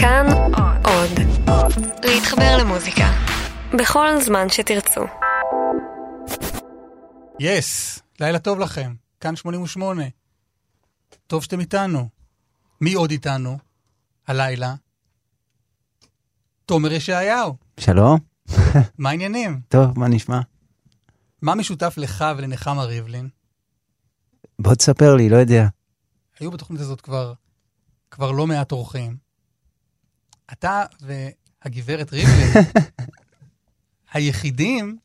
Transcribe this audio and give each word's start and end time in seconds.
כאן 0.00 0.26
עוד. 0.84 1.10
להתחבר 2.04 2.56
למוזיקה. 2.60 3.10
בכל 3.78 4.20
זמן 4.22 4.48
שתרצו. 4.48 5.00
יס, 7.40 7.98
לילה 8.20 8.38
טוב 8.38 8.58
לכם. 8.58 8.94
כאן 9.20 9.36
88. 9.36 10.02
טוב 11.26 11.42
שאתם 11.42 11.60
איתנו. 11.60 12.08
מי 12.80 12.94
עוד 12.94 13.10
איתנו? 13.10 13.58
הלילה? 14.26 14.74
תומר 16.66 16.92
ישעיהו. 16.92 17.56
שלום, 17.80 18.18
מה 18.98 19.10
העניינים? 19.10 19.60
טוב, 19.68 19.98
מה 19.98 20.08
נשמע? 20.08 20.40
מה 21.42 21.54
משותף 21.54 21.94
לך 21.96 22.24
ולנחמה 22.38 22.84
ריבלין? 22.84 23.28
בוא 24.58 24.74
תספר 24.74 25.14
לי, 25.14 25.28
לא 25.28 25.36
יודע. 25.36 25.66
היו 26.40 26.50
בתוכנית 26.50 26.80
הזאת 26.80 27.00
כבר, 27.00 27.32
כבר 28.10 28.30
לא 28.30 28.46
מעט 28.46 28.72
אורחים. 28.72 29.27
אתה 30.52 30.84
והגברת 31.00 32.12
ריבלין, 32.12 32.64
היחידים 34.12 34.98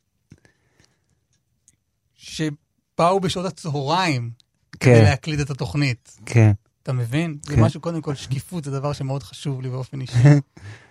שבאו 2.16 3.20
בשעות 3.22 3.46
הצהריים 3.46 4.32
כדי 4.72 4.96
כן, 4.96 5.04
להקליט 5.04 5.40
את 5.40 5.50
התוכנית. 5.50 6.18
כן. 6.26 6.52
אתה 6.84 6.94
מבין? 6.94 7.38
זה 7.46 7.56
כן. 7.56 7.62
משהו, 7.62 7.82
קודם 7.82 8.02
כל, 8.02 8.16
שקיפות 8.16 8.64
זה 8.64 8.72
דבר 8.72 8.94
שמאוד 8.94 9.24
חשוב 9.24 9.62
לי 9.62 9.70
באופן 9.70 10.02
אישי. 10.02 10.14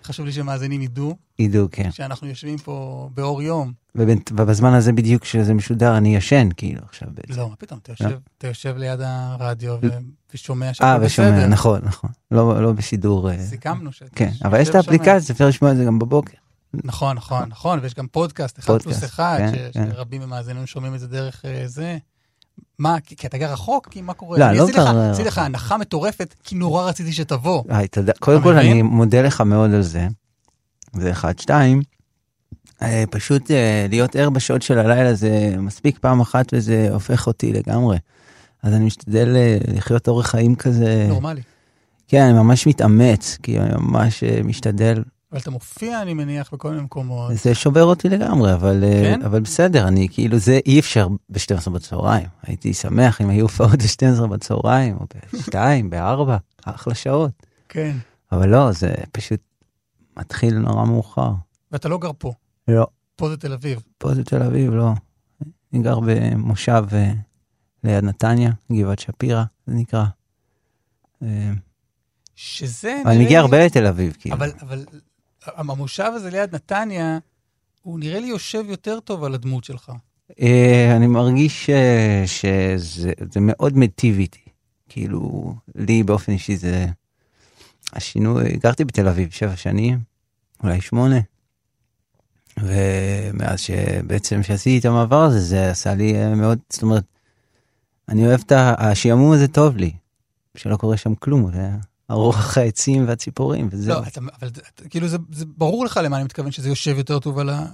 חשוב 0.05 0.27
לי 0.27 0.33
שמאזינים 0.33 0.83
ידעו 0.83 1.17
ידעו, 1.39 1.69
כן. 1.73 1.91
שאנחנו 1.91 2.29
יושבים 2.29 2.59
פה 2.59 3.09
באור 3.15 3.43
יום. 3.43 3.73
ובזמן 3.95 4.75
הזה 4.75 4.93
בדיוק 4.93 5.23
כשזה 5.23 5.55
משודר, 5.55 5.97
אני 5.97 6.17
ישן, 6.17 6.49
כאילו, 6.57 6.81
עכשיו 6.89 7.09
בעצם. 7.15 7.41
לא, 7.41 7.49
מה 7.49 7.57
פתאום, 7.57 7.81
אתה 7.83 7.93
יושב, 7.93 8.19
אתה 8.39 8.47
יושב 8.47 8.77
ליד 8.77 9.01
הרדיו 9.03 9.77
ו- 9.83 9.89
ושומע 10.35 10.75
שהכל 10.75 10.87
אה, 10.87 10.99
ושומע, 11.03 11.31
בסדר. 11.31 11.47
נכון, 11.47 11.81
נכון. 11.83 12.11
לא 12.31 12.63
לא 12.63 12.73
בשידור... 12.73 13.31
אה, 13.31 13.39
סיכמנו 13.39 13.93
ש... 13.93 14.03
כן, 14.15 14.31
אבל 14.45 14.61
יש 14.61 14.69
את. 14.69 14.75
האפליקציה, 14.75 15.35
אפשר 15.35 15.49
לשמוע 15.49 15.73
את 15.73 15.77
זה 15.77 15.85
גם 15.85 15.99
בבוקר. 15.99 16.37
נכון, 16.75 17.17
נכון, 17.17 17.49
נכון, 17.49 17.79
ויש 17.83 17.95
גם 17.95 18.07
פודקאסט, 18.07 18.59
אחד 18.59 18.83
פלוס 18.83 19.05
אחד, 19.05 19.39
כן, 19.39 19.69
כן. 19.73 19.91
שרבים 19.93 20.21
מהמאזינים 20.21 20.67
שומעים 20.67 20.95
את 20.95 21.01
זה 21.01 21.09
דרך 21.09 21.45
אה, 21.45 21.63
זה. 21.67 21.99
מה, 22.79 22.97
כי 23.01 23.27
אתה 23.27 23.39
גר 23.39 23.53
רחוק? 23.53 23.89
כי 23.91 24.03
מה 24.03 24.15
קורה? 24.15 24.39
לא, 24.39 24.45
אני 24.49 24.59
לא 24.59 24.65
עשיתי 24.65 24.79
לך- 24.79 24.85
גר 24.85 25.11
עשיתי 25.11 25.29
לך. 25.29 25.39
הנחה 25.39 25.77
מטורפת, 25.77 26.35
כי 26.45 26.55
נורא 26.55 26.89
רציתי 26.89 27.13
שתבוא. 27.13 27.63
קודם 28.21 28.43
כל? 28.43 28.57
אני 28.57 28.83
מודה 28.83 29.23
לך 29.23 29.41
מאוד 29.41 29.75
על 29.75 29.83
זה. 29.83 30.07
זה 30.97 31.11
אחד. 31.11 31.39
שתיים, 31.39 31.83
אה, 32.83 33.05
פשוט 33.11 33.51
אה, 33.51 33.87
להיות 33.89 34.17
ער 34.17 34.31
בשעות 34.31 34.63
של 34.63 34.79
הלילה 34.79 35.15
זה 35.15 35.55
מספיק 35.59 35.99
פעם 35.99 36.21
אחת 36.21 36.47
וזה 36.53 36.89
הופך 36.93 37.27
אותי 37.27 37.53
לגמרי. 37.53 37.99
אז 38.63 38.75
אני 38.75 38.85
משתדל 38.85 39.37
אה, 39.37 39.59
לחיות 39.75 40.09
אורח 40.09 40.27
חיים 40.27 40.55
כזה. 40.55 41.07
נורמלי. 41.09 41.41
כן, 42.09 42.23
אני 42.23 42.33
ממש 42.33 42.67
מתאמץ, 42.67 43.39
כי 43.43 43.59
אני 43.61 43.71
ממש 43.79 44.25
משתדל. 44.45 45.03
אבל 45.33 45.41
אתה 45.41 45.51
מופיע, 45.51 46.03
אני 46.03 46.15
מניח, 46.15 46.55
בכל 46.55 46.71
מיני 46.71 46.83
מקומות. 46.83 47.33
זה 47.35 47.55
שובר 47.55 47.85
אותי 47.85 48.09
לגמרי, 48.09 48.55
אבל, 48.55 48.85
אה, 48.85 49.03
כן? 49.03 49.23
אבל 49.23 49.41
בסדר, 49.41 49.89
אני 49.89 50.09
כאילו, 50.11 50.39
זה 50.39 50.61
אי 50.67 50.81
אפשר 50.81 51.09
ב-12 51.29 51.71
בצהריים. 51.71 52.27
הייתי 52.43 52.75
שמח 52.75 53.21
אם 53.21 53.31
היו 53.31 53.43
הופעות 53.43 53.83
ב-12 53.83 54.27
בצהריים, 54.27 54.97
או 54.97 55.07
ב-2, 55.15 55.55
ב-4, 55.89 56.31
אחלה 56.65 56.95
שעות. 56.95 57.47
כן. 57.69 57.97
אבל 58.33 58.49
לא, 58.49 58.73
זה 58.73 58.95
פשוט 59.13 59.41
מתחיל 60.17 60.59
נורא 60.59 60.85
מאוחר. 60.85 61.33
ואתה 61.73 61.89
לא 61.89 61.99
גר 61.99 62.11
פה, 62.19 62.33
לא, 62.69 62.87
פה 63.17 63.29
זה 63.29 63.37
תל 63.37 63.53
אביב. 63.53 63.83
פה 63.99 64.15
זה 64.15 64.25
תל 64.25 64.43
אביב, 64.43 64.75
לא. 64.75 64.93
אני 65.73 65.83
גר 65.83 65.99
במושב 66.07 66.85
אה, 66.93 67.13
ליד 67.85 68.05
נתניה, 68.05 68.51
גבעת 68.73 68.99
שפירא, 68.99 69.45
זה 69.67 69.75
נקרא. 69.75 70.05
אה, 71.23 71.51
שזה... 72.35 73.01
אבל 73.05 73.13
אני 73.13 73.25
מגיע 73.25 73.41
הרבה 73.41 73.67
לתל 73.67 73.87
אביב, 73.87 74.17
כאילו. 74.21 74.37
אבל, 74.37 74.51
אבל 74.61 74.85
המושב 75.47 76.11
הזה 76.15 76.31
ליד 76.31 76.55
נתניה, 76.55 77.19
הוא 77.83 77.99
נראה 77.99 78.21
לי 78.21 78.27
יושב 78.27 78.65
יותר 78.69 79.01
טוב 79.01 79.25
על 79.25 79.35
הדמות 79.35 79.65
שלך. 79.65 79.93
אה, 80.41 80.97
אני 80.97 81.07
מרגיש 81.07 81.71
אה, 81.71 82.23
שזה 82.27 83.13
זה 83.33 83.41
מאוד 83.41 83.77
מיטיב 83.77 84.19
איתי. 84.19 84.41
כאילו, 84.89 85.55
לי 85.75 86.03
באופן 86.03 86.33
אישי 86.33 86.57
זה... 86.57 86.87
השינוי, 87.93 88.57
גרתי 88.57 88.85
בתל 88.85 89.09
אביב 89.09 89.31
שבע 89.31 89.57
שנים, 89.57 89.99
אולי 90.63 90.81
שמונה. 90.81 91.21
ומאז 92.59 93.61
שבעצם 93.61 94.43
שעשיתי 94.43 94.79
את 94.79 94.85
המעבר 94.85 95.23
הזה, 95.23 95.41
זה 95.41 95.71
עשה 95.71 95.95
לי 95.95 96.15
אה, 96.15 96.35
מאוד, 96.35 96.59
זאת 96.71 96.83
אומרת, 96.83 97.05
אני 98.09 98.27
אוהב 98.27 98.41
את. 98.41 98.53
השעמום 98.57 99.33
הזה 99.33 99.49
טוב 99.49 99.77
לי, 99.77 99.93
שלא 100.57 100.77
קורה 100.77 100.97
שם 100.97 101.15
כלום, 101.15 101.53
זה 101.53 101.69
הרוח 102.13 102.59
העצים 102.59 103.09
והציפורים, 103.09 103.69
וזהו. 103.71 103.95
לא, 103.95 104.07
אתה, 104.07 104.21
אבל 104.41 104.51
כאילו 104.91 105.09
זה, 105.09 105.17
זה 105.33 105.45
ברור 105.57 105.85
לך 105.85 106.01
למה 106.05 106.17
אני 106.17 106.25
מתכוון 106.25 106.53
שזה 106.53 106.69
יושב 106.69 106.99
יותר 106.99 107.19
טוב 107.19 107.39
על 107.39 107.51
ה... 107.51 107.67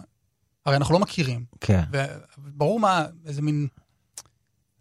הרי 0.67 0.77
אנחנו 0.77 0.95
לא 0.95 1.01
מכירים. 1.01 1.45
כן. 1.61 1.83
וברור 2.39 2.81
מה, 2.81 3.05
איזה 3.27 3.43
מין... 3.43 3.67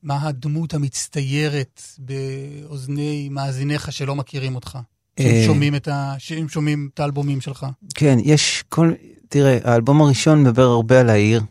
מה 0.04 0.28
הדמות 0.28 0.74
המצטיירת 0.74 1.82
באוזני 1.98 3.30
מאזיניך 3.32 3.92
שלא 3.92 4.16
מכירים 4.16 4.56
אותך. 4.56 4.80
שהם 5.20 5.36
אה. 5.36 5.44
שומעים 5.46 5.76
את, 5.76 5.88
ה... 5.88 6.16
שהם 6.18 6.50
שומעים 6.50 6.90
את 6.94 7.00
האלבומים 7.00 7.42
שלך. 7.42 7.66
כן, 7.96 8.18
יש 8.24 8.64
כל... 8.70 8.92
תראה, 9.30 9.58
האלבום 9.64 10.02
הראשון 10.02 10.42
מדבר 10.44 10.64
הרבה 10.64 11.00
על 11.00 11.10
העיר. 11.10 11.42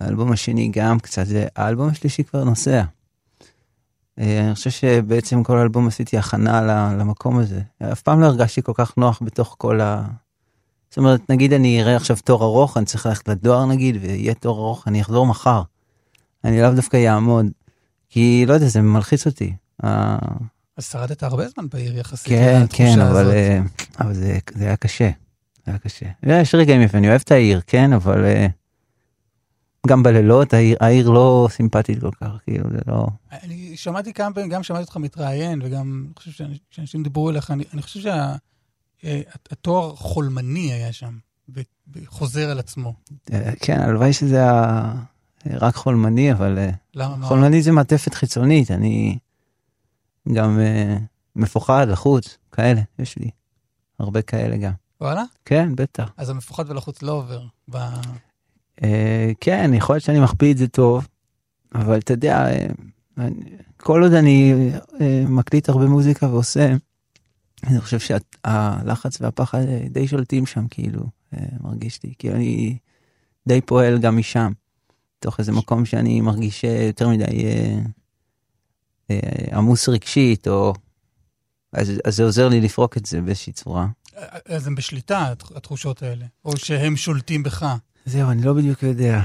האלבום 0.00 0.32
השני 0.32 0.70
גם 0.72 0.98
קצת, 0.98 1.26
זה... 1.26 1.46
האלבום 1.56 1.88
השלישי 1.88 2.24
כבר 2.24 2.44
נוסע. 2.44 2.82
אה, 4.18 4.40
אני 4.46 4.54
חושב 4.54 4.70
שבעצם 4.70 5.42
כל 5.42 5.58
האלבום 5.58 5.86
עשיתי 5.88 6.18
הכנה 6.18 6.62
למקום 6.98 7.38
הזה. 7.38 7.60
אף 7.92 8.02
פעם 8.02 8.20
לא 8.20 8.26
הרגשתי 8.26 8.62
כל 8.62 8.72
כך 8.74 8.96
נוח 8.96 9.22
בתוך 9.24 9.54
כל 9.58 9.80
ה... 9.80 10.04
זאת 10.90 10.98
אומרת, 10.98 11.30
נגיד 11.30 11.52
אני 11.52 11.82
אראה 11.82 11.96
עכשיו 11.96 12.16
תור 12.24 12.44
ארוך, 12.44 12.76
אני 12.76 12.86
צריך 12.86 13.06
ללכת 13.06 13.28
לדואר 13.28 13.66
נגיד, 13.66 13.96
ויהיה 14.00 14.34
תור 14.34 14.58
ארוך, 14.58 14.88
אני 14.88 15.00
אחזור 15.00 15.26
מחר. 15.26 15.62
אני 16.44 16.62
לאו 16.62 16.70
דווקא 16.74 16.96
יעמוד. 16.96 17.46
כי, 18.08 18.44
לא 18.48 18.54
יודע, 18.54 18.66
זה 18.66 18.82
מלחיץ 18.82 19.26
אותי. 19.26 19.54
ה- 19.84 20.18
אז 20.76 20.84
שרדת 20.86 21.22
הרבה 21.22 21.48
זמן 21.48 21.68
בעיר 21.72 21.98
יחסית. 21.98 22.28
כן, 22.28 22.60
לתחושה 22.62 22.94
כן, 22.94 23.00
אבל, 23.00 23.20
הזאת. 23.20 23.32
אה, 23.34 23.60
אבל 24.00 24.14
זה, 24.14 24.38
זה 24.54 24.64
היה 24.64 24.76
קשה. 24.76 25.10
זה 25.66 25.70
היה 25.72 25.78
קשה. 25.78 26.06
יש 26.22 26.54
רגעים 26.54 26.82
יפים, 26.82 26.98
אני 26.98 27.08
אוהב 27.08 27.20
את 27.24 27.30
העיר, 27.32 27.60
כן, 27.66 27.92
אבל 27.92 28.24
אה, 28.24 28.46
גם 29.86 30.02
בלילות 30.02 30.54
העיר, 30.54 30.76
העיר 30.80 31.10
לא 31.10 31.48
סימפטית 31.50 32.00
כל 32.00 32.10
כך, 32.20 32.28
כאילו, 32.44 32.70
זה 32.70 32.78
לא... 32.86 33.06
אני 33.32 33.76
שמעתי 33.76 34.12
כמה 34.12 34.34
פעמים, 34.34 34.50
גם 34.50 34.62
שמעתי 34.62 34.82
אותך 34.82 34.96
מתראיין, 34.96 35.62
וגם 35.64 36.04
אני 36.06 36.14
חושב 36.16 36.30
שאנ- 36.44 36.58
שאנשים 36.70 37.02
דיברו 37.02 37.30
אליך, 37.30 37.50
אני, 37.50 37.64
אני 37.74 37.82
חושב 37.82 38.00
שהתואר 39.02 39.96
חולמני 39.96 40.72
היה 40.72 40.92
שם, 40.92 41.18
וחוזר 41.94 42.50
על 42.50 42.58
עצמו. 42.58 42.94
אה, 43.32 43.52
כן, 43.60 43.80
הלוואי 43.80 44.12
שזה 44.12 44.36
היה 44.36 44.92
אה, 45.46 45.58
רק 45.58 45.74
חולמני, 45.74 46.32
אבל 46.32 46.58
אה, 46.58 46.70
למה? 46.94 47.16
מה? 47.16 47.26
חולמני 47.26 47.62
זה 47.62 47.72
מעטפת 47.72 48.14
חיצונית, 48.14 48.70
אני 48.70 49.18
גם 50.32 50.60
אה, 50.60 50.96
מפוחד, 51.36 51.86
לחוץ, 51.88 52.38
כאלה, 52.52 52.80
יש 52.98 53.18
לי 53.18 53.30
הרבה 53.98 54.22
כאלה 54.22 54.56
גם. 54.56 54.72
וואלה? 55.00 55.22
כן, 55.44 55.76
בטח. 55.76 56.10
אז 56.16 56.30
המפוחד 56.30 56.70
ולחוץ 56.70 57.02
לא 57.02 57.12
עובר. 57.12 57.42
ב... 57.70 57.76
אה, 58.82 59.30
כן, 59.40 59.70
יכול 59.74 59.94
להיות 59.94 60.04
שאני 60.04 60.20
מחביא 60.20 60.52
את 60.52 60.58
זה 60.58 60.68
טוב, 60.68 61.08
אבל 61.74 61.98
אתה 61.98 62.12
יודע, 62.12 62.46
אה, 63.18 63.28
כל 63.76 64.02
עוד 64.02 64.12
אני 64.12 64.54
אה, 65.00 65.24
מקליט 65.28 65.68
הרבה 65.68 65.86
מוזיקה 65.86 66.28
ועושה, 66.28 66.74
אני 67.64 67.80
חושב 67.80 67.98
שהלחץ 67.98 69.20
והפחד 69.20 69.62
די 69.90 70.08
שולטים 70.08 70.46
שם, 70.46 70.68
כאילו, 70.68 71.02
מרגיש 71.60 72.02
לי, 72.04 72.14
כאילו 72.18 72.34
אני 72.34 72.78
די 73.48 73.60
פועל 73.60 73.98
גם 73.98 74.16
משם, 74.16 74.52
תוך 75.18 75.40
איזה 75.40 75.52
מקום 75.52 75.84
שאני 75.84 76.20
מרגיש 76.20 76.64
יותר 76.64 77.08
מדי 77.08 77.44
עמוס 79.52 79.88
רגשית, 79.88 80.48
או... 80.48 80.74
אז, 81.72 81.92
אז 82.04 82.16
זה 82.16 82.22
עוזר 82.24 82.48
לי 82.48 82.60
לפרוק 82.60 82.96
את 82.96 83.06
זה 83.06 83.20
באיזושהי 83.20 83.52
צורה. 83.52 83.86
אז 84.46 84.66
הם 84.66 84.74
בשליטה, 84.74 85.18
הת- 85.18 85.56
התחושות 85.56 86.02
האלה, 86.02 86.26
או 86.44 86.56
שהם 86.56 86.96
שולטים 86.96 87.42
בך. 87.42 87.76
זהו, 88.04 88.30
אני 88.30 88.42
לא 88.42 88.52
בדיוק 88.52 88.82
יודע. 88.82 89.22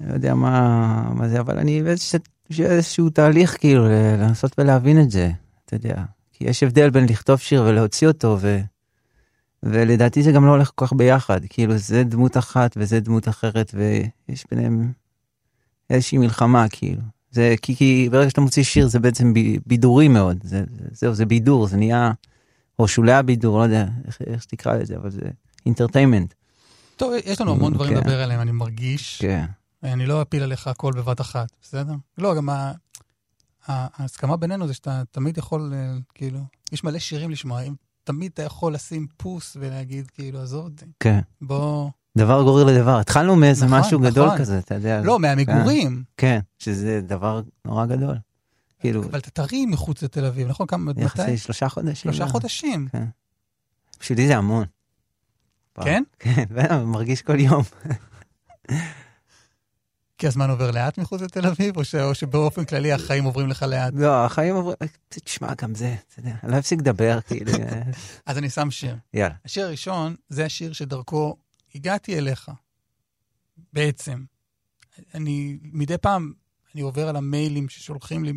אני 0.00 0.08
לא 0.08 0.14
יודע 0.14 0.34
מה, 0.34 1.12
מה 1.14 1.28
זה, 1.28 1.40
אבל 1.40 1.58
אני 1.58 1.82
באיזשהו 1.82 2.18
איזשהו 2.58 3.10
תהליך 3.10 3.56
כאילו 3.60 3.88
לנסות 4.18 4.58
ולהבין 4.58 5.00
את 5.00 5.10
זה, 5.10 5.30
אתה 5.64 5.76
יודע. 5.76 6.04
כי 6.32 6.44
יש 6.44 6.62
הבדל 6.62 6.90
בין 6.90 7.04
לכתוב 7.04 7.38
שיר 7.38 7.62
ולהוציא 7.62 8.08
אותו, 8.08 8.38
ו, 8.40 8.60
ולדעתי 9.62 10.22
זה 10.22 10.32
גם 10.32 10.46
לא 10.46 10.50
הולך 10.50 10.70
כל 10.74 10.86
כך 10.86 10.92
ביחד. 10.92 11.40
כאילו, 11.48 11.78
זה 11.78 12.04
דמות 12.04 12.36
אחת 12.36 12.74
וזה 12.76 13.00
דמות 13.00 13.28
אחרת, 13.28 13.74
ויש 13.74 14.44
ביניהם 14.50 14.92
איזושהי 15.90 16.18
מלחמה, 16.18 16.68
כאילו. 16.68 17.02
זה 17.30 17.54
כי, 17.62 17.76
כי 17.76 18.08
ברגע 18.12 18.30
שאתה 18.30 18.40
מוציא 18.40 18.62
שיר 18.62 18.88
זה 18.88 18.98
בעצם 18.98 19.34
ב- 19.34 19.56
בידורי 19.66 20.08
מאוד, 20.08 20.38
זה, 20.44 20.64
זהו, 20.92 21.14
זה 21.14 21.26
בידור, 21.26 21.66
זה 21.66 21.76
נהיה, 21.76 22.12
או 22.78 22.88
שולי 22.88 23.12
הבידור, 23.12 23.58
לא 23.58 23.62
יודע 23.62 23.86
איך, 24.06 24.18
איך 24.26 24.42
שתקרא 24.42 24.76
לזה, 24.76 24.96
אבל 24.96 25.10
זה 25.10 25.20
אינטרטיימנט. 25.66 26.34
טוב, 26.96 27.12
יש 27.24 27.40
לנו 27.40 27.52
המון 27.52 27.72
דברים 27.72 27.94
כן. 27.94 28.00
לדבר 28.00 28.22
עליהם, 28.22 28.40
אני 28.40 28.52
מרגיש. 28.52 29.18
כן. 29.22 29.46
אני 29.82 30.06
לא 30.06 30.22
אפיל 30.22 30.42
עליך 30.42 30.66
הכל 30.66 30.92
בבת 30.92 31.20
אחת, 31.20 31.48
בסדר? 31.62 31.92
לא, 32.18 32.34
גם 32.34 32.48
ההסכמה 33.66 34.36
בינינו 34.36 34.66
זה 34.66 34.74
שאתה 34.74 35.02
תמיד 35.10 35.38
יכול, 35.38 35.72
אה, 35.74 35.94
כאילו, 36.14 36.40
יש 36.72 36.84
מלא 36.84 36.98
שירים 36.98 37.30
לשמוע. 37.30 37.60
אם 37.60 37.74
תמיד 38.04 38.30
אתה 38.34 38.42
יכול 38.42 38.74
לשים 38.74 39.06
פוס 39.16 39.56
ולהגיד, 39.60 40.06
כאילו, 40.06 40.42
עזוב 40.42 40.64
אותי, 40.64 40.84
כן. 41.00 41.20
בוא... 41.40 41.90
דבר 42.18 42.42
גורר 42.42 42.64
לדבר. 42.64 42.98
התחלנו 42.98 43.36
מאיזה 43.36 43.66
נכון, 43.66 43.78
משהו 43.80 44.00
גדול 44.00 44.26
נכון. 44.26 44.38
כזה, 44.38 44.58
אתה 44.58 44.74
יודע. 44.74 45.00
לא, 45.02 45.18
מהמגורים. 45.18 46.04
כן, 46.16 46.40
שזה 46.58 47.00
דבר 47.00 47.42
נורא 47.64 47.86
גדול. 47.86 48.16
כאילו, 48.80 49.02
אבל 49.04 49.18
אתה 49.18 49.30
טרי 49.30 49.66
מחוץ 49.66 50.02
לתל 50.02 50.24
אביב, 50.24 50.48
נכון? 50.48 50.66
כמה, 50.66 50.92
יחסי 50.96 51.22
מתי? 51.22 51.38
שלושה 51.38 51.68
חודשים. 51.68 51.94
שלושה 51.94 52.24
לא. 52.24 52.28
חודשים. 52.28 52.88
בשבילי 54.00 54.26
זה 54.26 54.36
המון. 54.36 54.64
כן? 55.84 56.02
כן, 56.18 56.44
מרגיש 56.86 57.22
כל 57.22 57.40
יום. 57.40 57.62
כי 60.18 60.26
הזמן 60.26 60.50
עובר 60.50 60.70
לאט 60.70 60.98
מחוץ 60.98 61.20
לתל 61.20 61.46
אביב, 61.46 61.76
או, 61.76 61.84
ש... 61.84 61.94
או 61.94 62.14
שבאופן 62.14 62.64
כללי 62.64 62.92
החיים 62.92 63.24
עוברים 63.24 63.48
לך 63.48 63.62
לאט? 63.62 63.92
לא, 63.96 64.24
החיים 64.24 64.54
עוברים, 64.54 64.76
תשמע, 65.08 65.54
גם 65.54 65.74
זה, 65.74 65.94
אתה 66.08 66.20
יודע, 66.20 66.34
אני 66.42 66.52
לא 66.52 66.58
אפסיק 66.58 66.80
לדבר, 66.80 67.20
כאילו, 67.20 67.52
אז 68.26 68.38
אני 68.38 68.50
שם 68.50 68.70
שיר. 68.70 68.96
יאללה. 69.14 69.34
השיר 69.44 69.66
הראשון 69.66 70.16
זה 70.28 70.44
השיר 70.44 70.72
שדרכו 70.72 71.36
הגעתי 71.74 72.18
אליך, 72.18 72.50
בעצם. 73.72 74.24
אני, 75.14 75.58
מדי 75.62 75.98
פעם, 75.98 76.32
אני 76.74 76.82
עובר 76.82 77.08
על 77.08 77.16
המיילים 77.16 77.68
ששולחים 77.68 78.24
לי, 78.24 78.32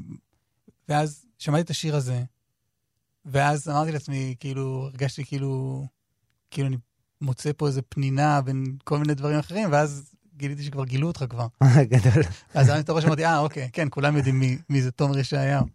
ואז 0.89 1.25
שמעתי 1.37 1.61
את 1.61 1.69
השיר 1.69 1.95
הזה, 1.95 2.23
ואז 3.25 3.69
אמרתי 3.69 3.91
לעצמי, 3.91 4.35
כאילו, 4.39 4.89
הרגשתי 4.91 5.25
כאילו, 5.25 5.85
כאילו 6.51 6.67
אני 6.67 6.77
מוצא 7.21 7.51
פה 7.57 7.67
איזה 7.67 7.81
פנינה 7.81 8.41
בין 8.41 8.63
כל 8.83 8.97
מיני 8.97 9.13
דברים 9.13 9.39
אחרים, 9.39 9.71
ואז 9.71 10.15
גיליתי 10.37 10.63
שכבר 10.63 10.85
גילו 10.85 11.07
אותך 11.07 11.25
כבר. 11.29 11.47
גדול. 11.93 12.23
אז 12.53 12.69
אני 12.69 12.83
תורש 12.83 13.05
אמרתי, 13.05 13.25
אה, 13.25 13.39
אוקיי, 13.39 13.69
כן, 13.73 13.87
כולם 13.91 14.17
יודעים 14.17 14.39
מי, 14.39 14.57
מי 14.69 14.81
זה 14.81 14.91
תומר 14.91 15.17
ישעיהו. 15.19 15.65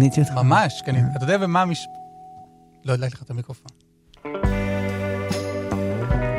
קניתי 0.00 0.20
אותך. 0.20 0.32
ממש, 0.32 0.82
קנית. 0.82 1.04
אתה 1.16 1.24
יודע 1.24 1.38
במה 1.38 1.62
המש... 1.62 1.86
לא 2.84 2.92
הדלקתי 2.92 3.14
לך 3.14 3.22
את 3.22 3.30
המיקרופון. 3.30 3.70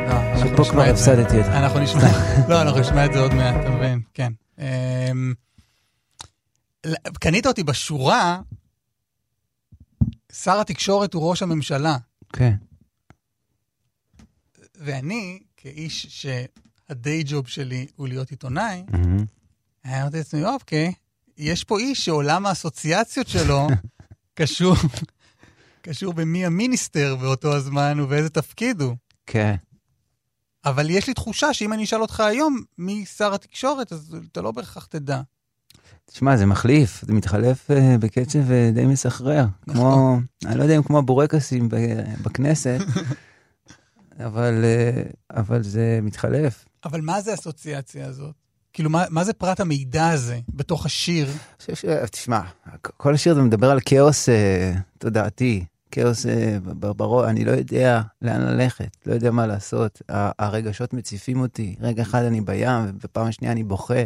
לא, 0.08 0.40
שפה 0.40 0.64
כבר. 0.72 0.82
הפסדתי 0.82 1.38
אותך. 1.38 1.50
אנחנו 1.50 1.80
נשמע, 1.80 2.02
לא, 2.50 2.62
אנחנו 2.62 2.80
נשמע 2.80 3.06
את 3.06 3.14
זה 3.14 3.20
עוד 3.20 3.34
מעט, 3.34 3.56
אתה 3.62 3.70
מבין? 3.70 4.02
כן. 4.14 4.34
אמ, 4.60 5.34
קנית 7.20 7.46
אותי 7.46 7.64
בשורה, 7.64 8.42
שר 10.34 10.60
התקשורת 10.60 11.14
הוא 11.14 11.30
ראש 11.30 11.42
הממשלה, 11.42 11.98
כן. 12.34 12.56
ואני, 14.76 15.40
כאיש 15.58 16.08
שהדיי 16.10 17.24
ג'וב 17.26 17.48
שלי 17.48 17.88
הוא 17.96 18.08
להיות 18.08 18.30
עיתונאי. 18.30 18.84
אמרתי 19.86 20.18
לעצמי, 20.18 20.46
אוקיי, 20.46 20.94
יש 21.42 21.64
פה 21.64 21.80
איש 21.80 22.06
שעולם 22.06 22.46
האסוציאציות 22.46 23.28
שלו 23.28 23.68
קשור, 24.40 24.76
קשור 25.82 26.14
במי 26.14 26.46
המיניסטר 26.46 27.16
באותו 27.16 27.56
הזמן 27.56 28.00
ובאיזה 28.00 28.30
תפקיד 28.30 28.82
הוא. 28.82 28.96
כן. 29.26 29.56
אבל 30.66 30.90
יש 30.90 31.08
לי 31.08 31.14
תחושה 31.14 31.54
שאם 31.54 31.74
אני 31.74 31.84
אשאל 31.84 32.02
אותך 32.02 32.20
היום 32.20 32.62
מי 32.78 33.06
שר 33.06 33.34
התקשורת, 33.34 33.92
אז 33.92 34.16
אתה 34.32 34.42
לא 34.42 34.52
בהכרח 34.52 34.86
תדע. 34.86 35.22
תשמע, 36.06 36.38
זה 36.38 36.46
מחליף, 36.46 37.04
זה 37.06 37.14
מתחלף 37.14 37.72
אה, 37.72 37.96
בקצב 38.00 38.52
אה, 38.52 38.72
די 38.74 38.86
מסחרר. 38.86 39.46
כמו, 39.70 40.20
אני 40.46 40.58
לא 40.58 40.64
יודע 40.64 40.78
אם 40.78 40.84
כמו 40.84 40.98
הבורקסים 40.98 41.70
בכנסת, 42.24 42.80
אבל, 44.26 44.62
אה, 44.64 45.04
אבל 45.30 45.64
זה 45.64 46.00
מתחלף. 46.02 46.66
אבל 46.86 47.02
מה 47.02 47.22
זה 47.22 47.32
האסוציאציה 47.32 48.06
הזאת? 48.06 48.41
כאילו, 48.74 48.90
מה, 48.90 49.06
מה 49.10 49.24
זה 49.24 49.34
פרט 49.34 49.60
המידע 49.60 50.10
הזה 50.10 50.40
בתוך 50.50 50.86
השיר? 50.86 51.30
חושב 51.60 51.76
ש... 51.76 51.86
תשמע, 52.12 52.42
כל 52.82 53.14
השיר 53.14 53.32
הזה 53.32 53.42
מדבר 53.42 53.72
על 53.72 53.80
כאוס 53.86 54.30
אה, 54.30 54.74
תודעתי, 54.98 55.66
כאוס 55.92 56.26
אה, 56.26 56.58
בראש, 56.74 57.30
אני 57.30 57.46
לא 57.46 57.52
יודע 57.52 58.02
לאן 58.22 58.42
ללכת, 58.42 58.98
לא 59.06 59.14
יודע 59.14 59.32
מה 59.32 59.48
לעשות. 59.48 60.02
הרגשות 60.10 60.94
מציפים 60.94 61.42
אותי. 61.42 61.76
רגע 61.80 62.02
אחד 62.02 62.24
אני 62.24 62.42
בים, 62.42 62.86
ובפעם 62.88 63.28
השנייה 63.28 63.52
אני 63.52 63.64
בוכה, 63.64 64.04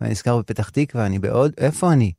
ואני 0.00 0.12
נזכר 0.12 0.38
בפתח 0.38 0.68
תקווה, 0.68 1.06
אני 1.06 1.18
בעוד, 1.18 1.52
איפה 1.58 1.92
אני? 1.92 2.12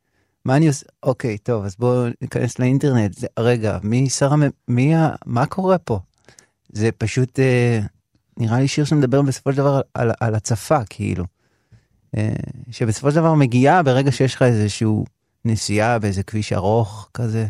מה 0.46 0.56
אני 0.56 0.68
עושה? 0.68 0.86
אוקיי, 1.04 1.38
טוב, 1.38 1.66
אז 1.66 1.76
בואו 1.80 2.08
ניכנס 2.22 2.60
לאינטרנט. 2.60 3.14
זה, 3.14 3.28
רגע, 3.40 3.78
מי 3.84 4.10
שר 4.10 4.34
המ... 4.34 4.44
מי 4.68 4.96
ה... 4.96 5.10
מה 5.26 5.46
קורה 5.46 5.78
פה? 5.78 6.00
זה 6.70 6.90
פשוט, 6.98 7.40
אה, 7.40 7.80
נראה 8.38 8.60
לי 8.60 8.68
שיר 8.68 8.86
שמדבר 8.86 9.22
בסופו 9.22 9.52
של 9.52 9.58
דבר 9.58 9.82
על, 9.94 10.12
על 10.20 10.36
הצפה, 10.36 10.80
כאילו. 10.90 11.26
אה, 12.18 12.34
שבסופו 12.72 13.10
של 13.12 13.16
דבר 13.16 13.34
מגיעה 13.34 13.84
ברגע 13.84 14.12
שיש 14.12 14.36
לך 14.36 14.42
איזשהו 14.42 15.06
נסיעה 15.46 16.00
באיזה 16.00 16.24
כביש 16.24 16.54
ארוך 16.54 17.10
כזה, 17.14 17.48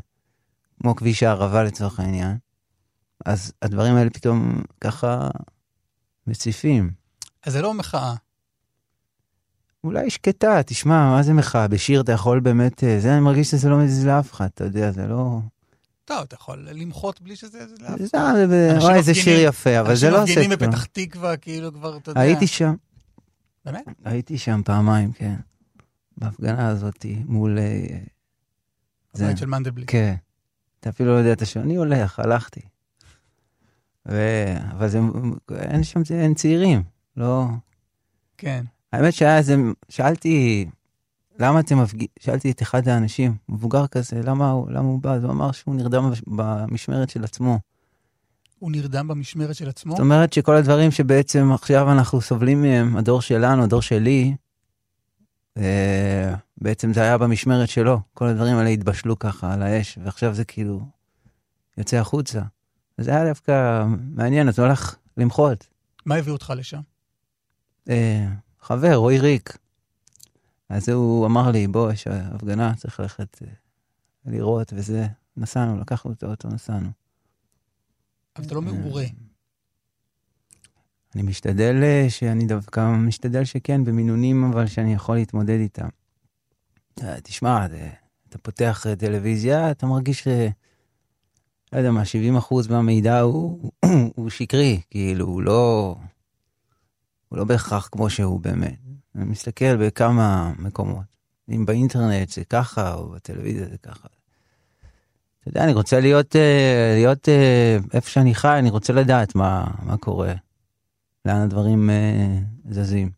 כמו 0.82 0.96
כביש 0.96 1.24
הערבה 1.24 1.64
לצורך 1.64 2.00
העניין, 2.00 2.38
אז 3.26 3.52
הדברים 3.62 3.96
האלה 3.96 4.10
פתאום 4.10 4.62
ככה 4.82 5.30
מציפים. 6.28 6.92
אז 7.44 7.54
זה 7.54 7.62
לא 7.62 7.74
מחאה. 7.74 8.14
אולי 9.84 10.10
שקטה, 10.10 10.64
תשמע, 10.66 11.10
מה 11.10 11.24
זה 11.24 11.34
מחאה? 11.34 11.68
בשיר 11.68 12.02
אתה 12.02 12.12
יכול 12.12 12.40
באמת, 12.40 12.84
אה, 12.84 13.00
זה 13.00 13.12
אני 13.14 13.20
מרגיש 13.20 13.52
שזה 13.52 13.70
לא 13.70 13.78
מזיז 13.78 14.06
לאף 14.06 14.34
אחד, 14.34 14.46
אתה 14.54 14.64
יודע, 14.64 14.92
זה 14.92 15.08
לא... 15.08 15.40
טוב, 16.06 16.18
אתה 16.22 16.36
יכול 16.36 16.68
למחות 16.72 17.22
בלי 17.22 17.36
שזה... 17.36 17.68
זה 17.68 17.76
לאף 17.80 18.00
זה, 18.00 18.06
אחד. 18.18 18.34
זה, 18.50 18.70
אנשים 18.72 18.82
וואי, 18.88 18.98
איזה 18.98 19.12
מפגינים- 19.12 19.38
שיר 19.38 19.48
יפה, 19.48 19.80
אבל 19.80 19.96
זה 19.96 20.10
לא 20.10 20.22
אנשים 20.22 20.38
עושה 20.38 20.42
מפגינים 20.42 20.58
כלום. 20.60 20.72
בפתח 20.72 20.86
תקווה, 20.86 21.38
כאילו 21.38 21.74
כבר, 21.74 21.98
אתה 21.98 22.12
יודע. 22.12 22.22
הייתי 22.22 22.48
שם, 22.48 22.74
באמת? 23.66 23.86
הייתי 24.06 24.38
שם 24.38 24.62
פעמיים, 24.66 25.12
כן. 25.12 25.36
בהפגנה 26.18 26.68
הזאת 26.68 27.06
מול... 27.26 27.60
אה, 27.60 27.88
זה- 29.14 29.26
הבית 29.26 29.38
של 29.38 29.46
מנדלבליט. 29.46 29.92
כן. 29.92 30.16
אתה 30.80 30.90
אפילו 30.90 31.16
לא 31.16 31.20
ידעת 31.28 31.46
שאני 31.48 31.76
הולך, 31.76 32.20
הלכתי. 32.20 32.62
ו... 34.08 34.44
אבל 34.72 34.88
זה, 34.88 35.00
אין 35.56 35.84
שם, 35.84 36.02
אין 36.12 36.34
צעירים, 36.34 36.84
לא... 37.18 37.46
כן. 38.38 38.66
האמת 38.94 39.14
שהיה 39.14 39.38
איזה, 39.38 39.56
שאלתי, 39.90 40.66
למה 41.40 41.60
אתם 41.60 41.82
מפגינים, 41.82 42.08
שאלתי 42.20 42.52
את 42.52 42.62
אחד 42.62 42.88
האנשים, 42.88 43.36
מבוגר 43.50 43.88
כזה, 43.88 44.22
למה 44.24 44.52
הוא, 44.52 44.72
למה 44.72 44.88
הוא 44.88 45.02
בא? 45.02 45.14
אז 45.14 45.24
הוא 45.24 45.32
אמר 45.32 45.52
שהוא 45.52 45.76
נרדם 45.76 46.12
במשמרת 46.28 47.10
של 47.10 47.24
עצמו. 47.24 47.60
הוא 48.60 48.72
נרדם 48.72 49.08
במשמרת 49.08 49.56
של 49.56 49.70
עצמו? 49.70 49.92
זאת 49.92 50.00
אומרת 50.00 50.34
שכל 50.34 50.56
הדברים 50.56 50.92
שבעצם 50.92 51.52
עכשיו 51.52 51.92
אנחנו 51.92 52.22
סובלים 52.22 52.62
מהם, 52.62 52.98
הדור 52.98 53.22
שלנו, 53.22 53.64
הדור 53.64 53.82
שלי, 53.82 54.36
אה, 55.58 56.36
בעצם 56.58 56.94
זה 56.94 57.02
היה 57.02 57.18
במשמרת 57.18 57.70
שלו. 57.70 58.00
כל 58.14 58.28
הדברים 58.28 58.58
האלה 58.58 58.70
התבשלו 58.70 59.20
ככה 59.20 59.54
על 59.54 59.62
האש, 59.62 59.98
ועכשיו 60.04 60.34
זה 60.34 60.46
כאילו 60.46 60.82
יוצא 61.78 61.98
החוצה. 61.98 62.42
זה 62.98 63.12
היה 63.12 63.26
דווקא 63.26 63.86
מעניין, 64.16 64.48
אז 64.48 64.60
הוא 64.60 64.68
הלך 64.68 64.96
למחות. 65.18 65.68
מה 66.06 66.16
הביא 66.16 66.34
אותך 66.34 66.54
לשם? 66.58 66.82
אה, 67.90 68.28
חבר, 68.62 68.96
רועי 68.96 69.20
ריק. 69.20 69.58
אז 70.70 70.90
הוא 70.90 71.26
אמר 71.26 71.52
לי, 71.52 71.68
בוא, 71.68 71.92
יש 71.92 72.08
הפגנה, 72.08 72.76
צריך 72.76 73.00
ללכת 73.00 73.42
אה, 73.42 73.52
לראות 74.26 74.74
וזה. 74.76 75.08
נסענו, 75.38 75.80
לקחנו 75.80 76.12
את 76.12 76.24
האוטו, 76.24 76.48
נסענו. 76.48 76.90
אבל 78.36 78.46
אתה 78.46 78.56
לא 78.56 78.62
מעורה. 78.62 79.04
אני 81.16 81.24
משתדל 81.24 81.76
אה, 81.84 82.06
שאני 82.10 82.46
דווקא 82.46 82.92
משתדל 82.98 83.44
שכן, 83.44 83.84
במינונים 83.84 84.44
אבל 84.44 84.68
שאני 84.68 84.94
יכול 84.94 85.16
להתמודד 85.16 85.60
איתם. 85.60 85.88
אה, 87.04 87.22
תשמע, 87.22 87.68
זה- 87.70 87.90
אתה 88.30 88.38
פותח 88.38 88.88
אה, 88.88 88.96
טלוויזיה, 88.96 89.72
אתה 89.72 89.86
מרגיש, 89.86 90.28
אה, 90.28 90.48
לא 91.74 91.78
יודע 91.78 91.92
מה, 91.92 92.06
70 92.06 92.36
אחוז 92.36 92.68
מהמידע 92.68 93.20
הוא, 93.20 93.72
הוא 94.16 94.30
שקרי, 94.30 94.82
כאילו, 94.90 95.26
הוא 95.26 95.42
לא, 95.42 95.96
הוא 97.30 97.38
לא 97.38 97.44
בהכרח 97.44 97.90
כמו 97.92 98.10
שהוא 98.10 98.40
באמת. 98.40 98.80
אני 99.16 99.26
מסתכל 99.26 99.76
בכמה 99.88 100.54
מקומות. 100.60 101.06
אם 101.50 101.66
באינטרנט 101.66 102.30
זה 102.30 102.44
ככה, 102.46 102.94
או 102.94 103.10
בטלוויזיה 103.10 103.70
זה 103.70 103.78
ככה. 103.78 104.08
אתה 105.46 105.58
יודע, 105.58 105.64
אני 105.64 105.74
רוצה 105.74 106.00
להיות, 106.00 106.36
אה, 106.36 106.94
להיות 106.96 107.30
אה, 107.30 107.78
איפה 107.94 108.10
שאני 108.10 108.36
חי, 108.36 108.60
אני 108.60 108.70
רוצה 108.70 108.94
לדעת 108.94 109.36
מה, 109.36 109.66
מה 109.84 109.98
קורה. 109.98 110.34
לאן 111.26 111.42
הדברים 111.42 111.90
אה, 111.90 112.40
זזים. 112.70 113.12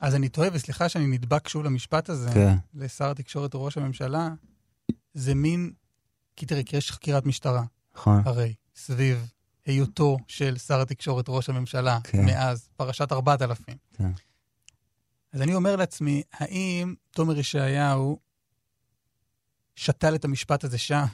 אז 0.00 0.14
אני 0.14 0.28
טועה, 0.28 0.48
וסליחה 0.52 0.88
שאני 0.88 1.06
נדבק 1.06 1.48
שוב 1.48 1.64
למשפט 1.64 2.08
הזה, 2.08 2.30
כן. 2.34 2.56
לשר 2.74 3.10
התקשורת 3.10 3.54
או 3.54 3.64
ראש 3.64 3.78
הממשלה, 3.78 4.28
זה 5.14 5.34
מין... 5.34 5.72
כי 6.36 6.46
תראה, 6.46 6.62
כי 6.62 6.76
יש 6.76 6.92
חקירת 6.92 7.26
משטרה, 7.26 7.62
נכון. 7.94 8.22
הרי, 8.24 8.54
סביב 8.76 9.30
היותו 9.66 10.18
של 10.28 10.58
שר 10.58 10.80
התקשורת 10.80 11.24
ראש 11.28 11.48
הממשלה, 11.48 11.98
כן. 12.04 12.24
מאז 12.24 12.68
פרשת 12.76 13.12
4000. 13.12 13.76
כן. 13.92 14.10
אז 15.32 15.42
אני 15.42 15.54
אומר 15.54 15.76
לעצמי, 15.76 16.22
האם 16.32 16.94
תומר 17.10 17.38
ישעיהו 17.38 18.18
שתל 19.76 20.14
את 20.14 20.24
המשפט 20.24 20.64
הזה 20.64 20.78
שם, 20.78 21.04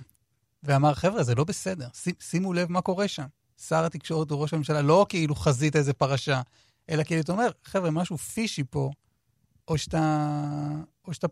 ואמר, 0.63 0.95
חבר'ה, 0.95 1.23
זה 1.23 1.35
לא 1.35 1.45
בסדר, 1.45 1.89
שימו 2.21 2.53
לב 2.53 2.73
מה 2.73 2.81
קורה 2.81 3.09
שם. 3.09 3.27
שר 3.69 3.85
התקשורת 3.85 4.31
הוא 4.31 4.43
ראש 4.43 4.55
הממשלה, 4.55 4.83
לא 4.83 5.07
כאילו 5.09 5.35
חזית 5.35 5.77
איזה 5.77 5.93
פרשה, 5.93 6.43
אלא 6.91 7.05
כאילו 7.05 7.21
אתה 7.21 7.33
אומר, 7.33 7.51
חבר'ה, 7.65 7.91
משהו 7.91 8.19
פישי 8.19 8.65
פה, 8.71 8.91
או 9.69 9.79
שאתה, 9.79 10.39
או 11.05 11.15
שאתה 11.15 11.27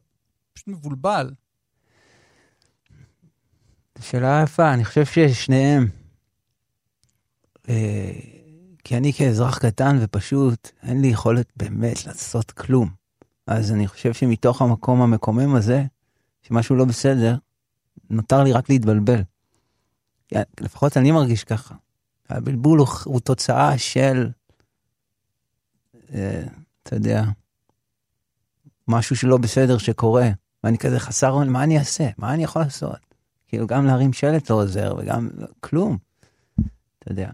פשוט 0.52 0.68
מבולבל. 0.68 1.30
שאלה 4.00 4.40
יפה, 4.44 4.74
אני 4.74 4.84
חושב 4.84 5.04
ששניהם. 5.04 5.88
אה, 7.68 8.12
כי 8.84 8.96
אני 8.96 9.12
כאזרח 9.12 9.58
קטן 9.58 9.98
ופשוט, 10.00 10.70
אין 10.82 11.00
לי 11.00 11.08
יכולת 11.08 11.52
באמת 11.56 12.06
לעשות 12.06 12.50
כלום. 12.50 12.90
אז 13.46 13.72
אני 13.72 13.88
חושב 13.88 14.12
שמתוך 14.12 14.62
המקום 14.62 15.02
המקומם 15.02 15.54
הזה, 15.54 15.84
שמשהו 16.42 16.76
לא 16.76 16.84
בסדר, 16.84 17.36
נותר 18.10 18.42
לי 18.42 18.52
רק 18.52 18.70
להתבלבל. 18.70 19.22
לפחות 20.60 20.96
אני 20.96 21.12
מרגיש 21.12 21.44
ככה. 21.44 21.74
הבלבול 22.28 22.78
הוא, 22.78 22.88
הוא 23.04 23.20
תוצאה 23.20 23.78
של, 23.78 24.30
אה, 26.14 26.42
אתה 26.82 26.96
יודע, 26.96 27.24
משהו 28.88 29.16
שלא 29.16 29.36
בסדר 29.36 29.78
שקורה, 29.78 30.28
ואני 30.64 30.78
כזה 30.78 31.00
חסר 31.00 31.30
אונים, 31.30 31.52
מה 31.52 31.64
אני 31.64 31.78
אעשה? 31.78 32.08
מה 32.18 32.34
אני 32.34 32.44
יכול 32.44 32.62
לעשות? 32.62 33.14
כאילו, 33.48 33.66
גם 33.66 33.86
להרים 33.86 34.12
שלט 34.12 34.50
לא 34.50 34.54
עוזר, 34.54 34.94
וגם 34.98 35.28
כלום. 35.60 35.98
אתה 36.98 37.12
יודע, 37.12 37.30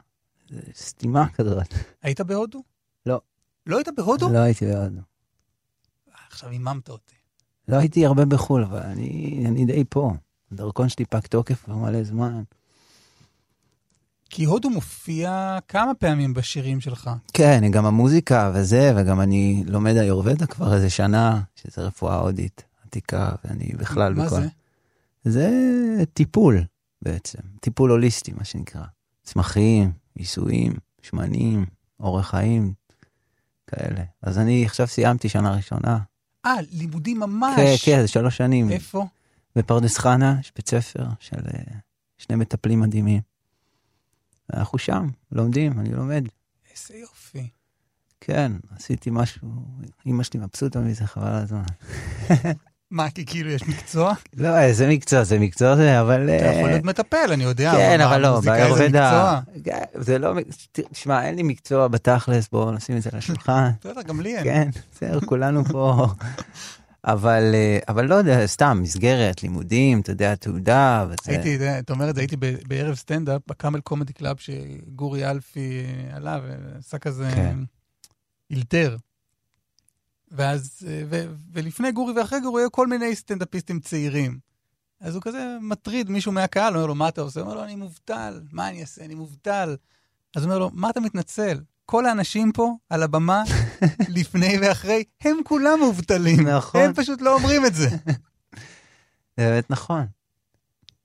זה 0.50 0.60
סתימה 0.74 1.28
כזאת. 1.28 1.74
היית 2.02 2.20
בהודו? 2.20 2.62
לא. 3.06 3.20
לא 3.66 3.76
היית 3.76 3.88
בהודו? 3.96 4.32
לא 4.32 4.38
הייתי 4.38 4.66
בהודו. 4.66 5.00
עכשיו 6.28 6.50
היממת 6.50 6.88
אותי. 6.88 7.14
לא 7.68 7.76
הייתי 7.76 8.06
הרבה 8.06 8.24
בחו"ל, 8.24 8.64
אבל 8.64 8.80
אני, 8.80 9.44
אני 9.48 9.64
די 9.64 9.84
פה. 9.88 10.12
הדרכון 10.52 10.88
שלי 10.88 11.04
פג 11.04 11.20
תוקף 11.20 11.64
כבר 11.64 11.74
מלא 11.74 12.04
זמן. 12.04 12.42
כי 14.30 14.44
הודו 14.44 14.70
מופיע 14.70 15.58
כמה 15.68 15.94
פעמים 15.94 16.34
בשירים 16.34 16.80
שלך. 16.80 17.10
כן, 17.32 17.70
גם 17.70 17.86
המוזיקה 17.86 18.52
וזה, 18.54 18.92
וגם 18.96 19.20
אני 19.20 19.64
לומד 19.66 19.96
היורבדה 19.96 20.46
כבר 20.46 20.74
איזה 20.74 20.90
שנה, 20.90 21.42
שזה 21.54 21.82
רפואה 21.82 22.16
הודית 22.16 22.64
עתיקה, 22.86 23.30
ואני 23.44 23.72
בכלל 23.78 24.14
מה 24.14 24.26
בכל... 24.26 24.40
זה? 24.40 24.48
זה 25.24 26.04
טיפול 26.14 26.64
בעצם, 27.02 27.38
טיפול 27.60 27.90
הוליסטי, 27.90 28.32
מה 28.32 28.44
שנקרא. 28.44 28.82
צמחים, 29.22 29.92
עיסויים, 30.14 30.72
שמנים, 31.02 31.66
אורח 32.00 32.30
חיים, 32.30 32.72
כאלה. 33.66 34.02
אז 34.22 34.38
אני 34.38 34.64
עכשיו 34.66 34.86
סיימתי 34.86 35.28
שנה 35.28 35.56
ראשונה. 35.56 35.98
אה, 36.46 36.54
לימודים 36.72 37.20
ממש. 37.20 37.56
כן, 37.56 37.74
כן, 37.84 38.00
זה 38.02 38.08
שלוש 38.08 38.36
שנים. 38.36 38.70
איפה? 38.70 39.06
בפרדס 39.56 39.98
חנה 39.98 40.36
יש 40.40 40.52
בית 40.56 40.68
ספר 40.68 41.06
של 41.20 41.36
אה, 41.36 41.74
שני 42.18 42.36
מטפלים 42.36 42.80
מדהימים. 42.80 43.20
אנחנו 44.54 44.78
שם, 44.78 45.06
לומדים, 45.32 45.80
אני 45.80 45.92
לומד. 45.92 46.24
איזה 46.70 46.94
יופי. 46.98 47.48
כן, 48.20 48.52
עשיתי 48.76 49.10
משהו, 49.12 49.48
אמא 50.06 50.22
שלי 50.22 50.40
מבסוטה 50.40 50.80
מזה, 50.80 51.06
חבל 51.06 51.26
על 51.26 51.42
הזמן. 51.42 51.62
מה, 52.90 53.10
כי 53.10 53.26
כאילו 53.26 53.50
יש 53.50 53.68
מקצוע? 53.68 54.14
לא, 54.36 54.58
איזה 54.58 54.88
מקצוע, 54.88 55.24
זה 55.24 55.38
מקצוע 55.38 55.76
זה, 55.76 56.00
אבל... 56.00 56.30
אתה 56.30 56.46
יכול 56.46 56.64
אה, 56.64 56.70
להיות 56.70 56.84
מטפל, 56.84 57.32
אני 57.32 57.44
יודע. 57.44 57.72
כן, 57.72 58.00
אבל 58.00 58.20
לא, 58.20 58.34
מוזיקאי 58.34 58.58
זה 58.58 58.64
באיורבדה... 58.64 59.40
מקצוע. 59.56 59.80
זה 59.94 60.18
לא... 60.18 60.32
תשמע, 60.72 61.26
אין 61.26 61.34
לי 61.34 61.42
מקצוע 61.42 61.88
בתכלס, 61.88 62.48
בואו 62.52 62.72
נשים 62.72 62.96
את 62.96 63.02
זה 63.02 63.10
על 63.12 63.18
השולחן. 63.18 63.70
בסדר, 63.80 64.02
גם 64.02 64.20
לי 64.20 64.36
אין. 64.36 64.44
כן, 64.44 64.70
בסדר, 64.92 65.20
כולנו 65.20 65.64
פה. 65.64 66.06
אבל, 67.04 67.50
אה, 67.54 67.78
אבל 67.88 68.06
לא 68.06 68.14
יודע, 68.14 68.46
סתם, 68.46 68.78
מסגרת, 68.82 69.42
לימודים, 69.42 70.00
אתה 70.00 70.12
יודע, 70.12 70.34
תעודה, 70.34 71.06
וזה... 71.06 71.32
הייתי, 71.32 71.78
אתה 71.78 71.92
אומר 71.92 72.10
את 72.10 72.14
זה, 72.14 72.20
הייתי 72.20 72.36
בערב 72.68 72.94
סטנדאפ 72.94 73.42
ב 73.46 73.52
Camel 73.52 73.80
Comedy 73.80 74.12
Club 74.12 74.36
שגורי 74.36 75.30
אלפי 75.30 75.82
אה, 75.84 76.16
עלה 76.16 76.40
ועשה 76.42 76.98
כזה 76.98 77.30
כן. 77.34 77.58
אילתר. 78.50 78.96
ואז, 80.30 80.78
אה, 80.88 81.02
ו- 81.10 81.34
ולפני 81.52 81.92
גורי 81.92 82.12
ואחרי 82.12 82.40
גורי 82.40 82.62
היו 82.62 82.72
כל 82.72 82.86
מיני 82.86 83.16
סטנדאפיסטים 83.16 83.80
צעירים. 83.80 84.38
אז 85.00 85.14
הוא 85.14 85.22
כזה 85.22 85.56
מטריד 85.60 86.10
מישהו 86.10 86.32
מהקהל, 86.32 86.74
אומר 86.74 86.86
לו, 86.86 86.94
מה 86.94 87.08
אתה 87.08 87.20
עושה? 87.20 87.40
הוא 87.40 87.46
אומר 87.46 87.60
לו, 87.60 87.64
אני 87.64 87.76
מובטל, 87.76 88.40
מה 88.52 88.68
אני 88.68 88.80
אעשה? 88.80 89.04
אני 89.04 89.14
מובטל. 89.14 89.76
אז 90.36 90.42
הוא 90.42 90.50
אומר 90.50 90.58
לו, 90.58 90.70
מה 90.72 90.90
אתה 90.90 91.00
מתנצל? 91.00 91.60
כל 91.86 92.06
האנשים 92.06 92.52
פה 92.52 92.74
על 92.90 93.02
הבמה, 93.02 93.42
לפני 94.16 94.56
ואחרי, 94.62 95.04
הם 95.20 95.36
כולם 95.44 95.78
מובטלים. 95.78 96.48
נכון. 96.48 96.80
הם 96.80 96.94
פשוט 96.94 97.20
לא 97.20 97.34
אומרים 97.34 97.66
את 97.66 97.74
זה. 97.74 97.88
זה 99.36 99.48
באמת 99.50 99.70
נכון. 99.70 100.06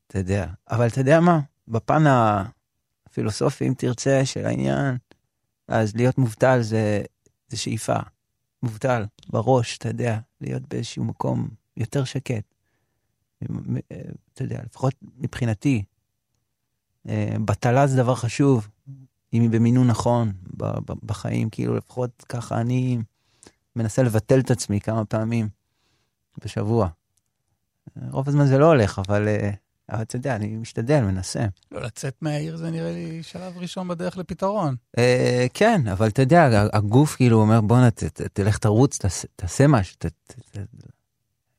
אתה 0.07 0.19
יודע, 0.19 0.45
אבל 0.71 0.87
אתה 0.87 1.01
יודע 1.01 1.19
מה? 1.19 1.39
בפן 1.67 2.03
הפילוסופי, 2.07 3.67
אם 3.67 3.73
תרצה, 3.77 4.21
של 4.25 4.45
העניין, 4.45 4.97
אז 5.67 5.95
להיות 5.95 6.17
מובטל 6.17 6.61
זה, 6.61 7.01
זה 7.47 7.57
שאיפה. 7.57 7.95
מובטל, 8.63 9.05
בראש, 9.29 9.77
אתה 9.77 9.87
יודע, 9.87 10.19
להיות 10.41 10.63
באיזשהו 10.69 11.03
מקום 11.03 11.49
יותר 11.77 12.03
שקט. 12.03 12.53
אתה 14.33 14.43
יודע, 14.43 14.59
לפחות 14.65 14.93
מבחינתי, 15.17 15.83
אה, 17.09 17.35
בטלה 17.45 17.87
זה 17.87 17.97
דבר 17.97 18.15
חשוב, 18.15 18.67
אם 19.33 19.41
היא 19.41 19.49
במינון 19.49 19.87
נכון 19.87 20.31
בחיים, 20.87 21.49
כאילו 21.49 21.75
לפחות 21.75 22.25
ככה 22.29 22.61
אני 22.61 22.99
מנסה 23.75 24.03
לבטל 24.03 24.39
את 24.39 24.51
עצמי 24.51 24.81
כמה 24.81 25.05
פעמים 25.05 25.49
בשבוע. 26.45 26.89
רוב 28.11 28.29
הזמן 28.29 28.45
זה 28.45 28.57
לא 28.57 28.65
הולך, 28.65 28.99
אבל, 28.99 29.27
אה, 29.27 29.51
אבל 29.89 30.01
אתה 30.01 30.15
יודע, 30.15 30.35
אני 30.35 30.47
משתדל, 30.57 31.01
מנסה. 31.01 31.45
לא, 31.71 31.81
לצאת 31.81 32.15
מהעיר 32.21 32.57
זה 32.57 32.71
נראה 32.71 32.91
לי 32.91 33.23
שלב 33.23 33.57
ראשון 33.57 33.87
בדרך 33.87 34.17
לפתרון. 34.17 34.75
אה, 34.97 35.45
כן, 35.53 35.87
אבל 35.91 36.07
אתה 36.07 36.21
יודע, 36.21 36.65
הגוף 36.73 37.15
כאילו 37.15 37.41
אומר, 37.41 37.61
בואנה, 37.61 37.89
תלך 38.33 38.57
תרוץ, 38.57 38.97
תעשה- 39.35 39.67
משהו. 39.67 39.95
ת- 39.99 40.05
ת- 40.05 40.11
ת- 40.51 40.57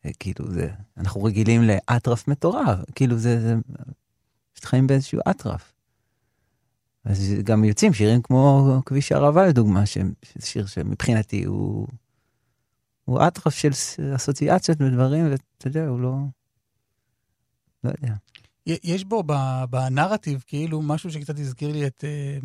אה, 0.07 0.11
כאילו, 0.21 0.50
זה, 0.52 0.69
אנחנו 0.97 1.25
רגילים 1.25 1.62
לאטרף 1.62 2.29
מטורף, 2.29 2.79
כאילו 2.95 3.19
זה, 3.19 3.41
זה, 3.41 3.55
פשוט 4.52 4.64
חיים 4.64 4.87
באיזשהו 4.87 5.21
אטרף. 5.31 5.73
אז 7.05 7.33
גם 7.45 7.64
יוצאים 7.64 7.93
שירים 7.93 8.23
כמו 8.23 8.81
כביש 8.87 9.12
הערבה 9.12 9.47
לדוגמה, 9.47 9.87
שזה 9.87 10.02
שיר 10.47 10.67
שמבחינתי 10.67 11.45
הוא, 11.45 11.87
הוא 13.05 13.26
אטרף 13.26 13.55
של 13.55 13.71
אסוציאציות 14.17 14.81
ודברים, 14.81 15.31
ואתה 15.31 15.69
יודע, 15.69 15.87
הוא 15.87 16.00
לא, 16.00 16.14
לא 17.84 17.90
יודע. 18.00 18.14
יש 18.66 19.04
בו 19.04 19.24
בנרטיב 19.70 20.44
כאילו 20.46 20.82
משהו 20.82 21.12
שקצת 21.12 21.38
הזכיר 21.38 21.72
לי 21.72 21.86
את 21.86 22.04
אה, 22.06 22.38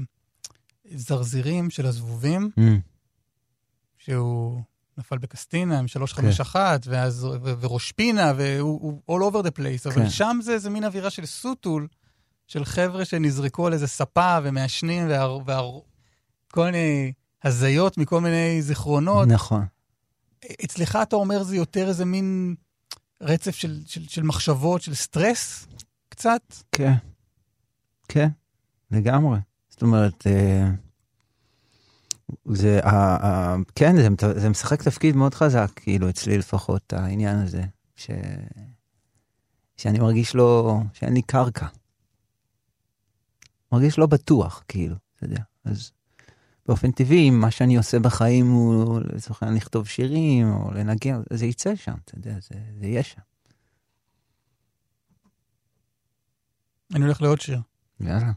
זרזירים 0.96 1.70
של 1.70 1.86
הזבובים, 1.86 2.50
Mm, 2.60 2.62
שהוא 3.98 4.62
נפל 4.98 5.18
בקסטינה 5.18 5.80
עם 5.80 5.88
351, 5.88 6.82
ואז, 6.86 7.24
ו- 7.24 7.54
וראש 7.60 7.92
פינה, 7.92 8.34
והוא 8.38 9.02
הוא 9.06 9.20
all 9.20 9.32
over 9.32 9.48
the 9.48 9.52
place, 9.60 9.90
אבל 9.90 9.96
כן. 10.04 10.10
שם 10.10 10.40
זה 10.42 10.54
איזה 10.54 10.70
מין 10.70 10.84
אווירה 10.84 11.10
של 11.10 11.26
סוטול, 11.26 11.88
של 12.48 12.66
חבר'ה 12.66 13.06
שנזרקו 13.06 13.68
על 13.68 13.74
איזה 13.74 13.88
ספה 13.88 14.38
ומעשנים, 14.44 15.08
וכל 16.50 16.66
מיני 16.66 17.14
הזיות 17.44 17.98
מכל 17.98 18.22
מיני 18.22 18.62
זיכרונות. 18.62 19.28
נכון. 19.28 19.66
אצלך 20.66 20.98
אתה 21.02 21.16
אומר 21.16 21.44
זה 21.44 21.56
יותר 21.56 21.88
איזה 21.88 22.06
מין 22.06 22.56
רצף 23.22 23.56
של, 23.56 23.82
של, 23.86 24.08
של 24.08 24.24
מחשבות, 24.24 24.82
של 24.82 24.94
סטרס, 24.96 25.68
קצת? 26.10 26.42
כן, 26.72 26.94
כן, 28.08 28.28
לגמרי. 28.92 29.40
זאת 29.70 29.82
אומרת, 29.82 30.28
אה, 30.28 30.70
זה, 32.46 32.80
ה- 32.84 33.26
ה- 33.28 33.56
כן, 33.76 33.96
זה, 33.96 34.40
זה 34.40 34.50
משחק 34.50 34.84
תפקיד 34.84 35.16
מאוד 35.16 35.34
חזק, 35.34 35.72
כאילו, 35.76 36.10
אצלי 36.10 36.38
לפחות, 36.38 36.94
העניין 36.94 37.36
הזה, 37.38 37.64
ש, 37.96 38.10
שאני 39.78 40.00
מרגיש 40.00 40.36
לא, 40.36 40.80
שאין 40.94 41.14
לי 41.14 41.22
קרקע. 41.22 41.68
מרגיש 43.72 43.98
לא 44.00 44.06
בטוח, 44.06 44.64
כאילו, 44.68 44.96
אתה 45.16 45.26
יודע. 45.26 45.42
אז 45.66 45.92
באופן 46.68 46.92
טבעי, 46.92 47.30
מה 47.30 47.52
שאני 47.52 47.78
עושה 47.78 48.00
בחיים 48.00 48.48
הוא, 48.48 49.00
לצורך 49.00 49.44
העניין, 49.44 49.58
לכתוב 49.58 49.88
שירים, 49.88 50.54
או 50.54 50.72
לנגן, 50.74 51.22
זה 51.34 51.46
יצא 51.46 51.76
שם, 51.76 51.96
אתה 52.06 52.18
יודע, 52.18 52.34
זה, 52.34 52.56
זה 52.80 52.86
יהיה 52.86 53.04
שם. 53.04 53.22
אני 56.96 57.04
הולך 57.04 57.22
לעוד 57.22 57.42
שיר. 57.42 57.62
יאללה. 58.00 58.32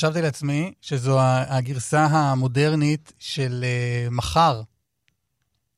חשבתי 0.00 0.22
לעצמי 0.22 0.72
שזו 0.80 1.18
הגרסה 1.22 2.04
המודרנית 2.04 3.12
של 3.18 3.64
אה, 3.64 4.10
מחר. 4.10 4.62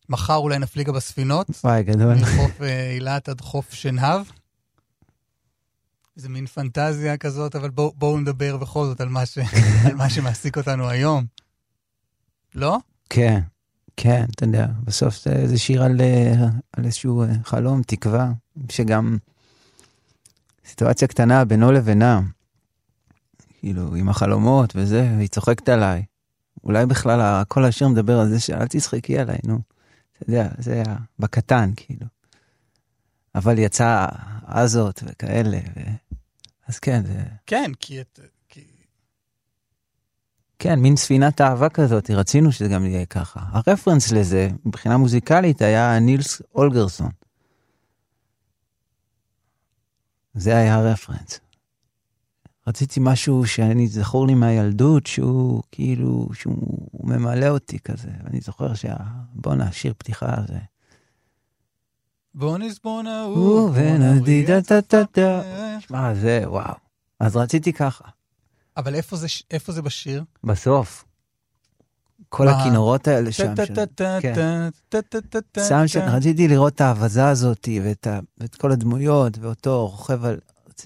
מחר 0.09 0.37
אולי 0.37 0.59
נפליגה 0.59 0.93
בספינות, 0.93 1.47
וואי, 1.65 1.83
גדול. 1.83 2.15
מחוף 2.15 2.63
אה, 2.63 2.91
אילת 2.91 3.29
עד 3.29 3.41
חוף 3.41 3.73
שנהב. 3.73 4.27
זה 6.17 6.29
מין 6.29 6.47
פנטזיה 6.47 7.17
כזאת, 7.17 7.57
אבל 7.57 7.71
בואו 7.71 7.93
בוא 7.97 8.21
נדבר 8.21 8.57
בכל 8.57 8.85
זאת 8.85 9.01
על 9.01 9.09
מה, 9.09 9.27
ש, 9.27 9.39
על 9.87 9.95
מה 9.95 10.11
שמעסיק 10.11 10.57
אותנו 10.57 10.89
היום. 10.89 11.25
לא? 12.55 12.79
כן, 13.11 13.41
כן, 13.97 14.25
אתה 14.35 14.45
יודע, 14.45 14.67
בסוף 14.85 15.25
זה, 15.25 15.49
זה 15.49 15.59
שיר 15.59 15.83
על, 15.83 16.01
אה, 16.01 16.47
על 16.73 16.85
איזשהו 16.85 17.25
חלום, 17.45 17.83
תקווה, 17.83 18.33
שגם 18.71 19.17
סיטואציה 20.67 21.09
קטנה 21.09 21.45
בינו 21.45 21.73
לבינה, 21.73 22.21
כאילו, 23.63 23.95
עם 23.95 24.09
החלומות 24.09 24.73
וזה, 24.77 25.13
והיא 25.17 25.29
צוחקת 25.29 25.69
עליי. 25.69 26.05
אולי 26.65 26.87
בכלל 26.87 27.43
כל 27.49 27.65
השיר 27.65 27.89
מדבר 27.89 28.19
על 28.19 28.29
זה 28.29 28.41
שאל 28.41 28.67
תצחקי 28.67 29.19
עליי, 29.19 29.39
נו. 29.45 29.59
אתה 30.13 30.31
יודע, 30.31 30.49
זה 30.59 30.73
היה 30.73 30.97
בקטן, 31.19 31.71
כאילו. 31.77 32.07
אבל 33.35 33.59
יצא 33.59 34.07
עזות 34.47 35.03
וכאלה, 35.07 35.59
ו... 35.77 35.81
אז 36.69 36.79
כן, 36.79 37.03
זה... 37.07 37.23
כן, 37.47 37.73
כי 37.81 38.01
את... 38.01 38.21
כי... 38.49 38.65
כן, 40.59 40.79
מין 40.79 40.97
ספינת 40.97 41.41
אהבה 41.41 41.69
כזאת, 41.69 42.11
רצינו 42.11 42.53
שזה 42.53 42.69
גם 42.69 42.87
יהיה 42.87 43.07
ככה. 43.07 43.41
הרפרנס 43.43 44.13
לזה, 44.13 44.49
מבחינה 44.65 44.97
מוזיקלית, 44.97 45.63
היה 45.63 45.99
נילס 45.99 46.43
אולגרסון. 46.55 47.11
זה 50.35 50.57
היה 50.57 50.75
הרפרנס. 50.75 51.41
רציתי 52.67 53.01
משהו 53.03 53.47
שאני 53.47 53.89
זכור 53.89 54.27
לי 54.27 54.35
מהילדות, 54.35 55.07
שהוא 55.07 55.63
כאילו, 55.73 56.29
שהוא 56.35 56.89
ממלא 57.05 57.49
אותי 57.49 57.79
כזה. 57.79 58.11
ואני 58.25 58.41
זוכר 58.41 58.75
שה... 58.75 58.97
בואנה, 59.35 59.73
שיר 59.73 59.95
פתיחה 59.99 60.35
הזה. 60.39 60.59
בוא 62.35 62.59
נסבון 62.59 63.07
אהוב. 63.07 63.71
ובנדי 63.71 64.47
דה 64.47 64.61
דה 64.61 64.81
דה 64.91 65.03
דה. 65.17 65.43
שמע, 65.81 66.15
זה, 66.15 66.43
וואו. 66.47 66.75
אז 67.21 67.37
רציתי 67.37 67.73
ככה. 67.73 68.05
אבל 68.77 68.95
איפה 68.95 69.17
זה, 69.17 69.27
איפה 69.51 69.73
זה 69.73 69.83
בשיר? 69.83 70.25
בסוף. 70.45 71.05
כל? 72.29 72.49
הכינורות 72.49 73.09
האלה 73.09 73.33
שם. 73.33 73.55
שם 75.69 75.87
ש... 75.87 75.97
רציתי 75.97 76.49
לראות 76.49 76.75
את 76.75 76.81
האבזה 76.81 77.29
הזאת. 77.29 77.69
ואת 78.39 78.55
כל 78.55 78.73
הדמויות 78.73 79.39
ואותו 79.39 79.87
רוכב 79.87 80.25
על... 80.25 80.39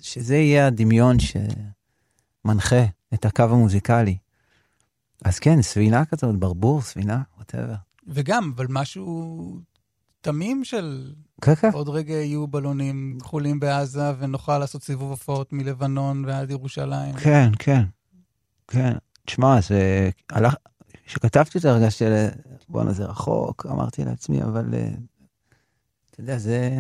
שזה 0.02 0.36
יהיה 0.36 0.66
הדמיון 0.66 1.16
שמנחה 1.18 2.84
את 3.14 3.24
הקו 3.24 3.42
המוזיקלי. 3.42 4.16
אז 5.24 5.38
כן, 5.38 5.62
ספינה 5.62 6.04
כזאת, 6.04 6.36
ברבור, 6.36 6.82
ספינה, 6.82 7.22
ווטאבר. 7.38 7.74
וגם, 8.06 8.52
אבל 8.56 8.66
משהו 8.68 9.60
תמים 10.20 10.64
של 10.64 11.14
כן, 11.40 11.54
כן. 11.54 11.70
עוד 11.72 11.88
רגע 11.88 12.14
יהיו 12.14 12.46
בלונים 12.46 13.18
כחולים 13.20 13.60
בעזה 13.60 14.12
ונוכל 14.18 14.58
לעשות 14.58 14.82
סיבוב 14.82 15.10
הופעות 15.10 15.52
מלבנון 15.52 16.24
ועד 16.24 16.50
ירושלים. 16.50 17.14
כן, 17.14 17.50
כן. 17.58 17.82
כן. 18.68 18.92
תשמע, 19.26 19.60
זה 19.60 20.10
הלך... 20.30 20.54
כשכתבתי 21.06 21.58
את 21.58 21.62
זה 21.62 21.70
הרגשתי, 21.70 22.04
בואנה, 22.68 22.92
זה 22.92 23.04
רחוק, 23.04 23.66
אמרתי 23.66 24.04
לעצמי, 24.04 24.42
אבל 24.42 24.74
אה, 24.74 24.88
אתה 26.10 26.20
יודע, 26.20 26.38
זה... 26.38 26.70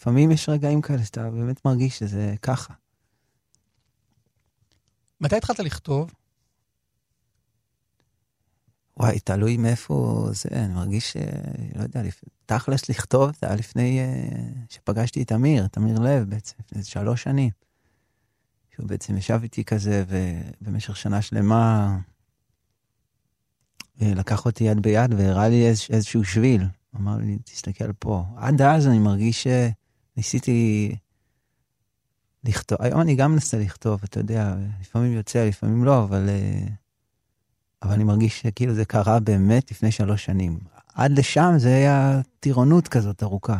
לפעמים 0.00 0.30
יש 0.30 0.48
רגעים 0.48 0.82
כאלה 0.82 1.04
שאתה 1.04 1.30
באמת 1.30 1.64
מרגיש 1.64 1.98
שזה 1.98 2.34
ככה. 2.42 2.74
מתי 5.20 5.36
התחלת 5.36 5.58
לכתוב? 5.58 6.12
וואי, 8.96 9.20
תלוי 9.20 9.56
מאיפה 9.56 10.28
זה, 10.32 10.48
אני 10.52 10.74
מרגיש, 10.74 11.16
לא 11.74 11.82
יודע, 11.82 12.02
לפ... 12.02 12.20
תכלס 12.46 12.88
לכתוב, 12.88 13.30
זה 13.40 13.46
היה 13.46 13.56
לפני 13.56 14.00
אה, 14.00 14.38
שפגשתי 14.68 15.22
את 15.22 15.32
אמיר, 15.32 15.64
את 15.64 15.78
אמיר 15.78 15.98
לב 15.98 16.30
בעצם, 16.30 16.54
לפני 16.60 16.78
איזה 16.78 16.90
שלוש 16.90 17.22
שנים. 17.22 17.50
שהוא 18.74 18.88
בעצם 18.88 19.16
ישב 19.16 19.40
איתי 19.42 19.64
כזה, 19.64 20.04
ובמשך 20.60 20.96
שנה 20.96 21.22
שלמה 21.22 21.96
לקח 24.00 24.46
אותי 24.46 24.64
יד 24.64 24.82
ביד 24.82 25.14
והראה 25.14 25.48
לי 25.48 25.66
איז, 25.68 25.80
איזשהו 25.90 26.24
שביל. 26.24 26.64
אמר 26.96 27.16
לי, 27.16 27.38
תסתכל 27.44 27.92
פה. 27.98 28.24
עד 28.36 28.62
אז 28.62 28.86
אני 28.86 28.98
מרגיש 28.98 29.46
שניסיתי 30.22 30.96
לכתוב, 32.44 32.78
היום 32.80 33.00
אני 33.00 33.14
גם 33.14 33.32
מנסה 33.32 33.58
לכתוב, 33.58 34.00
אתה 34.04 34.20
יודע, 34.20 34.54
לפעמים 34.80 35.12
יוצא, 35.12 35.44
לפעמים 35.48 35.84
לא, 35.84 36.04
אבל... 36.04 36.28
אה, 36.28 36.66
אבל 37.82 37.92
אני 37.92 38.04
מרגיש 38.04 38.40
שכאילו 38.40 38.74
זה 38.74 38.84
קרה 38.84 39.20
באמת 39.20 39.70
לפני 39.70 39.92
שלוש 39.92 40.24
שנים. 40.24 40.58
עד 40.94 41.18
לשם 41.18 41.52
זה 41.56 41.74
היה 41.74 42.20
טירונות 42.40 42.88
כזאת 42.88 43.22
ארוכה. 43.22 43.58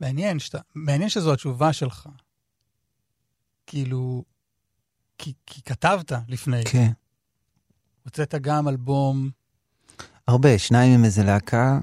מעניין, 0.00 0.38
שאתה, 0.38 0.58
מעניין 0.74 1.08
שזו 1.08 1.32
התשובה 1.32 1.72
שלך. 1.72 2.08
כאילו, 3.66 4.24
כי, 5.18 5.32
כי 5.46 5.62
כתבת 5.62 6.12
לפני. 6.28 6.64
כן. 6.64 6.90
הוצאת 8.04 8.34
גם 8.34 8.68
אלבום, 8.68 9.30
הרבה, 10.28 10.58
שניים 10.58 10.94
עם 10.94 11.04
איזה 11.04 11.24
להקה, 11.24 11.78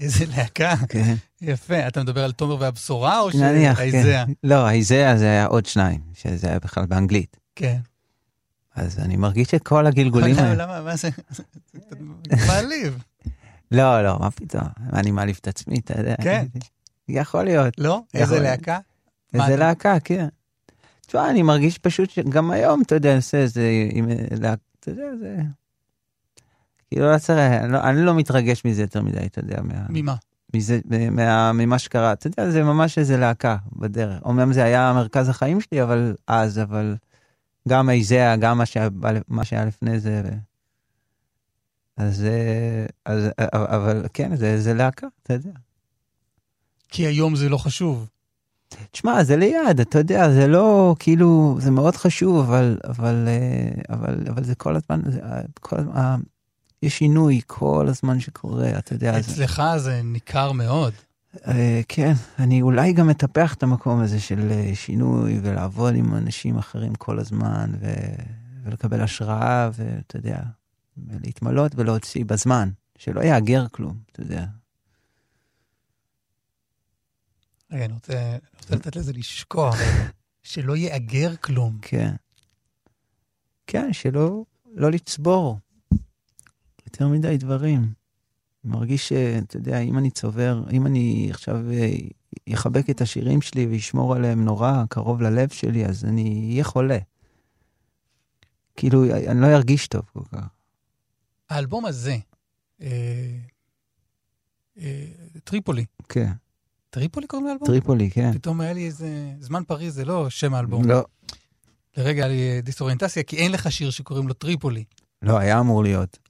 איזה, 0.00 0.24
להקה. 0.36 0.74
כן. 0.88 1.14
יפה. 1.40 1.88
אתה 1.88 2.02
מדבר 2.02 2.24
על 2.24 2.32
תומר 2.32 2.56
והבשורה 2.60 3.20
או 3.20 3.28
נניח? 3.34 3.78
כן. 3.78 4.24
לא, 4.44 4.66
האיזאה 4.66 5.16
זה 5.16 5.24
היה 5.24 5.46
עוד 5.46 5.66
שניים, 5.66 6.00
שזה 6.14 6.48
היה 6.48 6.58
בכלל 6.58 6.86
באנגלית. 6.86 7.36
כן. 7.56 7.78
אז 8.74 8.98
אני 8.98 9.16
מרגיש 9.16 9.50
שכל 9.50 9.86
הגלגולים 9.86 10.36
למה, 10.36 10.48
האלה... 10.48 10.66
למה, 10.66 10.82
מה 10.82 10.96
זה? 10.96 11.08
מעליב. 12.46 13.02
לא, 13.70 14.02
לא, 14.02 14.18
מה 14.18 14.30
פתאום? 14.30 14.64
אני 14.92 15.10
מעליב 15.10 15.38
את 15.40 15.48
עצמי, 15.48 15.78
אתה 15.78 16.00
יודע. 16.00 16.14
כן. 16.22 16.46
יכול 17.08 17.44
להיות. 17.44 17.74
לא? 17.78 18.00
איזה. 18.14 18.40
להקה? 18.40 18.78
איזה 19.34 19.56
להקה, 19.56 20.00
כן. 20.00 20.28
תשמע, 21.06 21.30
אני 21.30 21.42
מרגיש 21.42 21.78
פשוט 21.78 22.10
שגם 22.10 22.50
היום, 22.50 22.82
אתה 22.82 22.94
יודע, 22.94 23.16
עושה 23.16 23.38
איזה, 23.38 23.70
להקה, 24.30 24.62
אתה 24.80 24.90
יודע, 24.90 25.04
זה... 25.20 25.36
כאילו, 26.92 27.12
לא 27.12 27.18
צריך, 27.18 27.38
אני 27.38 27.72
לא- 27.72 27.82
אני 27.84 28.02
לא 28.02 28.14
מתרגש 28.14 28.64
מזה 28.64 28.82
יותר 28.82 29.02
מדי, 29.02 29.26
אתה 29.26 29.40
יודע, 29.40 29.62
מה... 29.62 29.74
ממה? 29.88 30.14
מזה, 30.54 30.80
מה, 31.10 31.52
ממה 31.52 31.78
שקרה. 31.78 32.12
אתה 32.12 32.26
יודע, 32.26 32.50
זה 32.50 32.62
ממש 32.62 32.98
איזה 32.98 33.16
להקה 33.16 33.56
בדרך. 33.76 34.22
אומנם 34.24 34.52
זה 34.52 34.64
היה 34.64 34.92
מרכז 34.92 35.28
החיים 35.28 35.60
שלי, 35.60 35.82
אבל 35.82 36.14
אז, 36.26 36.58
אבל 36.58 36.96
גם 37.68 37.90
איזאה, 37.90 38.36
גם 38.36 38.58
מה 38.58 38.66
שהיה, 38.66 38.88
מה 39.28 39.44
שהיה 39.44 39.64
לפני 39.64 40.00
זה. 40.00 40.22
ו... 40.24 40.28
אז, 41.96 42.24
אה, 42.24 42.86
אז, 43.04 43.28
אבל 43.52 44.06
כן, 44.12 44.36
זה, 44.36 44.60
זה 44.60 44.74
להקה, 44.74 45.06
אתה 45.22 45.34
יודע. 45.34 45.50
כי 46.88 47.06
היום 47.06 47.36
זה 47.36 47.48
לא 47.48 47.58
חשוב. 47.58 48.06
תשמע, 48.90 49.24
זה 49.24 49.36
ליד, 49.36 49.80
אתה 49.80 49.98
יודע, 49.98 50.32
זה 50.32 50.46
לא, 50.46 50.96
כאילו, 50.98 51.56
זה 51.60 51.70
מאוד 51.70 51.96
חשוב, 51.96 52.38
אבל, 52.38 52.78
אבל, 52.84 53.24
אה, 53.28 53.94
אבל, 53.94 54.14
אבל 54.28 54.44
זה 54.44 54.54
כל 54.54 54.76
הזמן, 54.76 55.00
זה, 55.10 55.20
אה, 55.22 55.40
כל 55.60 55.76
הזמן, 55.78 55.96
אה, 55.96 56.16
יש 56.82 56.98
שינוי 56.98 57.40
כל 57.46 57.86
הזמן 57.88 58.20
שקורה, 58.20 58.78
אתה 58.78 58.94
יודע. 58.94 59.12
זה, 59.12 59.18
אצלך 59.32 59.62
זה 59.76 60.00
ניכר 60.04 60.52
מאוד. 60.52 60.92
אה, 61.46 61.80
כן, 61.88 62.12
אני 62.38 62.62
אולי 62.62 62.92
גם 62.92 63.06
מטפח 63.06 63.54
את 63.54 63.62
המקום 63.62 64.00
הזה 64.00 64.20
של 64.20 64.50
אה, 64.50 64.70
שינוי 64.74 65.40
ולעבוד 65.42 65.94
עם 65.94 66.14
אנשים 66.14 66.58
אחרים 66.58 66.94
כל 66.94 67.18
הזמן 67.18 67.70
ו... 67.80 67.92
ולקבל 68.64 69.00
השראה 69.00 69.70
ואתה 69.74 70.16
יודע, 70.16 70.38
להתמלות 70.96 71.72
ולהוציא 71.74 72.24
בזמן, 72.24 72.70
שלא 72.98 73.20
יאגר 73.20 73.66
כלום, 73.68 73.98
אתה 74.12 74.20
יודע. 74.20 74.44
רגע, 77.72 77.84
אני 77.84 77.92
רוצה 77.92 78.12
אני 78.12 78.38
רוצה 78.60 78.74
לתת 78.74 78.96
לזה 78.96 79.12
לשקוע. 79.12 79.70
שלא 80.42 80.76
יאגר 80.76 81.36
כלום. 81.36 81.78
כן. 81.82 82.14
כן, 83.66 83.92
שלא 83.92 84.44
לא 84.74 84.90
לצבור 84.90 85.58
יותר 86.92 87.08
מדי 87.08 87.36
דברים. 87.36 87.80
אני 88.64 88.72
מרגיש 88.72 89.08
שאתה 89.08 89.56
יודע, 89.56 89.78
אם 89.78 89.98
אני 89.98 90.10
צובר, 90.10 90.62
אם 90.72 90.86
אני 90.86 91.28
עכשיו 91.30 91.70
אה, 91.70 91.90
יחבק 92.46 92.90
את 92.90 93.00
השירים 93.00 93.42
שלי 93.42 93.66
וישמור 93.66 94.14
עליהם 94.14 94.44
נורא 94.44 94.84
קרוב 94.88 95.22
ללב 95.22 95.48
שלי, 95.48 95.86
אז 95.86 96.04
אני 96.04 96.48
אהיה 96.50 96.64
חולה. 96.64 96.98
כאילו, 98.76 99.04
אני 99.26 99.40
לא 99.40 99.46
ארגיש 99.46 99.88
טוב 99.88 100.02
כל 100.12 100.24
כך. 100.32 100.46
האלבום 101.50 101.86
הזה, 101.86 102.16
אה, 102.82 103.36
אה, 104.80 105.06
טריפולי. 105.44 105.84
כן, 106.08 106.32
טריפולי 106.90 107.26
קוראים 107.26 107.48
לאלבום? 107.48 107.68
טריפולי, 107.68 108.10
כן. 108.10 108.32
פתאום 108.32 108.60
היה 108.60 108.72
לי 108.72 108.86
איזה... 108.86 109.32
זמן 109.40 109.64
פריז 109.64 109.94
זה 109.94 110.04
לא 110.04 110.30
שם 110.30 110.54
האלבום. 110.54 110.84
לא, 110.84 111.04
לרגע 111.96 112.24
היה 112.24 112.28
לי 112.28 112.62
דיסאוריינטציה, 112.62 113.22
כי 113.22 113.36
אין 113.36 113.52
לך 113.52 113.72
שיר 113.72 113.90
שקוראים 113.90 114.28
לו 114.28 114.34
טריפולי. 114.34 114.84
לא, 115.22 115.38
היה 115.38 115.60
אמור 115.60 115.82
להיות. 115.82 116.21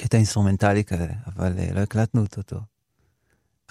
קטע 0.00 0.16
אינסטרומנטלי 0.16 0.84
כזה, 0.84 1.08
אבל 1.26 1.58
אה, 1.58 1.72
לא 1.74 1.80
הקלטנו 1.80 2.20
אותו 2.20 2.42
טוב. 2.42 2.60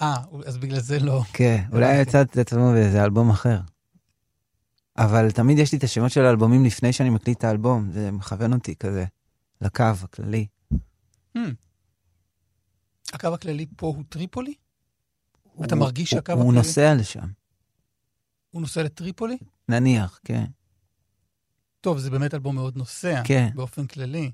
אה, 0.00 0.14
אז 0.46 0.58
בגלל 0.58 0.80
זה 0.80 0.98
לא. 0.98 1.22
כן, 1.32 1.64
אולי 1.72 2.00
ימצא 2.00 2.22
את 2.22 2.36
עצמו 2.38 2.72
באיזה 2.72 3.04
אלבום 3.04 3.30
אחר. 3.30 3.60
אבל 4.98 5.30
תמיד 5.30 5.58
יש 5.58 5.72
לי 5.72 5.78
את 5.78 5.84
השמות 5.84 6.10
של 6.12 6.24
האלבומים 6.24 6.64
לפני 6.64 6.92
שאני 6.92 7.10
מקליט 7.10 7.38
את 7.38 7.44
האלבום, 7.44 7.90
זה 7.92 8.10
מכוון 8.10 8.52
אותי 8.52 8.76
כזה, 8.76 9.04
לקו 9.60 9.82
הכללי. 10.02 10.46
Hmm. 11.36 11.40
הקו 13.12 13.34
הכללי 13.34 13.66
פה 13.76 13.86
הוא 13.86 14.04
טריפולי? 14.08 14.54
אתה 15.64 15.74
הוא- 15.74 15.80
מרגיש 15.80 16.10
הוא- 16.10 16.16
שהקו 16.16 16.32
הוא 16.32 16.40
הכללי- 16.42 16.56
נוסע 16.56 16.94
לשם, 16.94 17.28
הוא 18.50 18.60
נוסע 18.62 18.82
לטריפולי? 18.82 19.36
נניח, 19.68 20.20
כן, 20.24 20.44
טוב, 21.80 21.98
זה 21.98 22.10
באמת 22.10 22.34
אלבום 22.34 22.54
מאוד 22.54 22.76
נוסע, 22.76 23.22
כן. 23.24 23.48
באופן 23.54 23.86
כללי. 23.86 24.32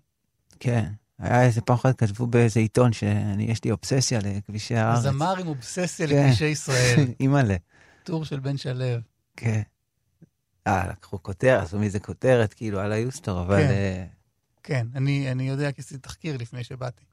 כן. 0.61 0.93
היה 1.19 1.43
איזה 1.43 1.61
פעם 1.61 1.77
אחת 1.77 1.99
כתבו 1.99 2.27
באיזה 2.27 2.61
עיתון 2.61 2.93
שאני, 2.93 3.45
יש 3.45 3.65
לי 3.65 3.71
אובססיה 3.71 4.21
לכבישי 4.23 4.77
הארץ. 4.77 5.03
זמר 5.03 5.37
עם 5.37 5.47
אובססיה 5.47 6.09
כן. 6.09 6.17
לכבישי 6.17 6.45
ישראל, 6.45 7.07
אימא'לה, 7.21 7.57
טור 8.05 8.25
של 8.25 8.41
בן 8.41 8.57
שלו. 8.57 8.85
כן. 9.37 9.63
אה, 10.67 10.89
לקחו 10.89 11.23
כותרת, 11.23 11.63
עשו 11.63 11.79
מזה 11.79 12.01
כותרת, 12.01 12.55
כאילו, 12.55 12.81
על 12.81 12.93
היוסטור, 12.93 13.41
אבל... 13.41 13.57
כן. 13.57 13.71
אה, 13.71 14.05
כן, 14.63 14.87
אני, 14.95 15.33
אני 15.33 15.49
יודע 15.49 15.73
כי 15.73 15.81
עשיתי 15.81 16.01
תחקיר 16.01 16.37
לפני 16.37 16.65
שבאתי. 16.65 17.05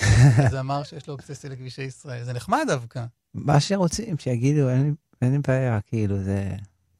זמר 0.50 0.82
שיש 0.82 1.08
לו 1.08 1.14
אובססיה 1.14 1.50
לכבישי 1.50 1.82
ישראל. 1.82 2.24
זה 2.24 2.32
נחמד 2.32 2.64
דווקא. 2.66 3.04
מה 3.34 3.60
שרוצים, 3.60 4.18
שיגידו, 4.18 4.68
אין 4.68 4.82
לי, 4.82 4.90
אין 5.22 5.32
לי 5.32 5.38
בעיה, 5.38 5.80
כאילו, 5.80 6.22
זה... 6.22 6.56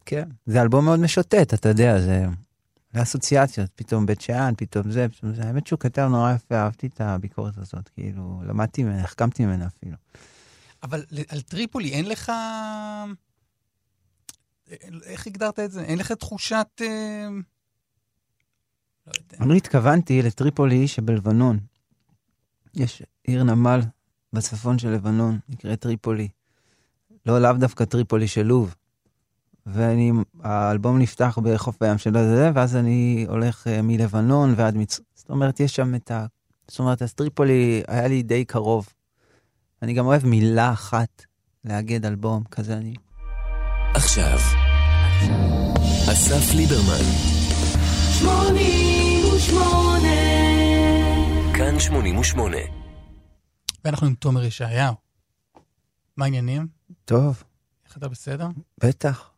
כן. 0.07 0.29
זה 0.47 0.63
אלבום 0.63 0.85
מאוד 0.85 1.01
משוטט, 1.01 1.55
אתה 1.55 1.69
יודע, 1.69 2.01
זה... 2.01 2.25
זה 2.93 3.03
אסוציאציות, 3.03 3.71
פתאום 3.75 4.07
בית 4.07 4.21
שאן, 4.21 4.55
פתאום 4.57 4.91
זה, 4.91 5.07
פתאום 5.09 5.35
זה. 5.35 5.43
האמת 5.43 5.67
שהוא 5.67 5.79
כתב 5.79 6.09
נורא 6.11 6.33
יפה, 6.33 6.55
אהבתי 6.55 6.87
את 6.87 7.01
הביקורת 7.01 7.59
הזאת, 7.59 7.89
כאילו, 7.89 8.43
למדתי 8.47 8.83
ממנה, 8.83 9.05
החכמתי 9.05 9.47
ממנה 9.47 9.67
אפילו. 9.67 9.97
אבל 10.83 11.05
על 11.29 11.41
טריפולי 11.41 11.93
אין 11.93 12.09
לך... 12.09 12.33
איך 15.05 15.27
הגדרת 15.27 15.59
את 15.59 15.73
זה? 15.73 15.83
אין 15.83 15.99
לך 15.99 16.13
תחושת... 16.13 16.67
אה, 16.81 17.29
לא 19.07 19.13
יודע. 19.19 19.45
אני 19.45 19.57
התכוונתי 19.57 20.23
לטריפולי 20.23 20.89
שבלבנון. 20.89 21.59
יש 22.75 23.03
עיר 23.25 23.45
נמל 23.45 23.81
בצפון 24.33 24.79
של 24.79 24.89
לבנון, 24.89 25.39
נקראת 25.49 25.81
טריפולי. 25.81 26.29
לא 27.27 27.43
לאו 27.43 27.53
דווקא 27.53 27.85
טריפולי 27.85 28.29
של 28.29 28.43
לוב. 28.43 28.75
ואני, 29.67 30.13
האלבום 30.43 30.99
נפתח 30.99 31.39
בחוף 31.43 31.83
הים 31.83 31.99
של 31.99 32.13
זה, 32.13 32.51
ואז 32.55 32.77
אני 32.77 33.27
הולך 33.29 33.67
אה, 33.67 33.83
מלבנון 33.83 34.55
ועד 34.57 34.77
מצ... 34.77 35.01
זאת 35.15 35.31
אומרת, 35.31 35.61
יש 35.61 35.77
שם 35.77 35.95
את 35.95 36.11
ה... 36.11 36.27
זאת 36.69 36.79
אומרת, 36.79 37.03
אז 37.03 37.15
טריפולי 37.15 37.83
היה 37.89 38.09
לי 38.09 38.23
די 38.23 38.45
קרוב. 38.45 38.89
אני 39.83 39.93
גם 39.93 40.07
אוהב 40.07 40.27
מילה 40.27 40.73
אחת 40.73 41.25
לאגד 41.65 42.07
אלבום, 42.07 42.45
כזה 42.51 42.77
אני... 42.77 42.95
עכשיו, 43.95 44.39
אסף 46.13 46.55
ליברמן, 46.55 47.05
88 48.19 50.09
כאן 51.57 51.81
88, 51.81 52.57
ואנחנו 53.85 54.07
עם 54.07 54.15
תומר 54.15 54.45
ישעיהו. 54.45 54.95
מה 56.17 56.25
העניינים? 56.25 56.67
טוב, 57.05 57.43
איך 57.87 57.97
אתה 57.97 58.09
בסדר? 58.09 58.47
בטח. 58.85 59.32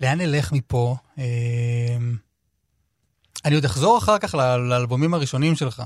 לאן 0.00 0.18
נלך 0.20 0.52
מפה? 0.52 0.96
אה, 1.18 1.96
אני 3.44 3.54
עוד 3.54 3.64
אחזור 3.64 3.98
אחר 3.98 4.18
כך 4.18 4.34
לאלבומים 4.68 5.14
הראשונים 5.14 5.54
שלך. 5.56 5.82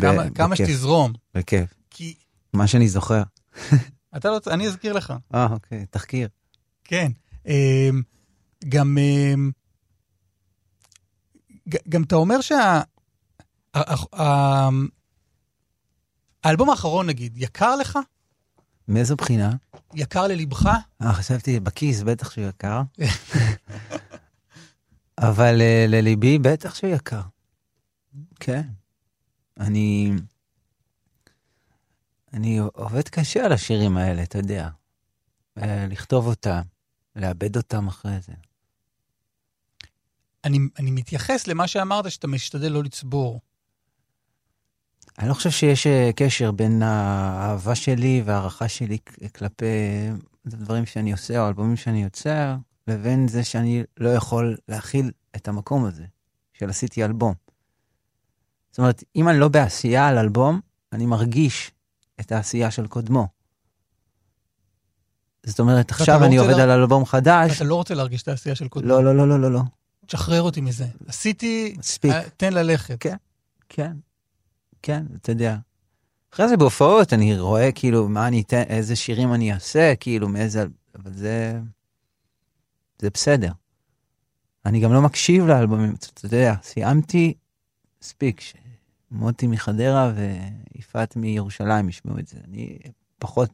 כמה, 0.00 0.24
ב- 0.24 0.34
כמה 0.36 0.54
בכיף, 0.54 0.68
שתזרום. 0.68 1.12
בכיף. 1.34 1.74
כי 1.90 2.14
מה 2.52 2.66
שאני 2.66 2.88
זוכר. 2.88 3.22
אתה 4.16 4.28
לא... 4.30 4.40
אני 4.46 4.66
אזכיר 4.66 4.92
לך. 4.92 5.12
אה, 5.34 5.46
אוקיי, 5.50 5.86
תחקיר. 5.90 6.28
כן. 6.84 7.12
אמ, 7.46 8.02
גם, 8.68 8.98
ג- 11.68 11.88
גם 11.88 12.02
אתה 12.02 12.14
אומר 12.16 12.40
שה... 12.40 12.80
האלבום 16.44 16.70
האחרון, 16.70 17.06
נגיד, 17.06 17.38
יקר 17.38 17.76
לך? 17.76 17.98
מאיזו 18.88 19.16
בחינה? 19.16 19.52
יקר 19.94 20.26
ללבך? 20.26 20.70
אה, 21.02 21.12
חשבתי 21.12 21.60
בכיס, 21.60 22.02
בטח 22.02 22.30
שהוא 22.30 22.44
יקר. 22.44 22.82
אבל 25.28 25.60
אה, 25.60 25.86
לליבי 25.88 26.38
בטח 26.38 26.74
שהוא 26.74 26.90
יקר. 26.90 27.22
כן. 28.40 28.62
אני... 29.60 30.12
אני 32.32 32.58
עובד 32.58 33.08
קשה 33.08 33.44
על 33.44 33.52
השירים 33.52 33.96
האלה, 33.96 34.22
אתה 34.22 34.38
יודע. 34.38 34.68
אה, 35.58 35.86
לכתוב 35.86 36.26
אותם, 36.26 36.60
לאבד 37.16 37.56
אותם 37.56 37.88
אחרי 37.88 38.20
זה. 38.20 38.32
אני, 40.44 40.58
אני 40.78 40.90
מתייחס 40.90 41.46
למה 41.46 41.68
שאמרת, 41.68 42.10
שאתה 42.10 42.26
משתדל 42.26 42.72
לא 42.72 42.84
לצבור. 42.84 43.40
אני 45.20 45.28
לא 45.28 45.34
חושב 45.34 45.50
שיש 45.50 45.86
אה, 45.86 46.10
קשר 46.16 46.50
בין 46.50 46.82
האהבה 46.82 47.74
שלי 47.74 48.22
וההערכה 48.24 48.68
שלי 48.68 48.98
כ- 49.06 49.18
כלפי 49.38 49.64
הדברים 50.46 50.86
שאני 50.86 51.12
עושה 51.12 51.38
או 51.40 51.44
האלבומים 51.44 51.76
שאני 51.76 52.02
יוצר, 52.02 52.54
לבין 52.88 53.28
זה 53.28 53.44
שאני 53.44 53.82
לא 53.96 54.08
יכול 54.08 54.56
להכיל 54.68 55.10
את 55.36 55.48
המקום 55.48 55.84
הזה 55.84 56.04
של 56.52 56.70
עשיתי 56.70 57.04
אלבום. 57.04 57.34
זאת 58.70 58.78
אומרת, 58.78 59.04
אם 59.16 59.28
אני 59.28 59.38
לא 59.38 59.48
בעשייה 59.48 60.08
על 60.08 60.18
אלבום, 60.18 60.60
אני 60.92 61.06
מרגיש 61.06 61.70
את 62.20 62.32
העשייה 62.32 62.70
של 62.70 62.86
קודמו. 62.86 63.26
זאת 65.46 65.60
אומרת, 65.60 65.90
עכשיו 65.90 66.20
לא 66.20 66.26
אני 66.26 66.36
עובד 66.36 66.54
לה- 66.54 66.62
על 66.62 66.70
אלבום 66.70 67.04
חדש. 67.04 67.56
אתה 67.56 67.64
לא 67.64 67.74
רוצה 67.74 67.94
להרגיש 67.94 68.22
את 68.22 68.28
העשייה 68.28 68.54
של 68.54 68.68
קודמו. 68.68 68.88
לא, 68.88 69.04
לא, 69.04 69.16
לא, 69.16 69.28
לא, 69.28 69.40
לא, 69.40 69.52
לא. 69.52 69.60
תשחרר 70.06 70.42
אותי 70.42 70.60
מזה. 70.60 70.86
עשיתי, 71.08 71.74
מספיק. 71.78 72.10
אה, 72.12 72.22
תן 72.36 72.52
ללכת. 72.52 72.96
כן. 73.00 73.16
כן, 73.68 73.96
כן, 74.82 75.06
אתה 75.16 75.32
יודע. 75.32 75.56
אחרי 76.34 76.48
זה 76.48 76.56
בהופעות 76.56 77.12
אני 77.12 77.38
רואה 77.38 77.72
כאילו 77.72 78.08
מה 78.08 78.28
אני 78.28 78.40
אתן, 78.42 78.62
איזה 78.62 78.96
שירים 78.96 79.34
אני 79.34 79.52
אעשה, 79.52 79.94
כאילו 80.00 80.28
מאיזה, 80.28 80.64
אבל 80.94 81.12
זה, 81.12 81.60
זה 82.98 83.10
בסדר. 83.10 83.52
אני 84.66 84.80
גם 84.80 84.92
לא 84.92 85.02
מקשיב 85.02 85.46
לאלבומים, 85.46 85.94
אתה 86.14 86.26
יודע, 86.26 86.54
סיימתי, 86.62 87.34
מספיק, 88.02 88.40
שמוטי 88.40 89.46
מחדרה 89.46 90.12
ויפעת 90.74 91.16
מירושלים 91.16 91.88
ישמעו 91.88 92.18
את 92.18 92.26
זה. 92.26 92.38
אני 92.44 92.78
פחות, 93.18 93.50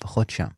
פחות 0.00 0.30
שם. 0.30 0.48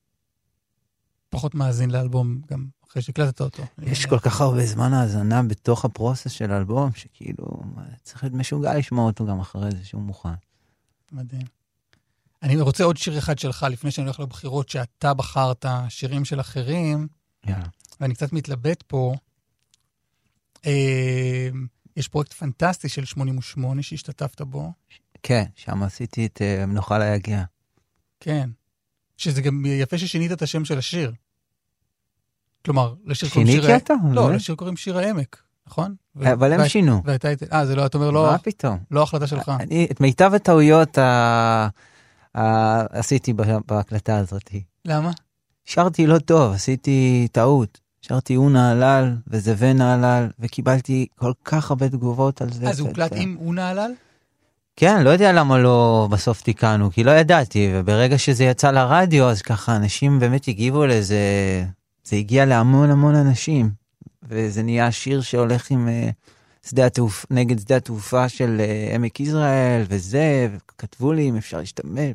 פחות 1.30 1.54
מאזין 1.54 1.90
לאלבום 1.90 2.40
גם 2.50 2.66
אחרי 2.92 3.02
שהקלטת 3.02 3.40
אותו. 3.40 3.62
יש 3.82 4.06
כל 4.06 4.18
כך 4.18 4.40
הרבה 4.40 4.66
זמן 4.66 4.92
האזנה 4.92 5.42
בתוך 5.42 5.84
הפרוסס 5.84 6.30
של 6.30 6.52
האלבום, 6.52 6.90
שכאילו, 6.94 7.62
צריך 8.02 8.22
להיות 8.22 8.34
משוגע 8.34 8.74
לשמוע 8.74 9.04
אותו 9.04 9.26
גם 9.26 9.40
אחרי 9.40 9.70
זה 9.70 9.84
שהוא 9.84 10.02
מוכן. 10.02 10.34
מדהים. 11.12 11.42
אני 12.42 12.60
רוצה 12.60 12.84
עוד 12.84 12.96
שיר 12.96 13.18
אחד 13.18 13.38
שלך, 13.38 13.66
לפני 13.70 13.90
שאני 13.90 14.04
הולך 14.04 14.20
לבחירות, 14.20 14.68
שאתה 14.68 15.14
בחרת 15.14 15.64
שירים 15.88 16.24
של 16.24 16.40
אחרים, 16.40 17.08
יאללה. 17.46 17.66
ואני 18.00 18.14
קצת 18.14 18.32
מתלבט 18.32 18.82
פה. 18.82 19.14
אה, 20.66 21.48
יש 21.96 22.08
פרויקט 22.08 22.32
פנטסטי 22.32 22.88
של 22.88 23.04
88 23.04 23.82
שהשתתפת 23.82 24.40
בו. 24.42 24.72
כן, 25.22 25.44
שם 25.56 25.82
עשיתי 25.82 26.26
את 26.26 26.42
אה, 26.42 26.66
מנוחה 26.66 26.98
ליגיע. 26.98 27.44
כן. 28.20 28.50
שזה 29.16 29.42
גם 29.42 29.62
יפה 29.66 29.98
ששינית 29.98 30.32
את 30.32 30.42
השם 30.42 30.64
של 30.64 30.78
השיר. 30.78 31.12
כלומר, 32.64 32.94
לשיר 33.06 33.28
קוראים 33.28 33.46
שיניתי 33.46 33.66
שיר... 33.66 33.74
ה- 33.74 33.78
אותו? 33.78 33.94
לא, 34.12 34.22
באמת? 34.26 34.36
לשיר 34.36 34.54
קוראים 34.54 34.76
שיר 34.76 34.98
העמק, 34.98 35.42
נכון? 35.66 35.94
אבל 36.22 36.52
הם 36.52 36.68
שינו. 36.68 37.02
אה, 37.52 37.66
זה 37.66 37.76
לא, 37.76 37.86
אתה 37.86 37.98
אומר, 37.98 38.10
לא, 38.10 38.22
מה 38.22 38.38
פתאום? 38.38 38.78
לא 38.90 39.02
החלטה 39.02 39.26
שלך. 39.26 39.52
אני, 39.60 39.88
את 39.90 40.00
מיטב 40.00 40.34
הטעויות 40.34 40.98
עשיתי 42.90 43.32
בהקלטה 43.66 44.16
הזאת. 44.16 44.50
למה? 44.84 45.10
שרתי 45.64 46.06
לא 46.06 46.18
טוב, 46.18 46.52
עשיתי 46.52 47.28
טעות. 47.32 47.80
שרתי 48.02 48.36
אונה 48.36 48.70
הלל 48.70 49.16
וזבנה 49.26 49.94
הלל, 49.94 50.28
וקיבלתי 50.40 51.06
כל 51.18 51.32
כך 51.44 51.70
הרבה 51.70 51.88
תגובות 51.88 52.42
על 52.42 52.52
זה. 52.52 52.68
אז 52.68 52.80
אתה 52.80 52.88
הוקלט. 52.88 53.12
עם 53.16 53.36
אונה 53.46 53.68
הלל? 53.68 53.92
כן, 54.76 55.02
לא 55.04 55.10
יודע 55.10 55.32
למה 55.32 55.58
לא 55.58 56.08
בסוף 56.10 56.42
תיקנו, 56.42 56.90
כי 56.90 57.04
לא 57.04 57.10
ידעתי, 57.10 57.70
וברגע 57.74 58.18
שזה 58.18 58.44
יצא 58.44 58.70
לרדיו, 58.70 59.28
אז 59.28 59.42
ככה 59.42 59.76
אנשים 59.76 60.18
באמת 60.18 60.48
הגיבו 60.48 60.86
לזה, 60.86 61.16
זה 62.04 62.16
הגיע 62.16 62.44
להמון 62.44 62.90
המון 62.90 63.14
אנשים, 63.14 63.70
וזה 64.22 64.62
נהיה 64.62 64.92
שיר 64.92 65.20
שהולך 65.20 65.70
עם 65.70 65.88
אה, 65.88 66.10
שדה 66.66 66.86
התעופה, 66.86 67.26
נגד 67.30 67.58
שדה 67.58 67.76
התעופה 67.76 68.28
של 68.28 68.56
אה, 68.60 68.94
עמק 68.94 69.20
יזרעאל, 69.20 69.84
וזה, 69.88 70.48
וכתבו 70.56 71.12
לי 71.12 71.28
אם 71.28 71.36
אפשר 71.36 71.58
להשתמש. 71.58 72.14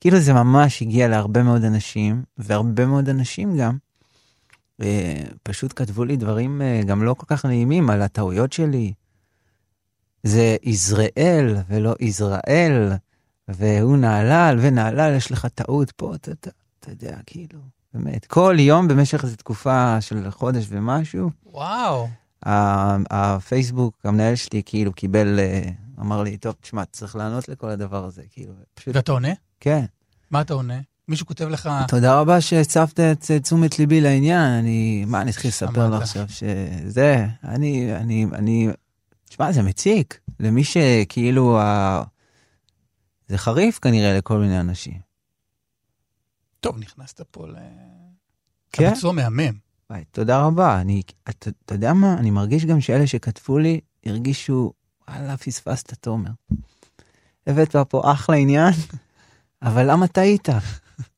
כאילו 0.00 0.20
זה 0.20 0.32
ממש 0.32 0.82
הגיע 0.82 1.08
להרבה 1.08 1.42
מאוד 1.42 1.64
אנשים, 1.64 2.22
והרבה 2.38 2.86
מאוד 2.86 3.08
אנשים 3.08 3.56
גם, 3.56 3.76
אה, 4.82 5.22
פשוט 5.42 5.72
כתבו 5.76 6.04
לי 6.04 6.16
דברים 6.16 6.62
אה, 6.62 6.80
גם 6.86 7.02
לא 7.02 7.14
כל 7.14 7.26
כך 7.26 7.44
נעימים 7.44 7.90
על 7.90 8.02
הטעויות 8.02 8.52
שלי. 8.52 8.92
זה 10.22 10.56
יזרעאל 10.62 11.56
ולא 11.68 11.94
יזרעאל, 12.00 12.92
והוא 13.48 13.96
נהלל, 13.96 14.58
ונהלל, 14.62 15.16
יש 15.16 15.32
לך 15.32 15.46
טעות 15.46 15.90
פה, 15.90 16.14
אתה, 16.14 16.30
אתה, 16.30 16.50
אתה 16.80 16.90
יודע, 16.90 17.18
כאילו. 17.26 17.58
באמת. 17.94 18.26
כל 18.26 18.56
יום 18.58 18.88
במשך 18.88 19.24
איזו 19.24 19.36
תקופה 19.36 20.00
של 20.00 20.30
חודש 20.30 20.66
ומשהו, 20.68 21.30
וואו. 21.46 22.08
הפייסבוק, 23.10 23.96
המנהל 24.04 24.34
שלי 24.34 24.62
כאילו 24.66 24.92
קיבל, 24.92 25.38
אה, 25.38 25.62
אמר 26.00 26.22
לי, 26.22 26.36
טוב, 26.36 26.54
תשמע, 26.60 26.84
צריך 26.84 27.16
לענות 27.16 27.48
לכל 27.48 27.68
הדבר 27.68 28.04
הזה, 28.04 28.22
כאילו, 28.30 28.52
פשוט, 28.74 28.96
ואתה 28.96 29.12
עונה? 29.12 29.32
כן. 29.60 29.84
מה 30.30 30.40
אתה 30.40 30.54
עונה? 30.54 30.80
מישהו 31.08 31.26
כותב 31.26 31.48
לך, 31.48 31.70
תודה 31.88 32.20
רבה 32.20 32.40
שהצבת 32.40 33.00
את 33.00 33.30
אה, 33.30 33.40
תשומת 33.40 33.78
ליבי 33.78 34.00
לעניין, 34.00 34.50
אני, 34.50 35.04
מה, 35.06 35.22
אני 35.22 35.30
אתחיל 35.30 35.48
לספר. 35.48 35.88
לך 35.88 36.02
עכשיו 36.02 36.24
שזה, 36.28 37.26
אני, 37.44 37.96
אני, 37.96 38.26
אני, 38.32 38.68
תשמע, 39.28 39.52
זה 39.52 39.62
מציק, 39.62 40.20
למי 40.40 40.64
שכאילו, 40.64 41.58
ה... 41.58 42.02
זה 43.28 43.38
חריף 43.38 43.78
כנראה 43.78 44.18
לכל 44.18 44.38
מיני 44.38 44.60
אנשים. 44.60 45.11
טוב, 46.62 46.78
נכנסת 46.78 47.20
פה 47.30 47.46
ל... 47.46 47.54
כן? 48.72 48.86
הביצוע 48.86 49.12
מהמם. 49.12 49.52
וואי, 49.90 50.04
תודה 50.10 50.44
רבה. 50.44 50.80
אני, 50.80 51.02
אתה, 51.30 51.50
אתה 51.64 51.74
יודע 51.74 51.92
מה? 51.92 52.14
אני 52.14 52.30
מרגיש 52.30 52.64
גם 52.64 52.80
שאלה 52.80 53.06
שכתבו 53.06 53.58
לי, 53.58 53.80
הרגישו, 54.06 54.72
וואלה, 55.08 55.36
פספסת, 55.36 55.94
תומר. 55.94 56.30
הבאת 57.46 57.76
פה 57.88 58.12
אחלה 58.12 58.36
עניין, 58.36 58.72
אבל 59.62 59.90
למה 59.90 60.06
טעית? 60.06 60.48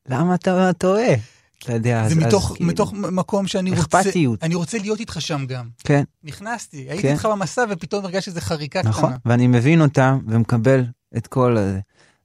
למה 0.07 0.35
אתה 0.35 0.73
טועה? 0.73 1.13
אתה 1.59 1.73
יודע, 1.73 2.07
זה 2.07 2.15
אז, 2.15 2.17
מתוך, 2.17 2.51
אז, 2.51 2.57
כאילו, 2.57 2.69
מתוך 2.69 2.93
מקום 2.93 3.47
שאני 3.47 3.69
רוצה... 3.69 3.81
אכפתיות. 3.81 4.43
אני 4.43 4.55
רוצה 4.55 4.77
להיות 4.77 4.99
איתך 4.99 5.21
שם 5.21 5.45
גם. 5.45 5.69
כן, 5.83 6.03
נכנסתי, 6.23 6.77
הייתי 6.77 7.01
כן. 7.01 7.13
איתך 7.13 7.25
במסע 7.25 7.65
ופתאום 7.69 8.05
הרגשתי 8.05 8.31
שזו 8.31 8.41
חריקה 8.41 8.81
נכון, 8.83 9.09
קטנה. 9.09 9.17
ואני 9.25 9.47
מבין 9.47 9.81
אותם 9.81 10.19
ומקבל 10.27 10.85
את 11.17 11.27
כל. 11.27 11.57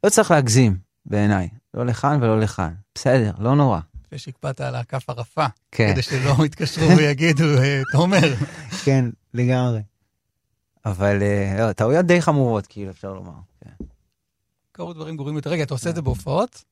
לא 0.05 0.11
צריך 0.11 0.31
להגזים, 0.31 0.77
בעיניי. 1.07 1.49
לא 1.75 1.87
לכאן 1.87 2.23
ולא 2.23 2.41
לכאן. 2.41 2.73
בסדר, 2.95 3.33
לא 3.39 3.55
נורא. 3.57 3.81
לפני 4.07 4.19
שהקפדת 4.19 4.61
על 4.61 4.75
הכף 4.75 5.11
הרפה, 5.11 5.47
כן, 5.73 5.93
כדי 5.93 6.03
שלא 6.03 6.35
יתקשרו 6.47 6.97
ויגידו, 6.97 7.45
"אה, 7.59 7.83
תומר. 7.93 8.35
כן, 8.85 9.05
לגמרי. 9.35 9.81
אבל 10.87 11.23
אה, 11.23 11.57
לא, 11.67 11.73
טעויות 11.73 12.07
די 12.07 12.23
חמורות, 12.23 12.67
כאילו, 12.67 12.91
אפשר 12.91 13.13
לומר. 13.13 13.33
כן. 13.65 13.85
קרו 14.73 14.93
דברים 14.93 15.17
גרועים 15.17 15.37
יותר. 15.37 15.51
רגע, 15.51 15.63
אתה 15.63 15.75
עושה 15.75 15.91
את 15.91 15.95
זה 15.95 16.03
בהופעות? 16.03 16.65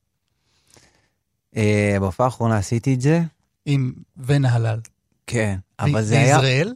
אה, 1.57 1.97
בהופעה 1.99 2.25
האחרונה 2.25 2.57
עשיתי 2.57 2.93
את 2.93 3.01
זה, 3.01 3.21
עם 3.65 3.93
ונהלל. 4.17 4.79
כן, 5.27 5.57
אבל 5.79 6.03
זה 6.03 6.19
היה... 6.19 6.35
וישראל? 6.35 6.73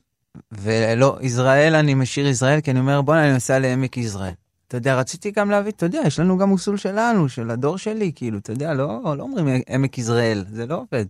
ולא, 0.51 1.17
ישראל, 1.21 1.75
אני 1.75 1.93
משאיר 1.93 2.27
ישראל, 2.27 2.61
כי 2.61 2.71
אני 2.71 2.79
אומר, 2.79 3.01
בוא'נה, 3.01 3.23
אני 3.25 3.33
נוסע 3.33 3.59
לעמק 3.59 3.97
יזרעאל. 3.97 4.33
אתה 4.73 4.79
יודע, 4.79 4.95
רציתי 4.95 5.31
גם 5.31 5.51
להביא, 5.51 5.71
אתה 5.71 5.85
יודע, 5.85 6.01
יש 6.05 6.19
לנו 6.19 6.37
גם 6.37 6.49
מוסול 6.49 6.77
שלנו, 6.77 7.29
של 7.29 7.51
הדור 7.51 7.77
שלי, 7.77 8.11
כאילו, 8.15 8.37
אתה 8.37 8.51
יודע, 8.51 8.73
לא, 8.73 9.17
לא 9.17 9.23
אומרים 9.23 9.47
עמק 9.69 9.97
יזרעאל, 9.97 10.45
זה 10.51 10.65
לא 10.65 10.75
עובד. 10.75 11.05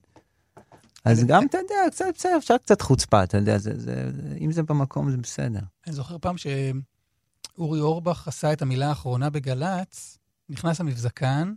אז 1.06 1.24
גם, 1.24 1.46
אתה 1.46 1.58
יודע, 1.58 1.76
קצת, 1.92 2.06
בסדר, 2.16 2.38
אפשר 2.38 2.58
קצת 2.58 2.82
חוצפה, 2.82 3.24
אתה 3.24 3.38
יודע, 3.38 3.58
זה, 3.58 3.72
זה, 3.76 4.12
אם 4.42 4.52
זה 4.52 4.64
במקום, 4.64 5.12
זה 5.12 5.18
בסדר. 5.18 5.60
אני 5.88 5.96
זוכר 5.96 6.18
פעם 6.22 6.36
שאורי 6.38 7.80
אורבך 7.80 8.28
עשה 8.28 8.54
את 8.54 8.62
המילה 8.62 8.90
האחרונה 8.90 9.30
בגל"צ, 9.30 10.18
נכנס 10.50 10.80
למבזקן 10.80 11.54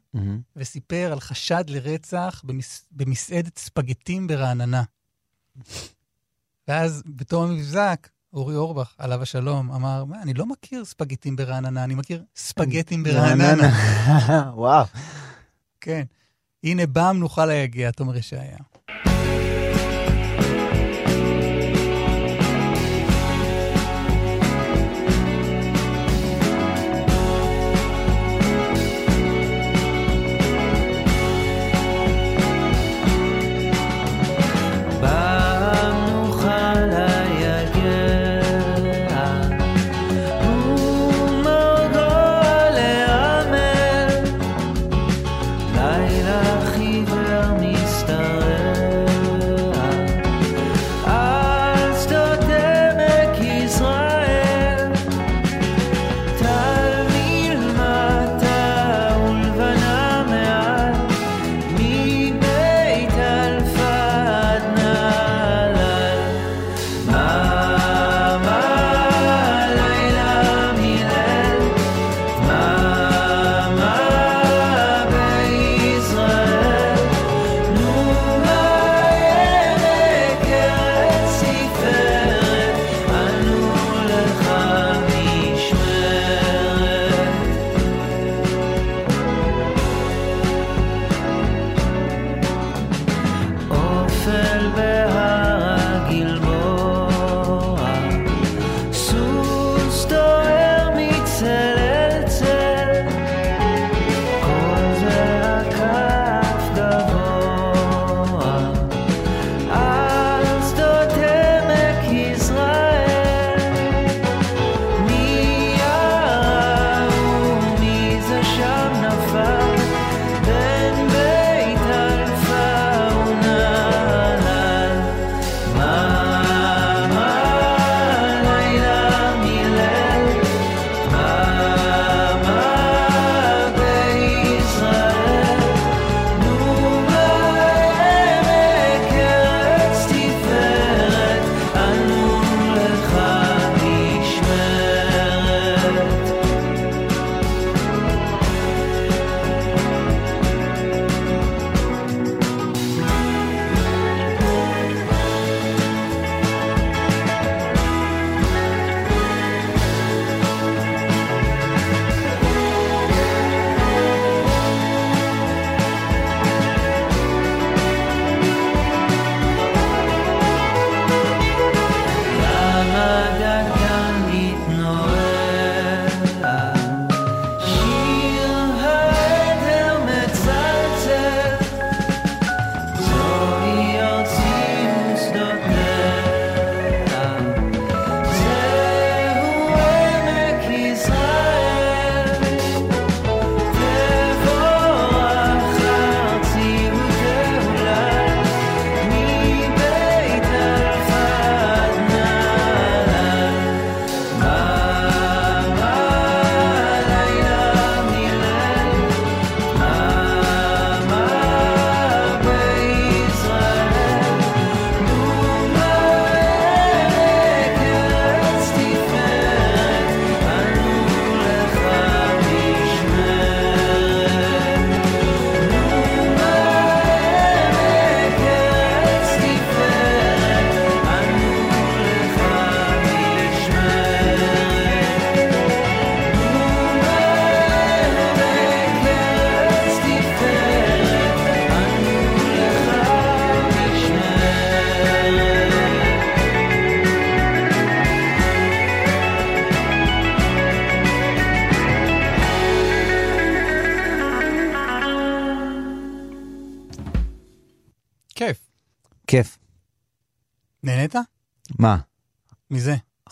וסיפר 0.57 1.09
על 1.13 1.21
חשד 1.21 1.65
לרצח 1.69 2.43
במס... 2.45 2.85
במסעדת 2.93 3.59
ספגטים 3.59 4.27
ברעננה. 4.27 4.83
ואז 6.69 7.03
בתום 7.07 7.51
המבזק, 7.51 8.09
אורי 8.37 8.57
אורבך, 8.57 8.95
עליו 8.99 9.23
השלום, 9.23 9.73
אמר, 9.73 10.05
מה, 10.05 10.23
אני 10.23 10.35
לא 10.35 10.47
מכיר 10.47 10.85
ספגטים 10.85 11.37
ברעננה, 11.37 11.85
אני 11.85 11.95
מכיר 11.95 12.25
ספגטים 12.37 13.03
ברעננה. 13.05 13.71
וואו. 14.55 14.85
כן. 15.81 16.05
הנה 16.65 16.87
בא 16.87 17.09
המנוחה 17.09 17.47
ליגיע, 17.47 17.91
תומר 17.91 18.17
ישעיה. 18.17 18.59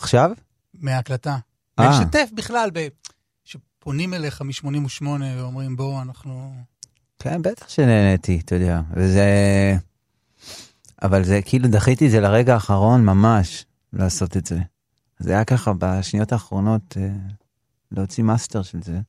עכשיו? 0.05 0.31
מההקלטה. 0.73 1.37
אה. 1.79 1.87
ולשתף 1.87 2.29
בכלל, 2.33 2.69
ב... 2.73 2.87
שפונים 3.43 4.13
אליך 4.13 4.41
מ-88 4.41 5.05
ואומרים, 5.37 5.75
בוא, 5.75 6.01
אנחנו... 6.01 6.53
כן, 7.19 7.41
בטח 7.41 7.69
שנהניתי, 7.69 8.41
אתה 8.45 8.55
יודע. 8.55 8.81
וזה... 8.91 9.25
אבל 11.01 11.23
זה 11.23 11.39
כאילו 11.45 11.67
דחיתי 11.67 12.05
את 12.05 12.11
זה 12.11 12.19
לרגע 12.19 12.53
האחרון 12.53 13.05
ממש 13.05 13.65
לעשות 13.93 14.37
את 14.37 14.45
זה. 14.45 14.59
זה 15.19 15.31
היה 15.31 15.45
ככה 15.45 15.71
בשניות 15.77 16.31
האחרונות 16.31 16.97
אה, 16.97 17.09
להוציא 17.91 18.23
מאסטר 18.23 18.63
של 18.63 18.81
זה. 18.83 18.99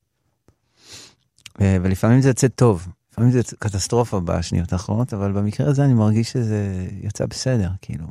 אה, 1.61 1.77
ולפעמים 1.83 2.21
זה 2.21 2.29
יוצא 2.29 2.49
טוב, 2.49 2.89
לפעמים 3.13 3.31
זה 3.31 3.41
קטסטרופה 3.59 4.21
בשניות 4.21 4.73
האחרונות, 4.73 5.15
אבל 5.15 5.33
במקרה 5.33 5.69
הזה 5.69 5.85
אני 5.85 5.95
מרגיש 5.95 6.33
שזה 6.33 6.89
יצא 7.03 7.27
בסדר, 7.27 7.71
כאילו. 7.83 8.07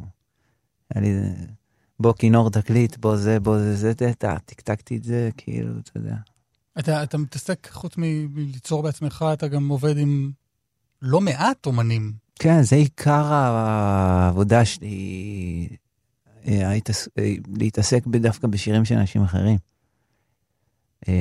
היה 0.96 1.02
לי, 1.02 1.14
בוא 2.00 2.14
כינור 2.20 2.50
תקליט, 2.50 2.98
בוא 2.98 3.16
זה, 3.16 3.40
בוא 3.40 3.58
זה, 3.58 3.76
זה, 3.76 3.94
זה, 4.00 4.14
טקטקתי 4.46 4.98
את 4.98 5.04
זה, 5.04 5.30
כאילו, 5.38 5.80
אתה 5.80 5.92
יודע. 5.96 6.16
אתה, 6.80 7.04
אתה 7.04 7.18
מתעסק, 7.18 7.68
חוץ 7.72 7.94
מליצור 7.98 8.84
בעצמך, 8.84 9.26
אתה 9.34 9.48
גם 9.48 9.68
עובד 9.68 9.98
עם 9.98 10.32
לא 11.02 11.22
מעט 11.22 11.66
אומנים. 11.66 12.14
כן, 12.40 12.64
זה 12.64 12.76
עיקר 12.76 13.34
העבודה 13.34 14.66
שלי, 14.66 15.68
אה, 16.48 16.72
אה, 17.18 17.34
להתעסק 17.58 18.08
דווקא 18.08 18.48
בשירים 18.48 18.86
של 18.86 18.96
אנשים 18.96 19.24
אחרים. 19.24 19.58
אה, 21.10 21.14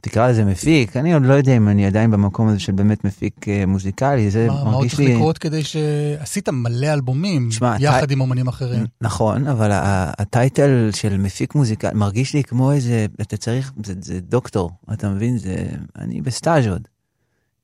תקרא 0.00 0.28
לזה 0.28 0.44
מפיק, 0.44 0.96
אני 0.96 1.14
עוד 1.14 1.22
לא 1.22 1.34
יודע 1.34 1.56
אם 1.56 1.68
אני 1.68 1.86
עדיין 1.86 2.10
במקום 2.10 2.48
הזה 2.48 2.58
של 2.58 2.72
באמת 2.72 3.04
מפיק 3.04 3.48
אה, 3.48 3.66
מוזיקלי, 3.66 4.30
זה 4.30 4.46
מה, 4.46 4.52
מה 4.54 4.60
עוד 4.60 4.74
מרגיש 4.74 4.94
צריך 4.94 5.08
לי... 5.08 5.14
לקרות 5.14 5.38
כדי 5.38 5.64
ש... 5.64 5.76
עשית 6.18 6.48
מלא 6.48 6.92
אלבומים 6.92 7.48
תשמע, 7.50 7.76
יחד 7.80 8.02
אתה- 8.02 8.12
עם 8.12 8.20
אומנים 8.20 8.48
אחרים. 8.48 8.84
נכון, 9.00 9.46
אבל 9.46 9.70
הטייטל 10.18 10.90
של 10.94 11.18
מפיק 11.18 11.54
מוזיקלי 11.54 11.90
מרגיש 11.94 12.34
לי 12.34 12.44
כמו 12.44 12.72
איזה, 12.72 13.06
אתה 13.20 13.36
צריך, 13.36 13.72
זה, 13.84 13.94
זה 14.00 14.20
דוקטור, 14.20 14.70
אתה 14.92 15.08
מבין? 15.08 15.38
זה, 15.38 15.56
אני 15.98 16.20
בסטאז' 16.20 16.66
עוד. 16.66 16.88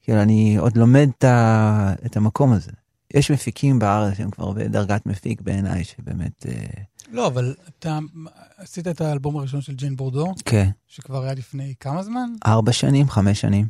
כאילו, 0.03 0.23
אני 0.23 0.57
עוד 0.59 0.77
לומד 0.77 1.09
את 2.07 2.16
המקום 2.16 2.53
הזה. 2.53 2.71
יש 3.15 3.31
מפיקים 3.31 3.79
בארץ 3.79 4.17
שהם 4.17 4.31
כבר 4.31 4.53
בדרגת 4.53 5.07
מפיק 5.07 5.41
בעיניי, 5.41 5.85
שבאמת, 5.85 6.47
אה, 6.49 6.83
לא, 7.11 7.27
אבל 7.27 7.55
אתה 7.69 7.99
עשית 8.57 8.89
את 8.89 9.01
האלבום 9.01 9.37
הראשון 9.37 9.61
של 9.61 9.75
ג'יין 9.75 9.97
בורדו, 9.97 10.35
כן, 10.45 10.71
שכבר 10.87 11.23
היה 11.23 11.35
לפני 11.35 11.75
כמה 11.81 12.03
זמן? 12.03 12.31
ארבע 12.47 12.73
שנים, 12.73 13.09
חמש 13.09 13.41
שנים. 13.41 13.69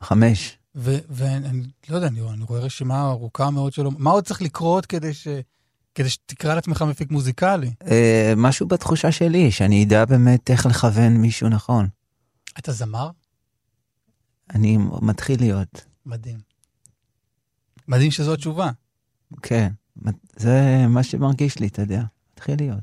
חמש. 0.00 0.58
ואני 0.74 1.62
לא 1.88 1.96
יודע, 1.96 2.06
אני, 2.06 2.20
אני 2.20 2.44
רואה 2.44 2.60
רשימה 2.60 3.10
ארוכה 3.10 3.50
מאוד 3.50 3.72
שלו. 3.72 3.90
מה 3.90 4.10
עוד 4.10 4.24
צריך 4.24 4.42
לקרות 4.42 4.86
כדי, 4.86 5.14
ש, 5.14 5.28
כדי 5.94 6.10
שתקרא 6.10 6.54
לעצמך 6.54 6.82
מפיק 6.82 7.10
מוזיקלי? 7.10 7.70
אה, 7.86 8.32
משהו 8.36 8.68
בתחושה 8.68 9.12
שלי, 9.12 9.50
שאני 9.50 9.84
אדע 9.84 10.04
באמת 10.04 10.50
איך 10.50 10.66
לכוון 10.66 11.16
מישהו 11.16 11.48
נכון. 11.48 11.88
אתה 12.58 12.72
זמר? 12.72 13.10
אני 14.54 14.78
מתחיל 15.02 15.40
להיות, 15.40 15.84
מדהים. 16.06 16.51
מדהים 17.88 18.10
שזו 18.10 18.34
התשובה. 18.34 18.70
כן. 19.42 19.68
זה 20.36 20.84
מה 20.88 21.02
שמרגיש 21.02 21.58
לי, 21.58 21.66
אתה 21.66 21.82
יודע. 21.82 22.02
מתחיל 22.32 22.56
להיות. 22.58 22.80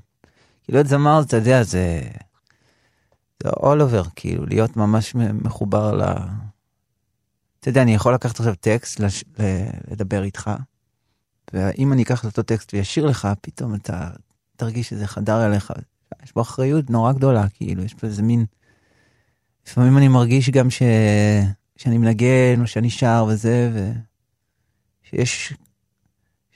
להיות 0.69 0.87
זמר, 0.87 1.21
אתה 1.27 1.37
יודע, 1.37 1.63
זה... 1.63 2.01
זה 3.43 3.49
all 3.49 3.79
over, 3.79 4.09
כאילו, 4.15 4.45
להיות 4.45 4.77
ממש 4.77 5.15
מחובר 5.15 5.97
ל... 5.97 6.03
אתה 7.59 7.69
יודע, 7.69 7.81
אני 7.81 7.93
יכול 7.93 8.13
לקחת 8.13 8.39
עכשיו 8.39 8.55
טקסט, 8.55 8.99
לש... 8.99 9.23
לדבר 9.91 10.23
איתך, 10.23 10.51
ואם 11.53 11.93
אני 11.93 12.03
אקח 12.03 12.19
את 12.19 12.25
אותו 12.25 12.43
טקסט 12.43 12.73
וישיר 12.73 13.05
לך, 13.05 13.27
פתאום 13.41 13.75
אתה 13.75 14.09
תרגיש 14.55 14.89
שזה 14.89 15.07
חדר 15.07 15.45
אליך. 15.45 15.73
יש 16.23 16.33
בו 16.33 16.41
אחריות 16.41 16.89
נורא 16.89 17.13
גדולה, 17.13 17.49
כאילו, 17.49 17.83
יש 17.83 17.93
פה 17.93 18.07
איזה 18.07 18.21
מין... 18.21 18.45
לפעמים 19.67 19.97
אני 19.97 20.07
מרגיש 20.07 20.49
גם 20.49 20.69
ש... 20.69 20.81
שאני 21.77 21.97
מנגן, 21.97 22.61
או 22.61 22.67
שאני 22.67 22.89
שר 22.89 23.25
וזה, 23.29 23.71
ו... 23.73 23.91
שיש... 25.09 25.53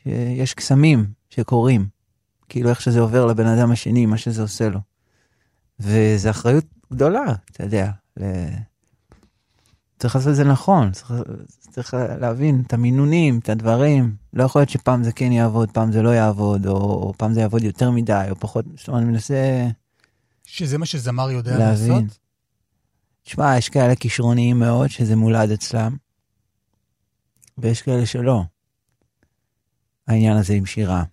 שיש 0.03 0.53
קסמים 0.53 1.05
שקורים, 1.29 1.87
כאילו 2.49 2.69
איך 2.69 2.81
שזה 2.81 2.99
עובר 2.99 3.25
לבן 3.25 3.47
אדם 3.47 3.71
השני, 3.71 4.05
מה 4.05 4.17
שזה 4.17 4.41
עושה 4.41 4.69
לו. 4.69 4.79
וזו 5.79 6.29
אחריות 6.29 6.65
גדולה, 6.93 7.23
אתה 7.51 7.63
יודע. 7.63 7.91
ל... 8.19 8.23
צריך 9.99 10.15
לעשות 10.15 10.31
את 10.31 10.35
זה 10.35 10.43
נכון, 10.43 10.91
צריך, 10.91 11.13
צריך 11.59 11.93
להבין 12.19 12.63
את 12.67 12.73
המינונים, 12.73 13.39
את 13.39 13.49
הדברים. 13.49 14.15
לא 14.33 14.43
יכול 14.43 14.61
להיות 14.61 14.69
שפעם 14.69 15.03
זה 15.03 15.11
כן 15.11 15.31
יעבוד, 15.31 15.71
פעם 15.71 15.91
זה 15.91 16.01
לא 16.01 16.09
יעבוד, 16.09 16.67
או, 16.67 16.75
או 16.75 17.13
פעם 17.17 17.33
זה 17.33 17.39
יעבוד 17.39 17.63
יותר 17.63 17.91
מדי, 17.91 18.27
או 18.29 18.35
פחות. 18.35 18.65
זאת 18.77 18.87
אומרת, 18.87 19.03
אני 19.03 19.11
מנסה 19.11 19.67
שזה 20.43 20.77
מה 20.77 20.85
שזמר 20.85 21.31
יודע 21.31 21.57
להבין. 21.57 21.91
לעשות? 21.91 22.19
תשמע, 23.23 23.57
יש 23.57 23.69
כאלה 23.69 23.95
כישרוניים 23.95 24.59
מאוד 24.59 24.89
שזה 24.89 25.15
מולד 25.15 25.51
אצלם, 25.51 25.95
ויש 27.57 27.81
כאלה 27.81 28.05
שלא. 28.05 28.43
העניין 30.07 30.37
הזה 30.37 30.53
עם 30.53 30.65
שירה. 30.65 31.03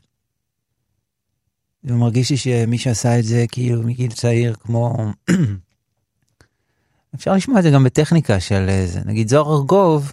ומרגיש 1.84 2.30
לי 2.30 2.36
שמי 2.36 2.78
שעשה 2.78 3.18
את 3.18 3.24
זה 3.24 3.44
כאילו 3.52 3.82
מגיל 3.82 4.12
צעיר, 4.12 4.54
כמו... 4.54 4.96
אפשר 7.14 7.32
לשמוע 7.34 7.58
את 7.58 7.62
זה 7.64 7.70
גם 7.70 7.84
בטכניקה 7.84 8.40
של 8.40 8.66
איזה, 8.68 9.00
נגיד 9.04 9.28
זוהר 9.28 9.52
ארגוב, 9.56 10.12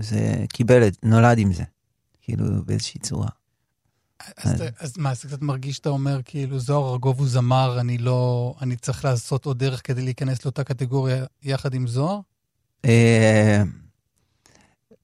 זה 0.00 0.44
קיבל 0.52 0.86
את, 0.88 0.96
נולד 1.04 1.38
עם 1.38 1.52
זה, 1.52 1.64
כאילו 2.20 2.44
באיזושהי 2.64 3.00
צורה. 3.00 3.28
אז, 4.36 4.50
אתה- 4.60 4.84
אז 4.84 4.98
מה, 4.98 5.10
אז 5.10 5.24
קצת 5.24 5.42
מרגיש 5.42 5.76
שאתה 5.76 5.88
אומר, 5.88 6.20
כאילו, 6.24 6.58
זוהר 6.58 6.92
ארגוב 6.92 7.18
הוא 7.18 7.28
זמר, 7.28 7.80
אני 7.80 7.98
לא... 7.98 8.54
אני 8.60 8.76
צריך 8.76 9.04
לעשות 9.04 9.46
עוד 9.46 9.58
דרך 9.58 9.86
כדי 9.86 10.02
להיכנס 10.02 10.44
לאותה 10.44 10.64
קטגוריה 10.64 11.24
יחד 11.42 11.74
עם 11.74 11.86
זוהר? 11.86 12.20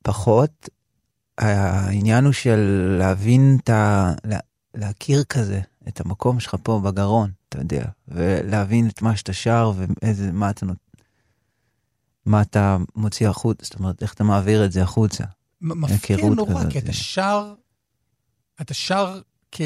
פחות. 0.05 0.69
העניין 1.39 2.25
הוא 2.25 2.33
של 2.33 2.57
להבין 2.99 3.59
את 3.63 3.71
ה... 3.71 4.13
לה- 4.25 4.39
להכיר 4.75 5.25
כזה 5.25 5.61
את 5.89 6.01
המקום 6.01 6.41
שלך 6.41 6.57
פה 6.63 6.81
בגרון, 6.85 7.31
אתה 7.49 7.59
יודע, 7.59 7.85
ולהבין 8.09 8.89
את 8.89 9.03
מה 9.03 9.17
שאתה 9.17 9.33
שר 9.33 9.73
ואיזה, 9.77 10.33
מה 10.33 10.51
אתה, 10.51 10.67
נות- 10.67 10.97
מה 12.27 12.43
אתה 12.43 12.77
מוציא 12.97 13.29
החוצה, 13.29 13.65
זאת 13.65 13.75
אומרת, 13.79 14.03
איך 14.03 14.15
אתה 14.15 14.25
מעביר 14.25 14.65
את 14.65 14.73
זה 14.73 14.83
החוצה. 14.83 15.25
מפתיע 15.61 16.17
נורא, 16.17 16.55
כזאת, 16.61 16.73
כי 16.73 16.79
אתה 16.79 16.87
כן. 16.87 16.93
שר, 16.93 17.55
אתה 18.61 18.75
שר 18.75 19.21
כ... 19.53 19.61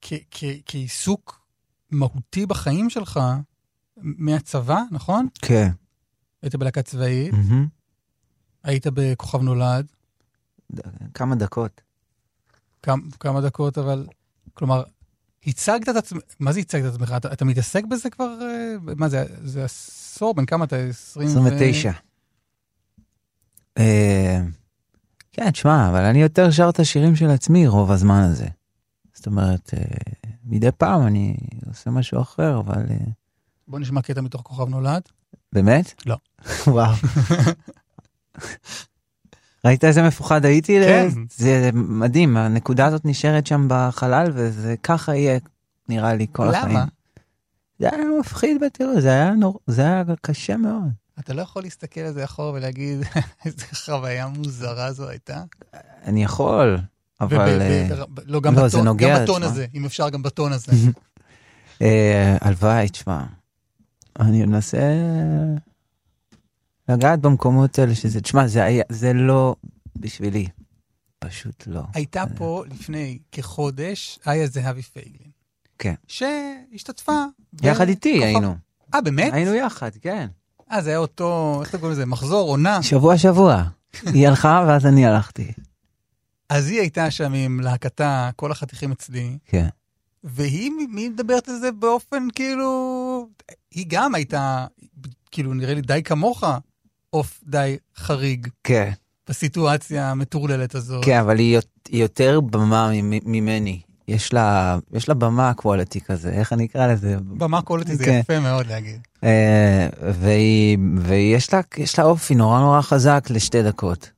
כ... 0.00 0.12
כ... 0.30 0.44
כעיסוק 0.66 1.40
מהותי 1.90 2.46
בחיים 2.46 2.90
שלך 2.90 3.20
מהצבא, 3.96 4.82
נכון? 4.90 5.26
כן. 5.42 5.70
היית 6.42 6.54
בלהקה 6.54 6.82
צבאית, 6.82 7.32
מהמם. 7.32 7.66
היית 8.64 8.86
בכוכב 8.86 9.42
נולד, 9.42 9.86
ד- 10.74 10.80
כמה 11.14 11.34
דקות. 11.34 11.80
כמה, 12.82 13.02
כמה 13.20 13.40
דקות, 13.40 13.78
אבל, 13.78 14.06
כלומר, 14.54 14.82
הצגת 15.46 15.88
את 15.88 15.96
עצמך, 15.96 16.20
מה 16.40 16.52
זה 16.52 16.60
הצגת 16.60 16.84
את 16.88 16.94
עצמך? 16.94 17.14
אתה, 17.16 17.32
אתה 17.32 17.44
מתעסק 17.44 17.84
בזה 17.84 18.10
כבר, 18.10 18.38
אה, 18.42 18.74
מה 18.96 19.08
זה, 19.08 19.24
זה 19.44 19.64
עשור, 19.64 20.34
בן 20.34 20.46
כמה 20.46 20.64
אתה? 20.64 20.76
20 20.76 21.28
ו- 21.28 21.30
29. 21.30 21.92
אה, 23.78 24.40
כן, 25.32 25.50
תשמע, 25.50 25.88
אבל 25.90 26.04
אני 26.04 26.22
יותר 26.22 26.50
שר 26.50 26.68
את 26.68 26.80
השירים 26.80 27.16
של 27.16 27.30
עצמי 27.30 27.66
רוב 27.66 27.90
הזמן 27.90 28.22
הזה. 28.22 28.46
זאת 29.14 29.26
אומרת, 29.26 29.74
אה, 29.74 29.82
מדי 30.44 30.72
פעם 30.72 31.06
אני 31.06 31.36
עושה 31.66 31.90
משהו 31.90 32.22
אחר, 32.22 32.58
אבל 32.60 32.82
בוא 33.68 33.78
נשמע 33.78 34.02
קטע 34.02 34.20
מתוך 34.20 34.42
כוכב 34.42 34.68
נולד. 34.68 35.02
באמת? 35.52 36.02
לא. 36.06 36.16
וואו. 36.66 36.94
ראית 39.64 39.84
איזה 39.84 40.02
מפוחד 40.02 40.44
הייתי? 40.44 40.80
כן. 40.80 41.08
זה 41.30 41.70
מדהים, 41.74 42.36
הנקודה 42.36 42.86
הזאת 42.86 43.04
נשארת 43.04 43.46
שם 43.46 43.66
בחלל, 43.70 44.30
וזה 44.34 44.74
ככה 44.82 45.14
יהיה, 45.14 45.38
נראה 45.88 46.14
לי, 46.14 46.26
כל 46.32 46.48
החיים. 46.48 46.76
למה? 46.76 46.84
זה 47.78 47.88
היה 47.92 48.04
מפחיד 48.20 48.60
בטירוף, 48.60 49.00
זה 49.00 49.08
היה 49.08 49.30
נור... 49.30 49.60
זה 49.66 49.82
היה 49.82 50.02
קשה 50.20 50.56
מאוד. 50.56 50.90
אתה 51.18 51.34
לא 51.34 51.42
יכול 51.42 51.62
להסתכל 51.62 52.00
על 52.00 52.12
זה 52.12 52.24
אחורה 52.24 52.52
ולהגיד 52.52 53.00
איזה 53.44 53.64
חוויה 53.84 54.28
מוזרה 54.28 54.92
זו 54.92 55.08
הייתה. 55.08 55.42
אני 56.04 56.24
יכול, 56.24 56.78
אבל... 57.20 57.62
אה, 57.62 57.88
לא, 58.26 58.40
גם 58.40 58.54
לא, 58.54 58.66
בטון, 58.66 58.96
גם 58.96 59.22
בטון. 59.22 59.42
הזה, 59.42 59.66
אם 59.74 59.84
אפשר 59.84 60.08
גם 60.08 60.22
בטון 60.22 60.52
הזה. 60.52 60.72
אה, 61.82 62.36
הלוואי, 62.40 62.88
תשמע. 62.88 63.24
אני 64.20 64.46
מנסה 64.46 64.78
לגעת 66.90 67.20
במקומות 67.20 67.78
האלה 67.78 67.94
שזה, 67.94 68.20
תשמע, 68.20 68.46
זה 68.46 68.64
היה, 68.64 68.84
זה 68.88 69.12
לא 69.12 69.54
בשבילי. 69.96 70.46
פשוט 71.18 71.64
לא. 71.66 71.82
הייתה 71.94 72.24
פה 72.36 72.64
לפני 72.70 73.18
כחודש, 73.32 74.18
איה 74.26 74.46
זהבי 74.46 74.82
פייגלין. 74.82 75.30
כן. 75.78 75.94
שהשתתפה. 76.06 77.24
יחד 77.62 77.88
איתי 77.88 78.12
בכוכב- 78.14 78.24
היינו. 78.24 78.54
אה, 78.94 79.00
באמת? 79.00 79.32
היינו 79.32 79.54
יחד, 79.54 79.90
כן. 80.00 80.28
אה, 80.72 80.82
זה 80.82 80.90
היה 80.90 80.98
אותו, 80.98 81.58
איך 81.60 81.68
אתה 81.70 81.78
קוראים 81.78 81.92
לזה? 81.92 82.06
מחזור, 82.06 82.48
עונה. 82.48 82.82
שבוע 82.82 83.18
שבוע. 83.18 83.64
היא 84.14 84.28
הלכה 84.28 84.64
ואז 84.68 84.86
אני 84.86 85.06
הלכתי. 85.06 85.52
אז 86.48 86.68
היא 86.68 86.80
הייתה 86.80 87.10
שם 87.10 87.32
עם 87.32 87.60
להקתה, 87.60 88.30
כל 88.36 88.52
החתיכים 88.52 88.92
אצלי, 88.92 89.38
כן. 89.44 89.68
והיא, 90.24 90.70
מי 90.90 91.08
מדברת 91.08 91.48
על 91.48 91.58
זה 91.58 91.72
באופן 91.72 92.28
כאילו... 92.34 93.28
היא 93.70 93.84
גם 93.88 94.14
הייתה, 94.14 94.66
כאילו, 95.30 95.54
נראה 95.54 95.74
לי 95.74 95.80
די 95.80 96.02
כמוך, 96.04 96.44
עוף 97.10 97.40
די 97.46 97.76
חריג 97.96 98.46
כן. 98.64 98.90
בסיטואציה 99.28 100.10
המטורללת 100.10 100.74
הזאת. 100.74 101.04
כן, 101.04 101.18
אבל 101.18 101.38
היא 101.38 101.54
יות- 101.54 101.88
היא 101.88 102.02
יותר 102.02 102.40
במה 102.40 102.90
ממ- 102.92 103.32
ממני. 103.32 103.80
יש 104.08 104.32
לה, 104.32 104.78
יש 104.92 105.08
לה 105.08 105.14
במה 105.14 105.54
קוולטי 105.54 106.00
כזה, 106.00 106.30
איך 106.32 106.52
אני 106.52 106.66
אקרא 106.66 106.86
לזה? 106.86 107.16
במה 107.20 107.62
קולטי 107.62 107.96
זה 107.96 108.04
כן. 108.04 108.18
יפה 108.20 108.40
מאוד 108.40 108.66
להגיד. 108.66 109.00
אה, 109.24 109.88
והיא, 110.14 110.78
ויש 111.02 111.52
לה, 111.54 111.60
יש 111.76 111.98
לה 111.98 112.04
אופי 112.04 112.34
נורא 112.34 112.60
נורא 112.60 112.80
חזק 112.82 113.24
לשתי 113.30 113.62
דקות. 113.62 114.10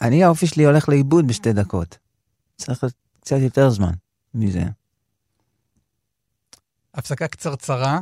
אני, 0.00 0.24
האופי 0.24 0.46
שלי 0.46 0.64
הולך 0.64 0.88
לאיבוד 0.88 1.26
בשתי 1.26 1.52
דקות. 1.52 1.98
צריך 2.56 2.84
קצת 3.20 3.36
יותר 3.40 3.70
זמן 3.70 3.92
מזה. 4.34 4.62
הפסקה 6.94 7.28
קצרצרה, 7.28 7.98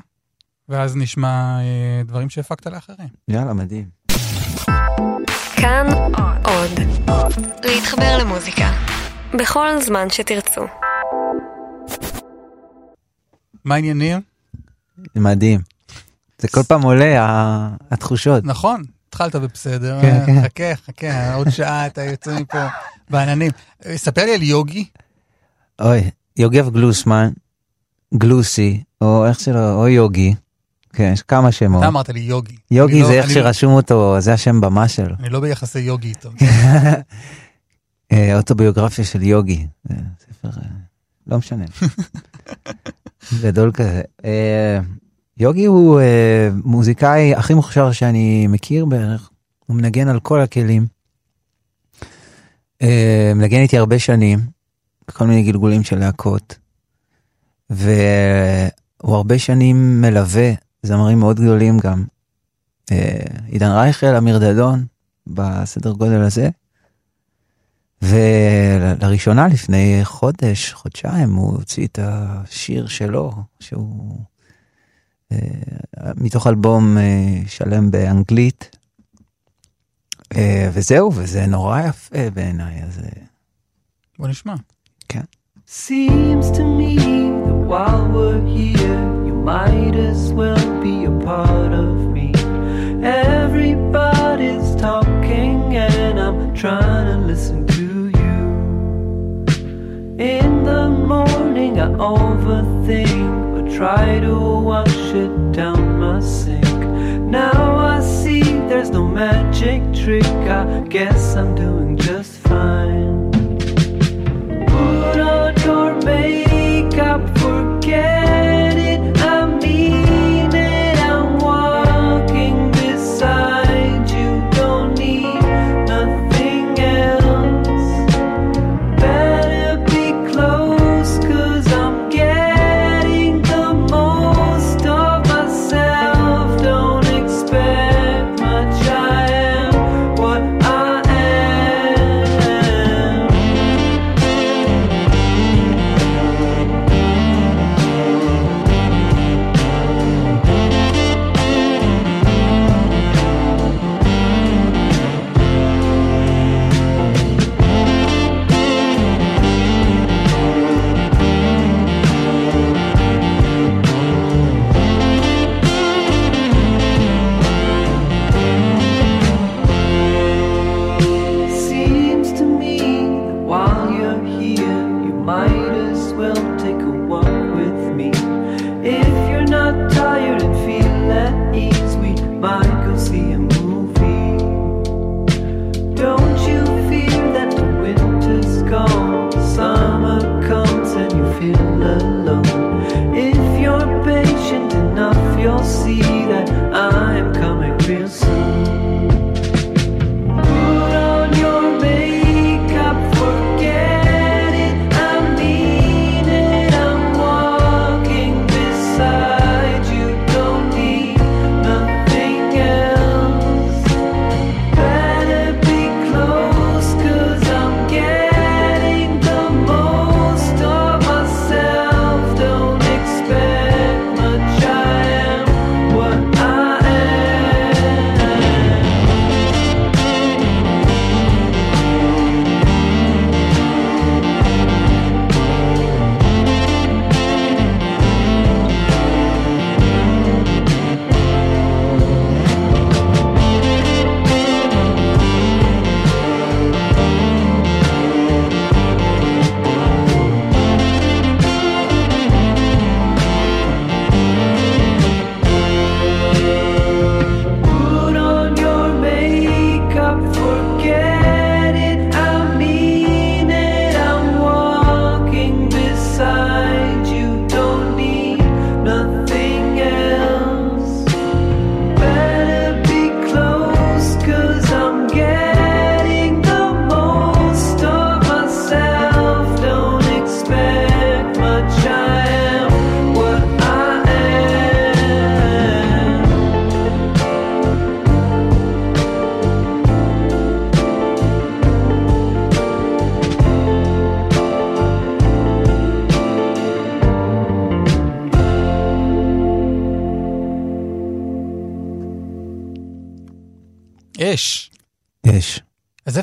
ואז 0.69 0.97
נשמע 0.97 1.59
אה, 1.61 2.03
דברים 2.05 2.31
שהפקת 2.31 2.67
לאחרים. 2.67 3.09
יאללה, 3.29 3.53
מדהים. 3.53 3.89
כאן 5.61 5.87
עוד. 6.45 6.71
להתחבר 7.65 8.19
למוזיקה. 8.19 8.73
בכל 9.39 9.83
זמן 9.83 10.11
שתרצו. 10.11 10.61
מה 13.65 13.75
העניינים? 13.75 14.21
מדהים. 15.17 15.61
זה 16.39 16.49
כל 16.49 16.63
פעם 16.63 16.83
עולה, 16.83 17.69
התחושות. 17.91 18.45
נכון, 18.45 18.83
התחלת 19.09 19.37
בבסדר, 19.37 20.01
כן, 20.03 20.27
כן. 20.27 20.43
חכה, 20.43 20.77
חכה, 20.87 21.35
עוד 21.35 21.51
שעה 21.51 21.87
אתה 21.87 22.05
יוצא 22.05 22.41
מפה 22.41 22.67
בעננים. 23.11 23.51
ספר 23.97 24.25
לי 24.25 24.35
על 24.35 24.43
יוגי, 24.43 24.85
אוי, 25.81 26.11
יוגב 26.37 26.71
גלוסמן, 26.71 27.31
גלוסי, 28.15 28.83
או 29.01 29.27
איך 29.27 29.41
שלא, 29.41 29.75
או 29.75 29.89
יוגי. 29.89 30.35
כן, 30.93 31.11
יש 31.13 31.23
כמה 31.23 31.53
שמות. 31.53 31.81
אתה 31.83 31.89
אמרת 31.89 32.09
לי 32.09 32.21
יוגי. 32.21 32.57
יוגי 32.71 33.01
לא- 33.01 33.07
זה 33.07 33.13
איך 33.13 33.25
אני- 33.25 33.35
שרשום 33.35 33.73
אותו, 33.73 34.17
זה 34.21 34.33
השם 34.33 34.61
במה 34.61 34.89
שלו. 34.89 35.15
אני 35.21 35.29
לא 35.29 35.41
ביחסי 35.41 35.79
יוגי 35.81 36.09
איתו. 36.09 36.31
אה, 38.13 38.37
אוטוביוגרפיה 38.37 39.05
של 39.05 39.23
יוגי. 39.23 39.67
זה 39.89 39.95
ספר, 40.33 40.49
אה, 40.49 40.67
לא 41.27 41.39
משנה. 41.39 41.65
גדול 43.43 43.73
כזה. 43.73 44.03
אה, 44.25 44.79
יוגי 45.37 45.65
הוא 45.65 46.01
מוזיקאי 46.65 47.35
הכי 47.35 47.55
מוכשר 47.55 47.93
שאני 47.93 48.47
מכיר 48.47 48.85
בערך. 48.85 49.31
הוא 49.67 49.77
מנגן 49.77 50.09
על 50.09 50.21
כל 50.21 50.41
הכלים. 50.41 50.87
מנגן 53.35 53.61
איתי 53.61 53.79
הרבה 53.79 53.99
שנים, 53.99 54.39
כל 55.13 55.27
מיני 55.27 55.43
גלגולים 55.43 55.83
של 55.83 55.99
להקות. 55.99 56.59
והוא 57.71 57.91
הרבה 59.17 59.39
שנים 59.39 60.01
מלווה 60.01 60.51
זמרים 60.83 61.19
מאוד 61.19 61.41
גדולים 61.41 61.79
גם. 61.79 62.05
אה, 62.93 63.21
עידן 63.47 63.71
רייכל, 63.71 64.07
אמיר 64.07 64.39
דדון, 64.39 64.87
בסדר 65.27 65.93
גודל 65.93 66.21
הזה. 66.21 66.49
ולראשונה 68.03 69.49
לפני 69.49 70.01
חודש, 70.03 70.73
חודשיים, 70.73 71.35
הוא 71.35 71.57
הוציא 71.57 71.87
את 71.87 71.99
השיר 72.03 72.87
שלו, 72.87 73.33
שהוא 73.61 74.21
אה, 75.33 75.39
מתוך 76.17 76.47
אלבום 76.47 76.99
אה, 76.99 77.43
שלם 77.47 77.91
באנגלית. 77.91 78.77
אה, 80.37 80.71
וזהו, 80.73 81.13
וזה 81.15 81.47
נורא 81.47 81.81
יפה 81.81 82.31
בעיניי, 82.35 82.83
אז 82.83 83.01
בוא 84.19 84.29
נשמע. 84.29 84.55
Seems 85.67 86.51
to 86.57 86.65
me 86.79 86.97
that 87.47 87.59
while 87.71 88.05
we're 88.15 88.45
here, 88.57 89.20
might 89.43 89.97
as 89.97 90.33
well 90.33 90.81
be 90.83 91.05
a 91.05 91.11
part 91.25 91.73
of 91.73 92.13
me. 92.13 92.33
Everybody's 93.03 94.77
talking, 94.77 95.77
and 95.77 96.21
I'm 96.21 96.55
trying 96.55 97.07
to 97.07 97.27
listen 97.27 97.67
to 97.69 98.09
you. 98.09 98.41
In 100.19 100.65
the 100.65 100.91
morning, 100.91 101.81
I 101.81 101.89
overthink, 101.89 103.55
but 103.55 103.73
try 103.75 104.21
to 104.21 104.39
wash 104.39 105.15
it 105.15 105.53
down 105.53 105.99
my 105.99 106.21
sink. 106.21 106.81
Now 107.31 107.77
I 107.77 108.01
see 108.01 108.43
there's 108.69 108.91
no 108.91 109.07
magic 109.07 109.83
trick, 109.95 110.25
I 110.25 110.85
guess 110.89 111.35
I'm 111.37 111.55
doing 111.55 111.97
just 111.97 112.33
fine. 112.41 113.31
Put 114.67 115.19
on 115.19 115.55
your 115.63 115.95
makeup, 116.03 117.23
forget 117.39 117.70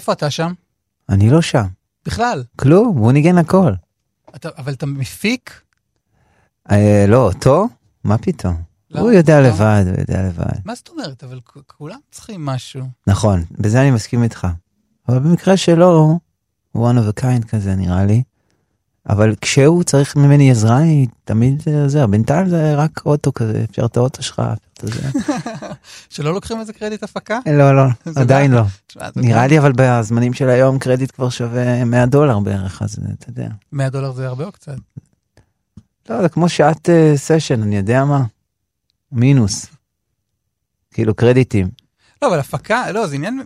איפה 0.07 0.13
אתה 0.13 0.29
שם? 0.29 0.53
אני 1.09 1.29
לא 1.29 1.41
שם. 1.41 1.65
בכלל. 2.05 2.43
כלום, 2.55 2.97
הוא 2.97 3.11
ניגן 3.11 3.37
הכל. 3.37 3.73
אתה, 4.35 4.49
אבל 4.57 4.73
אתה 4.73 4.85
מפיק? 4.85 5.61
אה, 6.71 7.05
לא, 7.07 7.27
אותו? 7.27 7.67
מה 8.03 8.17
פתאום? 8.17 8.55
לא, 8.91 8.99
הוא 8.99 9.11
יודע 9.11 9.41
לא. 9.41 9.47
לבד, 9.47 9.83
הוא 9.87 9.99
יודע 9.99 10.27
לבד. 10.27 10.59
מה 10.65 10.75
זאת 10.75 10.89
אומרת? 10.89 11.23
אבל 11.23 11.39
כולם 11.67 11.97
צריכים 12.11 12.45
משהו. 12.45 12.85
נכון, 13.07 13.43
בזה 13.51 13.81
אני 13.81 13.91
מסכים 13.91 14.23
איתך. 14.23 14.47
אבל 15.09 15.19
במקרה 15.19 15.57
שלו, 15.57 16.19
הוא 16.71 16.91
one 16.91 16.95
of 16.95 17.19
a 17.19 17.21
kind 17.21 17.47
כזה 17.47 17.75
נראה 17.75 18.05
לי. 18.05 18.23
אבל 19.09 19.35
כשהוא 19.41 19.83
צריך 19.83 20.15
ממני 20.15 20.51
עזרה, 20.51 20.77
אני 20.77 21.07
תמיד 21.23 21.63
עוזר. 21.83 22.07
בינתיים 22.07 22.49
זה 22.49 22.75
רק 22.75 23.01
אוטו 23.05 23.33
כזה, 23.33 23.65
אפשר 23.69 23.85
את 23.85 23.97
האוטו 23.97 24.23
שלך, 24.23 24.41
אפשר 24.85 24.97
את 24.99 25.13
זה. 25.13 25.67
שלא 26.09 26.33
לוקחים 26.33 26.59
איזה 26.59 26.73
קרדיט 26.73 27.03
הפקה? 27.03 27.39
לא, 27.45 27.75
לא, 27.75 27.83
עדיין 28.21 28.51
לא. 28.51 28.61
נראה 29.15 29.47
לי 29.47 29.59
אבל 29.59 29.71
בזמנים 29.75 30.33
של 30.33 30.49
היום 30.49 30.79
קרדיט 30.79 31.11
כבר 31.11 31.29
שווה 31.29 31.85
100 31.85 32.05
דולר 32.05 32.39
בערך, 32.39 32.81
אז 32.81 32.99
אתה 33.19 33.29
יודע. 33.29 33.47
100 33.71 33.89
דולר 33.89 34.11
זה 34.11 34.27
הרבה 34.27 34.45
או 34.45 34.51
קצת? 34.51 34.75
לא, 36.09 36.21
זה 36.21 36.29
כמו 36.29 36.49
שעת 36.49 36.89
סשן, 37.15 37.61
אני 37.61 37.77
יודע 37.77 38.05
מה. 38.05 38.23
מינוס. 39.11 39.65
כאילו 40.93 41.15
קרדיטים. 41.15 41.69
לא, 42.21 42.27
אבל 42.27 42.39
הפקה, 42.39 42.91
לא, 42.91 43.07
זה 43.07 43.15
עניין... 43.15 43.41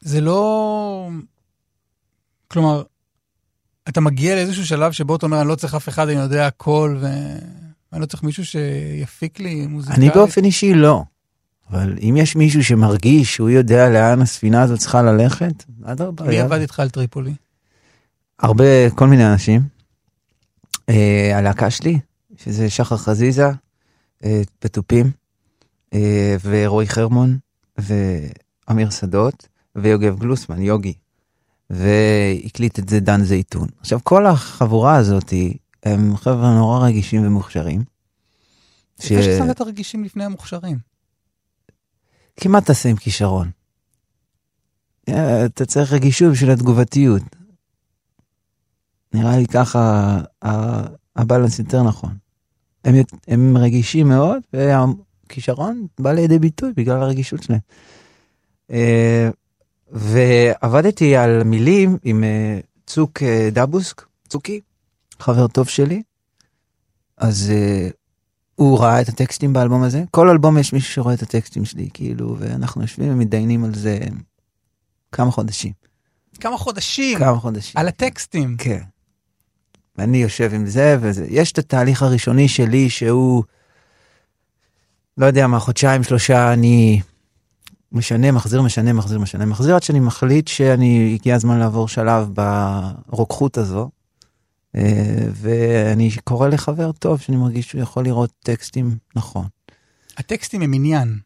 זה 0.00 0.20
לא... 0.20 1.08
כלומר, 2.48 2.82
אתה 3.88 4.00
מגיע 4.00 4.34
לאיזשהו 4.34 4.66
שלב 4.66 4.92
שבו 4.92 5.16
אתה 5.16 5.26
אומר, 5.26 5.40
אני 5.40 5.48
לא 5.48 5.54
צריך 5.54 5.74
אף 5.74 5.88
אחד, 5.88 6.08
אני 6.08 6.20
יודע 6.20 6.46
הכל, 6.46 6.96
ואני 7.96 8.02
לא 8.02 8.06
צריך 8.06 8.22
מישהו 8.22 8.44
שיפיק 8.44 9.40
לי 9.40 9.66
מוזיקלית. 9.66 9.98
אני 9.98 10.10
באופן 10.10 10.44
אישי 10.44 10.74
לא. 10.74 11.04
אבל 11.70 11.98
אם 12.02 12.14
יש 12.16 12.36
מישהו 12.36 12.64
שמרגיש 12.64 13.34
שהוא 13.34 13.50
יודע 13.50 13.88
לאן 13.88 14.22
הספינה 14.22 14.62
הזאת 14.62 14.78
צריכה 14.78 15.02
ללכת, 15.02 15.64
אדרבה. 15.84 16.24
מי. 16.24 16.40
עבד 16.40 16.60
איתך 16.60 16.80
על 16.80 16.90
טריפולי? 16.90 17.34
הרבה, 18.38 18.90
כל 18.90 19.06
מיני 19.06 19.26
אנשים. 19.26 19.62
אה, 20.88 21.38
הלהקה 21.38 21.70
שלי, 21.70 21.98
שזה 22.36 22.70
שחר 22.70 22.96
חזיזה, 22.96 23.50
אה, 24.24 24.42
פתופים, 24.58 25.10
אה, 25.94 26.36
ורועי 26.44 26.88
חרמון, 26.88 27.38
ואמיר 27.78 28.90
שדות, 28.90 29.48
ויוגב 29.76 30.18
גלוסמן, 30.18 30.62
יוגי. 30.62 30.94
והקליט 31.70 32.78
את 32.78 32.88
זה 32.88 33.00
דן 33.00 33.22
זייתון. 33.22 33.68
עכשיו, 33.80 34.00
כל 34.02 34.26
החבורה 34.26 34.96
הזאת, 34.96 35.32
הם 35.86 36.16
חבר'ה 36.16 36.54
נורא 36.54 36.86
רגישים 36.86 37.26
ומוכשרים. 37.26 37.84
ש- 39.00 39.10
יפה 39.10 39.22
ששמת 39.22 39.50
את 39.50 39.60
הרגישים 39.60 40.04
לפני 40.04 40.24
המוכשרים. 40.24 40.78
כמעט 42.36 42.64
תעשה 42.66 42.88
עם 42.88 42.96
כישרון. 42.96 43.50
אה, 45.08 45.44
אתה 45.44 45.66
צריך 45.66 45.92
רגישות 45.92 46.32
בשביל 46.32 46.50
התגובתיות. 46.50 47.22
נראה 49.14 49.36
לי 49.38 49.46
ככה 49.46 50.18
הבלנס 51.16 51.58
יותר 51.58 51.82
נכון. 51.82 52.16
הם, 52.84 52.94
הם 53.28 53.56
רגישים 53.56 54.08
מאוד, 54.08 54.42
והכישרון 54.52 55.86
בא 56.00 56.12
לידי 56.12 56.38
ביטוי 56.38 56.72
בגלל 56.76 57.02
הרגישות 57.02 57.42
שלהם. 57.42 57.60
אה, 58.70 59.30
ועבדתי 59.90 61.16
על 61.16 61.44
מילים 61.44 61.96
עם 62.02 62.24
אה, 62.24 62.60
צוק 62.86 63.22
דבוסק, 63.52 64.02
צוקי, 64.28 64.60
חבר 65.20 65.46
טוב 65.46 65.68
שלי. 65.68 66.02
אז 67.16 67.52
אה, 67.54 67.88
הוא 68.54 68.78
ראה 68.78 69.00
את 69.00 69.08
הטקסטים 69.08 69.52
באלבום 69.52 69.82
הזה. 69.82 70.04
כל 70.10 70.28
אלבום 70.28 70.58
יש 70.58 70.72
מישהו 70.72 70.92
שרואה 70.92 71.14
את 71.14 71.22
הטקסטים 71.22 71.64
שלי, 71.64 71.88
כאילו, 71.94 72.36
ואנחנו 72.38 72.82
יושבים 72.82 73.12
ומתדיינים 73.12 73.64
על 73.64 73.74
זה 73.74 73.98
כמה 75.12 75.30
חודשים. 75.30 75.72
כמה 76.40 76.58
חודשים 76.58 77.18
כמה 77.18 77.38
חודשים. 77.38 77.80
על 77.80 77.88
הטקסטים. 77.88 78.56
כן. 78.58 78.82
ואני 79.96 80.18
יושב 80.18 80.50
עם 80.54 80.66
זה 80.66 80.96
וזה. 81.00 81.26
יש 81.28 81.52
את 81.52 81.58
התהליך 81.58 82.02
הראשוני 82.02 82.48
שלי 82.48 82.90
שהוא, 82.90 83.44
לא 85.18 85.26
יודע 85.26 85.46
מה, 85.46 85.58
חודשיים, 85.60 86.02
שלושה, 86.02 86.52
אני 86.52 87.00
משנה, 87.92 88.32
מחזיר, 88.32 88.62
משנה, 88.62 88.92
מחזיר, 88.92 89.18
משנה, 89.18 89.46
מחזיר 89.46 89.74
עד 89.74 89.82
שאני 89.82 90.00
מחליט 90.00 90.48
שאני, 90.48 91.12
הגיע 91.14 91.34
הזמן 91.34 91.58
לעבור 91.58 91.88
שלב 91.88 92.30
ברוקחות 93.08 93.58
הזו. 93.58 93.90
אה, 94.76 95.28
ואני 95.32 96.10
קורא 96.24 96.48
לחבר 96.48 96.92
טוב 96.92 97.20
שאני 97.20 97.36
מרגיש 97.36 97.68
שהוא 97.68 97.80
יכול 97.80 98.04
לראות 98.04 98.30
טקסטים 98.40 98.98
נכון. 99.16 99.46
הטקסטים 100.16 100.62
הם 100.62 100.74
עניין. 100.74 101.18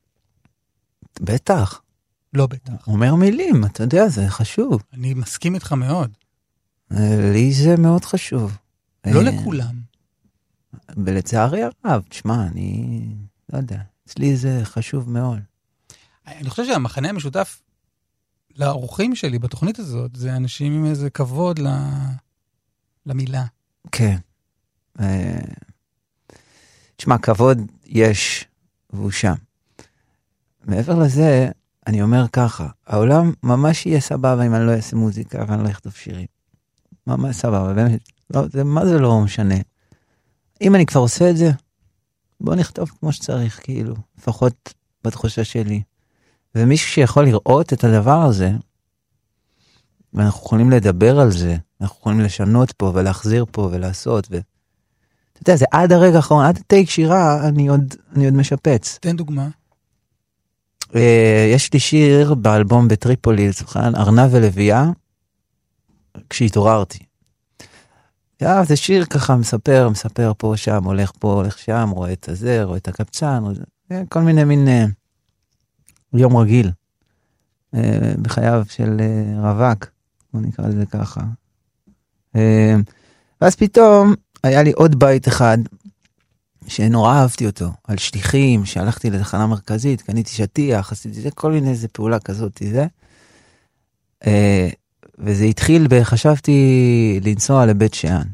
בטח, 1.20 1.82
לא 2.34 2.46
בטח. 2.46 2.72
הוא 2.84 2.94
אומר 2.94 3.14
מילים, 3.14 3.64
אתה 3.64 3.82
יודע, 3.82 4.08
זה 4.08 4.28
חשוב. 4.28 4.82
אני 4.92 5.14
מסכים 5.14 5.54
איתך 5.54 5.72
מאוד. 5.72 6.10
אה, 6.92 7.30
לי 7.32 7.52
זה 7.52 7.76
מאוד 7.76 8.04
חשוב. 8.04 8.56
לא 9.06 9.18
אה, 9.18 9.22
לכולם. 9.22 9.80
ולצערי 10.96 11.60
הרב, 11.62 12.02
תשמע, 12.08 12.46
אני 12.46 13.02
לא 13.52 13.58
יודע, 13.58 13.80
אצלי 14.06 14.36
זה 14.36 14.60
חשוב 14.64 15.10
מאוד. 15.10 15.38
אני 16.26 16.50
חושב 16.50 16.64
שהמחנה 16.66 17.08
המשותף 17.08 17.62
לאורחים 18.56 19.16
שלי 19.16 19.38
בתוכנית 19.38 19.78
הזאת, 19.78 20.16
זה 20.16 20.36
אנשים 20.36 20.72
עם 20.72 20.84
איזה 20.86 21.10
כבוד 21.10 21.58
ל... 21.58 21.68
למילה. 23.06 23.44
כן. 23.92 24.16
אה, 25.00 25.40
תשמע, 26.96 27.18
כבוד 27.18 27.58
יש, 27.86 28.44
והוא 28.90 29.10
שם. 29.10 29.34
מעבר 30.64 30.98
לזה, 30.98 31.50
אני 31.86 32.02
אומר 32.02 32.28
ככה, 32.32 32.66
העולם 32.86 33.32
ממש 33.42 33.86
יהיה 33.86 34.00
סבבה 34.00 34.46
אם 34.46 34.54
אני 34.54 34.66
לא 34.66 34.72
אעשה 34.72 34.96
מוזיקה 34.96 35.44
ואני 35.48 35.64
לא 35.64 35.68
אכתוב 35.68 35.92
שירים. 35.92 36.26
ממש 37.06 37.36
סבבה, 37.36 37.74
באמת. 37.74 38.00
לא, 38.34 38.42
זה, 38.48 38.64
מה 38.64 38.86
זה 38.86 38.98
לא 38.98 39.20
משנה? 39.20 39.54
אם 40.60 40.74
אני 40.74 40.86
כבר 40.86 41.00
עושה 41.00 41.30
את 41.30 41.36
זה, 41.36 41.50
בוא 42.40 42.54
נכתוב 42.54 42.90
כמו 43.00 43.12
שצריך, 43.12 43.60
כאילו, 43.62 43.94
לפחות 44.18 44.74
בתחושה 45.04 45.44
שלי. 45.44 45.82
ומישהו 46.54 46.90
שיכול 46.90 47.24
לראות 47.24 47.72
את 47.72 47.84
הדבר 47.84 48.22
הזה, 48.22 48.50
ואנחנו 50.14 50.40
יכולים 50.40 50.70
לדבר 50.70 51.20
על 51.20 51.30
זה, 51.30 51.56
אנחנו 51.80 51.96
יכולים 52.00 52.20
לשנות 52.20 52.72
פה 52.72 52.92
ולהחזיר 52.94 53.44
פה 53.50 53.68
ולעשות, 53.72 54.28
ו... 54.30 54.38
אתה 55.32 55.50
יודע, 55.50 55.56
זה 55.56 55.64
עד 55.70 55.92
הרגע 55.92 56.16
האחרון, 56.16 56.44
עד 56.44 56.56
הטייק 56.56 56.90
שירה, 56.90 57.48
אני 57.48 57.68
עוד, 57.68 57.94
אני 58.16 58.24
עוד 58.24 58.34
משפץ. 58.34 58.98
תן 59.00 59.16
דוגמה. 59.16 59.48
אה, 60.94 61.50
יש 61.54 61.72
לי 61.72 61.80
שיר 61.80 62.34
באלבום 62.34 62.88
בטריפולי, 62.88 63.48
לצורכן, 63.48 63.94
ארנב 63.94 64.28
ולוויה, 64.32 64.90
כשהתעוררתי. 66.30 66.98
אה, 68.42 68.64
זה 68.64 68.76
שיר 68.76 69.04
ככה 69.04 69.36
מספר, 69.36 69.88
מספר 69.88 70.32
פה, 70.38 70.52
שם, 70.56 70.84
הולך 70.84 71.12
פה, 71.18 71.32
הולך 71.32 71.58
שם, 71.58 71.90
רואה 71.92 72.12
את 72.12 72.28
הזה, 72.28 72.64
רואה 72.64 72.78
את 72.78 72.88
הקבצן, 72.88 73.42
רואה... 73.42 73.54
אה, 73.92 74.02
כל 74.08 74.20
מיני 74.20 74.44
מין 74.44 74.68
אה, 74.68 74.84
יום 76.12 76.36
רגיל 76.36 76.70
בחייו 78.22 78.64
של 78.68 79.00
רווק, 79.42 79.86
בוא 80.34 80.40
נקרא 80.40 80.66
לזה 80.66 80.86
ככה. 80.86 81.20
אה, 82.36 82.76
ואז 83.40 83.56
פתאום 83.56 84.14
היה 84.42 84.62
לי 84.62 84.72
עוד 84.72 84.98
בית 84.98 85.28
אחד 85.28 85.58
שנורא 86.66 87.14
אהבתי 87.14 87.46
אותו, 87.46 87.70
על 87.84 87.98
שליחים, 87.98 88.64
שהלכתי 88.64 89.10
לתחנה 89.10 89.46
מרכזית, 89.46 90.02
קניתי 90.02 90.30
שטיח, 90.30 90.92
עשיתי 90.92 91.20
זה, 91.20 91.30
כל 91.30 91.52
מיני 91.52 91.70
איזה 91.70 91.88
פעולה 91.88 92.18
כזאת, 92.18 92.62
זה. 92.72 92.86
אה, 94.26 94.68
וזה 95.18 95.44
התחיל 95.44 95.86
בחשבתי 95.90 97.20
לנסוע 97.24 97.66
לבית 97.66 97.94
שאן. 97.94 98.26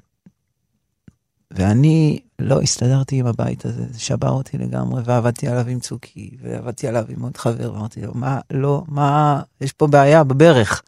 ואני 1.50 2.18
לא 2.38 2.60
הסתדרתי 2.60 3.16
עם 3.16 3.26
הבית 3.26 3.64
הזה, 3.64 3.84
זה 3.90 4.00
שבר 4.00 4.30
אותי 4.30 4.58
לגמרי, 4.58 5.02
ועבדתי 5.04 5.48
עליו 5.48 5.68
עם 5.68 5.80
צוקי, 5.80 6.30
ועבדתי 6.42 6.88
עליו 6.88 7.04
עם 7.08 7.22
עוד 7.22 7.36
חבר, 7.36 7.72
ואמרתי 7.72 8.00
לו, 8.00 8.14
מה, 8.14 8.40
לא, 8.50 8.84
מה, 8.88 9.42
יש 9.60 9.72
פה 9.72 9.86
בעיה 9.86 10.24
בברך. 10.24 10.82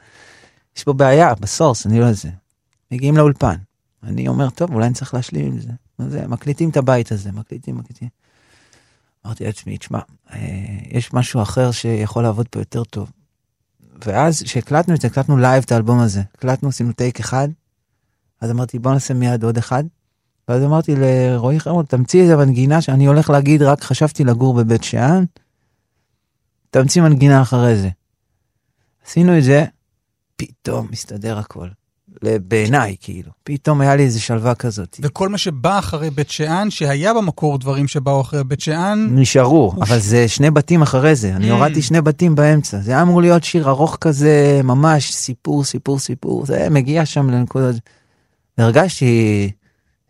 יש 0.79 0.85
פה 0.85 0.93
בעיה, 0.93 1.35
בסורס, 1.35 1.87
אני 1.87 2.01
לא 2.01 2.05
יודע. 2.05 2.37
מגיעים 2.91 3.17
לאולפן. 3.17 3.55
אני 4.03 4.29
אומר, 4.29 4.51
טוב, 4.51 4.75
אולי 4.75 4.87
אני 4.87 4.95
צריך 4.95 5.15
להשלים 5.15 5.47
עם 5.47 5.61
זה. 5.61 5.69
זה, 6.09 6.27
מקליטים 6.27 6.71
את 6.71 6.77
הבית 6.77 7.13
הזה, 7.13 7.33
מקליטים, 7.33 7.77
מקליטים. 7.77 8.09
אמרתי 9.27 9.45
לעצמי, 9.45 9.79
תשמע, 9.79 9.99
אה, 10.33 10.39
יש 10.91 11.13
משהו 11.13 11.43
אחר 11.43 11.71
שיכול 11.71 12.23
לעבוד 12.23 12.49
פה 12.49 12.59
יותר 12.59 12.85
טוב. 12.85 13.11
ואז 14.05 14.43
כשהקלטנו 14.43 14.95
את 14.95 15.01
זה, 15.01 15.09
הקלטנו 15.09 15.37
live 15.37 15.65
את 15.67 15.73
האלבום 15.73 16.01
הזה. 16.01 16.23
הקלטנו, 16.35 16.69
עשינו 16.69 16.93
take 16.93 17.21
אחד, 17.21 17.49
אז 18.41 18.51
אמרתי, 18.51 18.79
בוא 18.79 18.93
נעשה 18.93 19.15
מיד 19.15 19.45
עוד 19.45 19.59
אחד. 19.59 19.85
ואז 20.49 20.63
אמרתי 20.63 20.95
לרועי 20.97 21.61
חרמון, 21.61 21.85
תמציא 21.85 22.23
איזה 22.23 22.37
מנגינה 22.37 22.81
שאני 22.81 23.07
הולך 23.07 23.31
להגיד, 23.31 23.63
רק 23.63 23.83
חשבתי 23.83 24.25
לגור 24.25 24.55
בבית 24.55 24.85
שאן, 24.85 25.25
תמציא 26.71 27.03
מנגינה 27.03 27.43
אחרי 27.43 27.77
זה. 27.77 27.89
עשינו 29.07 29.39
את 29.39 29.45
זה, 29.45 29.65
פתאום 30.39 30.89
מסתדר 30.91 31.39
הכל. 31.39 31.69
בעיניי, 32.23 32.97
כאילו. 33.01 33.31
פתאום 33.45 33.81
היה 33.81 33.97
לי 33.97 34.03
איזו 34.03 34.23
שלווה 34.23 34.55
כזאת. 34.55 34.97
וכל 35.03 35.29
מה 35.29 35.39
שבא 35.39 35.79
אחרי 35.79 36.11
בית 36.11 36.31
שאן, 36.31 36.71
שהיה 36.71 37.15
במקור 37.15 37.59
דברים 37.59 37.89
שבאו 37.89 38.21
אחרי 38.21 38.45
בית 38.45 38.61
שאן, 38.61 39.09
נשארו, 39.11 39.73
הוא 39.77 39.85
אבל 39.85 39.99
זה 39.99 40.29
שני 40.29 40.51
בתים 40.51 40.83
אחרי 40.83 41.15
זה. 41.15 41.37
אני 41.37 41.51
Mm. 41.51 41.53
הורדתי 41.53 41.83
שני 41.83 42.01
בתים 42.01 42.35
באמצע. 42.35 42.81
זה 42.81 42.91
היה 42.91 43.03
אמור 43.03 43.21
להיות 43.21 43.45
שיר 43.45 43.69
ארוך 43.69 43.99
כזה, 44.01 44.61
ממש 44.65 45.13
סיפור, 45.13 45.65
סיפור, 45.65 45.99
סיפור. 45.99 46.47
זה 46.47 46.69
מגיע 46.71 47.07
שם 47.07 47.31
לנקודות... 47.31 47.77
והרגשתי 48.59 49.51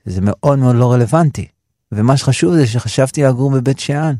שזה 0.09 0.21
מאוד 0.23 0.59
מאוד 0.59 0.77
לא 0.77 0.93
רלוונטי. 0.93 1.47
ומה 1.93 2.17
שחשוב 2.17 2.55
זה 2.55 2.67
שחשבתי 2.67 3.23
לגור 3.23 3.51
בבית 3.51 3.79
שאן. 3.79 4.15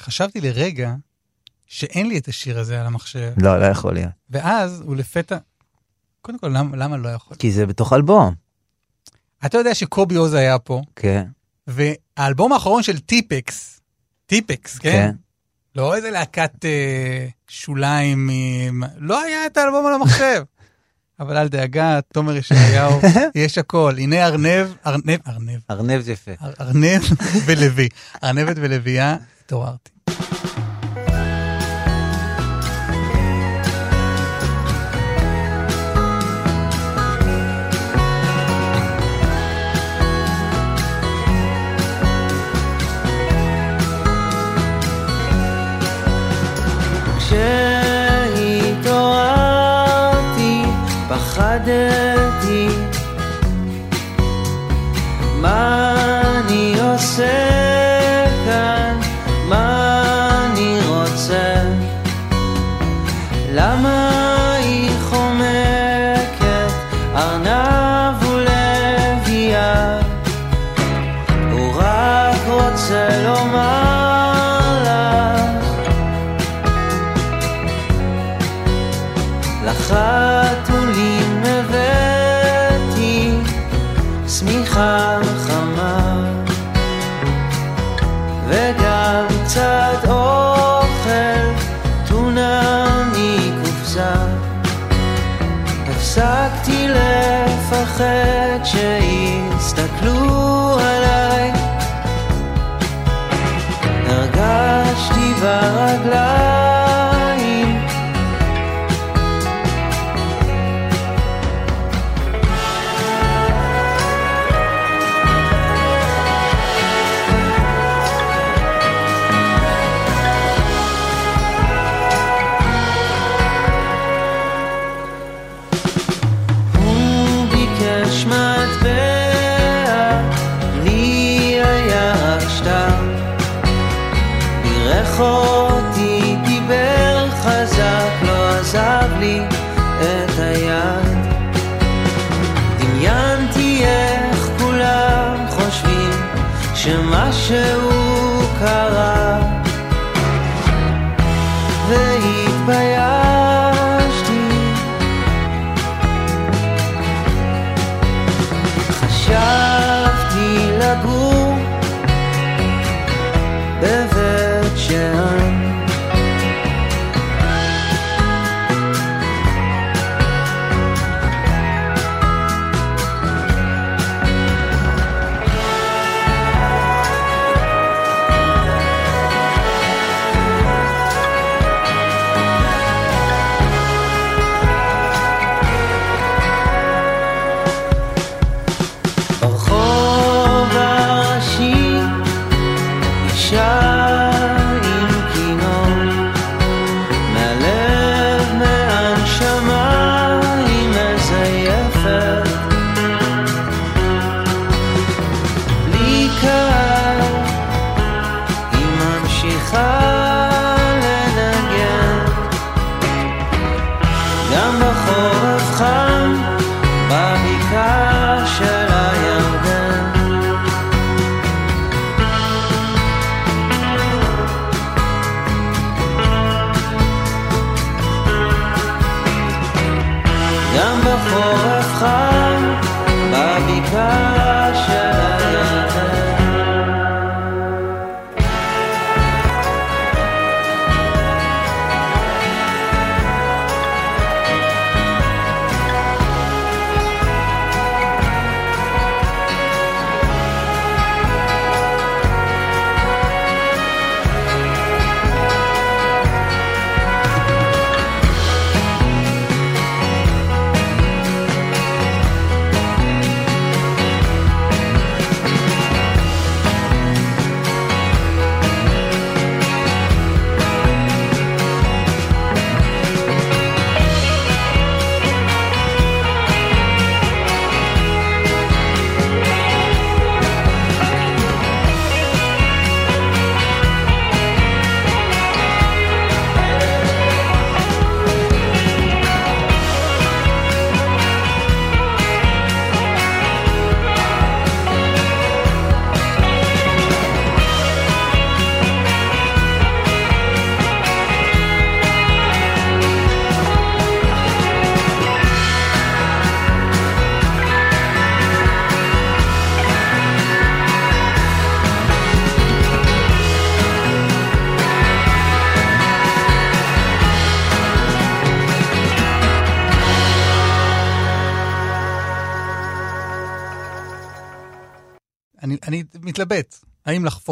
חשבתי 0.00 0.40
לרגע 0.40 0.94
שאין 1.66 2.08
לי 2.08 2.18
את 2.18 2.28
השיר 2.28 2.58
הזה 2.58 2.80
על 2.80 2.86
המחשב, 2.86 3.32
לא, 3.42 3.60
לא 3.60 3.64
יכול 3.66 3.94
להיות. 3.94 4.10
ואז 4.30 4.82
הוא 4.86 4.96
לפתע... 4.96 5.36
קודם 6.22 6.38
כל, 6.38 6.48
למה, 6.48 6.76
למה 6.76 6.96
לא 6.96 7.08
יכול? 7.08 7.36
כי 7.36 7.52
זה 7.52 7.66
בתוך 7.66 7.92
אלבום. 7.92 8.34
אתה 9.46 9.58
יודע 9.58 9.74
שקובי 9.74 10.14
עוז 10.14 10.34
היה 10.34 10.58
פה, 10.58 10.82
כן, 10.96 11.24
והאלבום 11.66 12.52
האחרון 12.52 12.82
של 12.82 12.98
טיפקס, 12.98 13.80
טיפקס, 14.26 14.78
כן? 14.78 14.90
כן. 14.90 15.10
לא 15.76 15.94
איזה 15.96 16.10
להקת 16.10 16.64
אה, 16.64 17.26
שוליים, 17.48 18.28
עם... 18.32 18.82
לא 18.98 19.22
היה 19.22 19.46
את 19.46 19.56
האלבום 19.56 19.86
על 19.86 19.94
המחשב. 19.94 20.42
אבל 21.20 21.36
אל 21.36 21.48
דאגה, 21.48 22.00
תומר 22.12 22.36
ישעיהו, 22.36 23.00
יש 23.34 23.58
הכל. 23.58 23.94
הנה 23.98 24.26
ארנב, 24.26 24.66
ארנב, 24.86 25.18
ארנב, 25.26 25.60
ארנב 25.70 26.00
זה 26.00 26.12
יפה. 26.12 26.30
אר- 26.42 26.52
ארנב 26.60 27.02
ולוי. 27.46 27.88
ארנבת 28.24 28.56
ולוויה, 28.60 29.16
התעוררתי. 29.44 29.90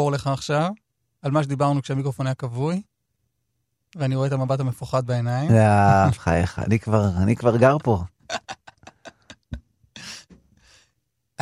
לחפור 0.03 0.11
לך 0.11 0.27
עכשיו 0.27 0.71
על 1.21 1.31
מה 1.31 1.43
שדיברנו 1.43 1.81
כשהמיקרופון 1.81 2.27
היה 2.27 2.35
כבוי, 2.35 2.81
ואני 3.95 4.15
רואה 4.15 4.27
את 4.27 4.31
המבט 4.31 4.59
המפוחד 4.59 5.05
בעיניים. 5.05 5.51
לא, 5.51 6.09
בחייך, 6.09 6.59
אני 6.59 6.79
כבר, 6.79 7.09
אני 7.17 7.35
כבר 7.35 7.57
גר 7.57 7.77
פה. 7.83 8.03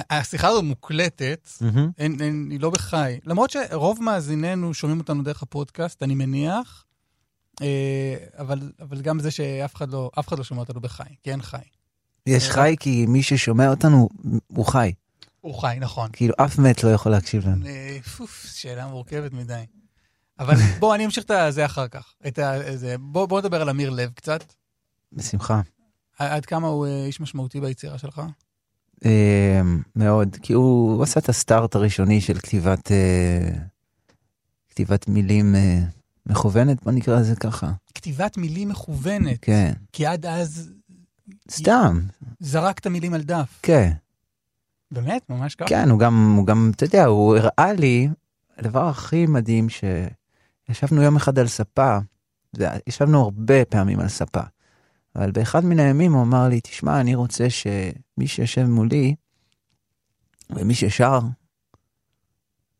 השיחה 0.10 0.48
הזו 0.48 0.62
מוקלטת, 0.62 1.50
אין, 1.98 2.22
אין, 2.22 2.48
היא 2.52 2.60
לא 2.60 2.70
בחי. 2.70 3.20
למרות 3.26 3.50
שרוב 3.50 4.04
מאזיננו 4.04 4.74
שומעים 4.74 5.00
אותנו 5.00 5.24
דרך 5.24 5.44
הפודקאסט, 5.44 6.04
אני 6.04 6.16
מניח, 6.16 6.86
אה, 7.62 8.16
אבל, 8.38 8.72
אבל 8.82 9.02
גם 9.02 9.20
זה 9.20 9.32
שאף 9.32 9.76
אחד 9.76 9.90
לא, 9.90 10.12
אחד 10.20 10.38
לא 10.38 10.44
שומע 10.44 10.60
אותנו 10.60 10.82
בחי, 10.82 11.16
כי 11.24 11.32
אין 11.32 11.42
חי. 11.42 11.58
יש 12.26 12.50
חי 12.50 12.76
כי 12.80 13.06
מי 13.06 13.24
ששומע 13.24 13.70
אותנו, 13.70 14.10
הוא 14.48 14.66
חי. 14.66 14.94
הוא 15.42 15.62
חי, 15.62 15.78
נכון. 15.80 16.10
כאילו, 16.14 16.34
אף 16.38 16.60
מת 16.60 16.84
לא 16.84 16.90
יכול 16.90 17.12
להקשיב 17.12 17.48
לנו. 17.48 17.66
אה, 17.66 17.98
פוף, 18.18 18.46
שאלה 18.54 18.88
מורכבת 18.88 19.34
מדי. 19.34 19.64
אבל 20.40 20.56
בוא, 20.80 20.96
אני 20.96 21.06
אמשיך 21.06 21.24
את 21.24 21.32
זה 21.50 21.66
אחר 21.66 21.88
כך. 21.88 22.14
את 22.28 22.40
ה, 22.40 22.76
זה, 22.76 22.96
בוא, 23.00 23.26
בוא 23.26 23.40
נדבר 23.40 23.62
על 23.62 23.70
אמיר 23.70 23.90
לב 23.90 24.12
קצת. 24.16 24.54
בשמחה. 25.14 25.62
עד 26.20 26.46
כמה 26.46 26.68
הוא 26.68 26.88
אה, 26.88 27.06
איש 27.06 27.20
משמעותי 27.20 27.62
ביצירה 27.62 27.98
שלך? 27.98 28.22
אה, 29.06 29.62
מאוד, 29.96 30.38
כי 30.42 30.54
הוא 30.54 31.04
עשה 31.04 31.20
את 31.20 31.30
הסטארט 31.30 31.76
הראשוני 31.76 32.22
של 32.22 32.40
כתיבת, 32.40 32.92
אה, 32.92 33.50
כתיבת 34.70 35.08
מילים 35.08 35.56
מכוונת, 36.26 36.84
בוא 36.84 36.92
נקרא 36.92 37.20
לזה 37.20 37.36
ככה. 37.36 37.72
כתיבת 37.96 38.38
מילים 38.38 38.70
מכוונת. 38.70 39.38
כן, 39.42 39.74
כי 39.94 40.06
עד 40.06 40.26
אז 40.26 40.70
סתם, 41.52 42.02
זרקת 42.40 42.88
מילים 42.88 43.14
על 43.14 43.22
דף. 43.22 43.60
כן. 43.64 43.92
באמת? 44.92 45.30
ממש 45.30 45.56
ככה? 45.56 45.70
כן, 45.70 45.90
הוא 45.90 46.00
גם, 46.00 46.34
הוא 46.38 46.46
גם, 46.46 46.72
אתה 46.76 46.86
יודע, 46.86 47.06
הוא 47.06 47.38
הראה 47.38 47.74
לי, 47.74 48.08
הדבר 48.58 48.88
הכי 48.88 49.26
מדהים 49.26 49.68
שישבנו 49.70 51.02
יום 51.02 51.16
אחד 51.16 51.40
על 51.40 51.48
ספה, 51.48 51.98
זה, 52.52 52.68
ישבנו 52.88 53.22
הרבה 53.22 53.66
פעמים 53.66 54.00
על 54.00 54.08
ספה, 54.08 54.42
אבל 55.16 55.32
באחד 55.32 55.66
מן 55.66 55.80
הימים 55.80 56.14
הוא 56.14 56.22
אמר 56.24 56.48
לי, 56.48 56.62
תשמע, 56.62 57.02
אני 57.02 57.16
רוצה 57.16 57.50
שמי 57.50 58.28
שיושב 58.28 58.64
מולי, 58.64 59.16
ומי 60.50 60.76
ששר, 60.76 61.20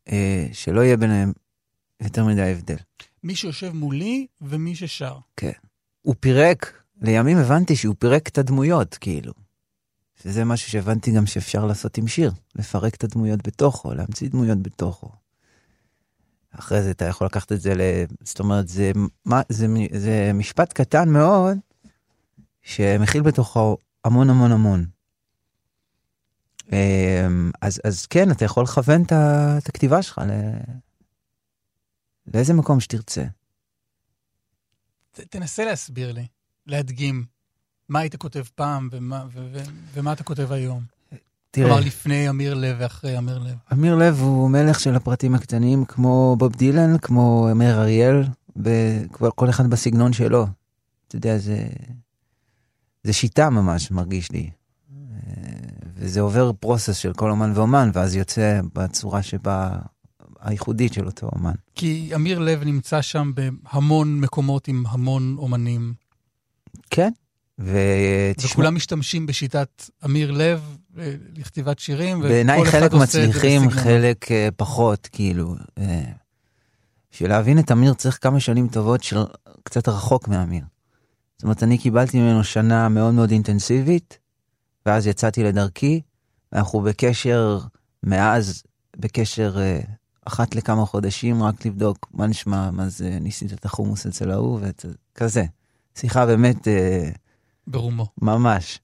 אה, 0.08 0.46
שלא 0.52 0.80
יהיה 0.80 0.96
ביניהם 0.96 1.32
יותר 2.00 2.24
מדי 2.24 2.52
הבדל. 2.52 2.76
מי 3.24 3.34
שיושב 3.34 3.72
מולי 3.74 4.26
ומי 4.40 4.74
ששר. 4.74 5.18
הוא 6.02 6.14
פירק, 6.20 6.82
לימים 7.02 7.38
הבנתי 7.38 7.76
שהוא 7.76 7.94
פירק 7.98 8.28
את 8.28 8.38
הדמויות, 8.38 8.94
כאילו. 8.94 9.32
שזה 10.22 10.44
משהו 10.44 10.70
שהבנתי 10.70 11.12
גם 11.12 11.26
שאפשר 11.26 11.64
לעשות 11.66 11.98
עם 11.98 12.08
שיר, 12.08 12.32
לפרק 12.54 12.94
את 12.94 13.04
הדמויות 13.04 13.46
בתוכו, 13.46 13.94
להמציא 13.94 14.28
דמויות 14.28 14.62
בתוכו. 14.62 15.10
אחרי 16.50 16.82
זה 16.82 16.90
אתה 16.90 17.04
יכול 17.04 17.26
לקחת 17.26 17.52
את 17.52 17.60
זה 17.60 17.74
ל... 17.74 17.80
זאת 18.24 18.40
אומרת, 18.40 18.68
זה, 18.68 18.92
מה, 19.24 19.42
זה, 19.48 19.66
זה 19.92 20.30
משפט 20.34 20.72
קטן 20.72 21.08
מאוד, 21.08 21.58
שמכיל 22.62 23.22
בתוכו 23.22 23.76
המון 24.04 24.30
המון 24.30 24.52
המון. 24.52 24.86
אמ, 26.72 27.50
אז, 27.60 27.80
אז 27.84 28.06
כן, 28.06 28.30
אתה 28.30 28.44
יכול 28.44 28.64
לכוון 28.64 29.02
את 29.02 29.12
את 29.58 29.68
הכתיבה 29.68 30.02
שלך 30.02 30.20
ל... 30.26 30.32
לאיזה 32.34 32.54
מקום 32.54 32.80
שתרצה. 32.80 33.24
ת, 35.12 35.20
תנסה 35.20 35.64
להסביר 35.64 36.12
לי, 36.12 36.26
להדגים, 36.66 37.24
מה 37.92 37.98
היית 37.98 38.16
כותב 38.16 38.42
פעם 38.54 38.88
ומה, 38.92 39.24
ו, 39.32 39.46
ו, 39.52 39.62
ומה 39.94 40.12
אתה 40.12 40.24
כותב 40.24 40.52
היום. 40.52 40.82
תראה, 41.50 41.68
כלומר, 41.68 41.80
לפני 41.80 42.30
אמיר 42.30 42.54
לב 42.54 42.76
ואחרי 42.78 43.18
אמיר 43.18 43.38
לב. 43.38 43.54
אמיר 43.72 43.94
לב 43.94 44.20
הוא 44.20 44.50
מלך 44.50 44.80
של 44.80 44.94
הפרטים 44.94 45.34
הקטנים, 45.34 45.84
כמו 45.84 46.36
בוב 46.38 46.56
דילן, 46.56 46.98
כמו 46.98 47.48
מאיר 47.54 47.80
אריאל, 47.80 48.24
וכל 48.56 49.50
אחד 49.50 49.70
בסגנון 49.70 50.12
שלו. 50.12 50.46
אתה 51.08 51.16
יודע, 51.16 51.38
זה, 51.38 51.66
זה 53.04 53.12
שיטה 53.12 53.50
ממש, 53.50 53.90
מרגיש 53.90 54.30
לי. 54.30 54.50
וזה 55.94 56.20
עובר 56.20 56.52
פרוסס 56.52 56.96
של 56.96 57.12
כל 57.12 57.30
אומן 57.30 57.52
ואומן, 57.54 57.90
ואז 57.94 58.16
יוצא 58.16 58.60
בצורה 58.74 59.22
שבה, 59.22 59.78
הייחודית 60.40 60.92
של 60.92 61.06
אותו 61.06 61.28
אומן. 61.32 61.54
כי 61.74 62.10
אמיר 62.14 62.38
לב 62.38 62.64
נמצא 62.64 63.02
שם 63.02 63.32
בהמון 63.34 64.20
מקומות 64.20 64.68
עם 64.68 64.84
המון 64.88 65.36
אומנים, 65.38 65.94
כן, 66.90 67.10
ותשמע, 67.58 68.50
וכולם 68.52 68.74
משתמשים 68.74 69.26
בשיטת 69.26 69.82
אמיר 70.04 70.30
לב 70.30 70.76
אה, 70.98 71.14
לכתיבת 71.36 71.78
שירים, 71.78 72.20
בעיניי 72.20 72.64
חלק 72.64 72.92
מצליחים. 72.92 73.70
חלק 73.70 74.32
אה, 74.32 74.48
פחות, 74.56 75.08
כאילו. 75.12 75.54
אה, 75.78 76.02
בשביל 77.12 77.30
להבין 77.30 77.58
את 77.58 77.72
אמיר 77.72 77.94
צריך 77.94 78.18
כמה 78.20 78.40
שנים 78.40 78.68
טובות 78.68 79.02
של 79.02 79.16
קצת 79.62 79.88
רחוק 79.88 80.28
מאמיר. 80.28 80.64
זאת 81.36 81.42
אומרת, 81.42 81.62
אני 81.62 81.78
קיבלתי 81.78 82.20
ממנו 82.20 82.44
שנה 82.44 82.88
מאוד 82.88 83.14
מאוד 83.14 83.30
אינטנסיבית, 83.30 84.18
ואז 84.86 85.06
יצאתי 85.06 85.42
לדרכי, 85.42 86.00
ואנחנו 86.52 86.80
בקשר, 86.80 87.58
מאז, 88.02 88.62
בקשר 88.96 89.56
אחת 90.24 90.54
לכמה 90.54 90.86
חודשים, 90.86 91.42
רק 91.42 91.66
לבדוק 91.66 92.08
מה 92.14 92.26
נשמע, 92.26 92.70
מה 92.70 92.88
זה, 92.88 93.18
ניסית 93.20 93.52
את 93.52 93.64
החומוס 93.64 94.06
אצל 94.06 94.30
ההוא, 94.30 94.60
וכזה. 94.62 95.44
שיחה 95.98 96.26
באמת... 96.26 96.68
ברומו. 97.66 98.06
ממש. 98.22 98.78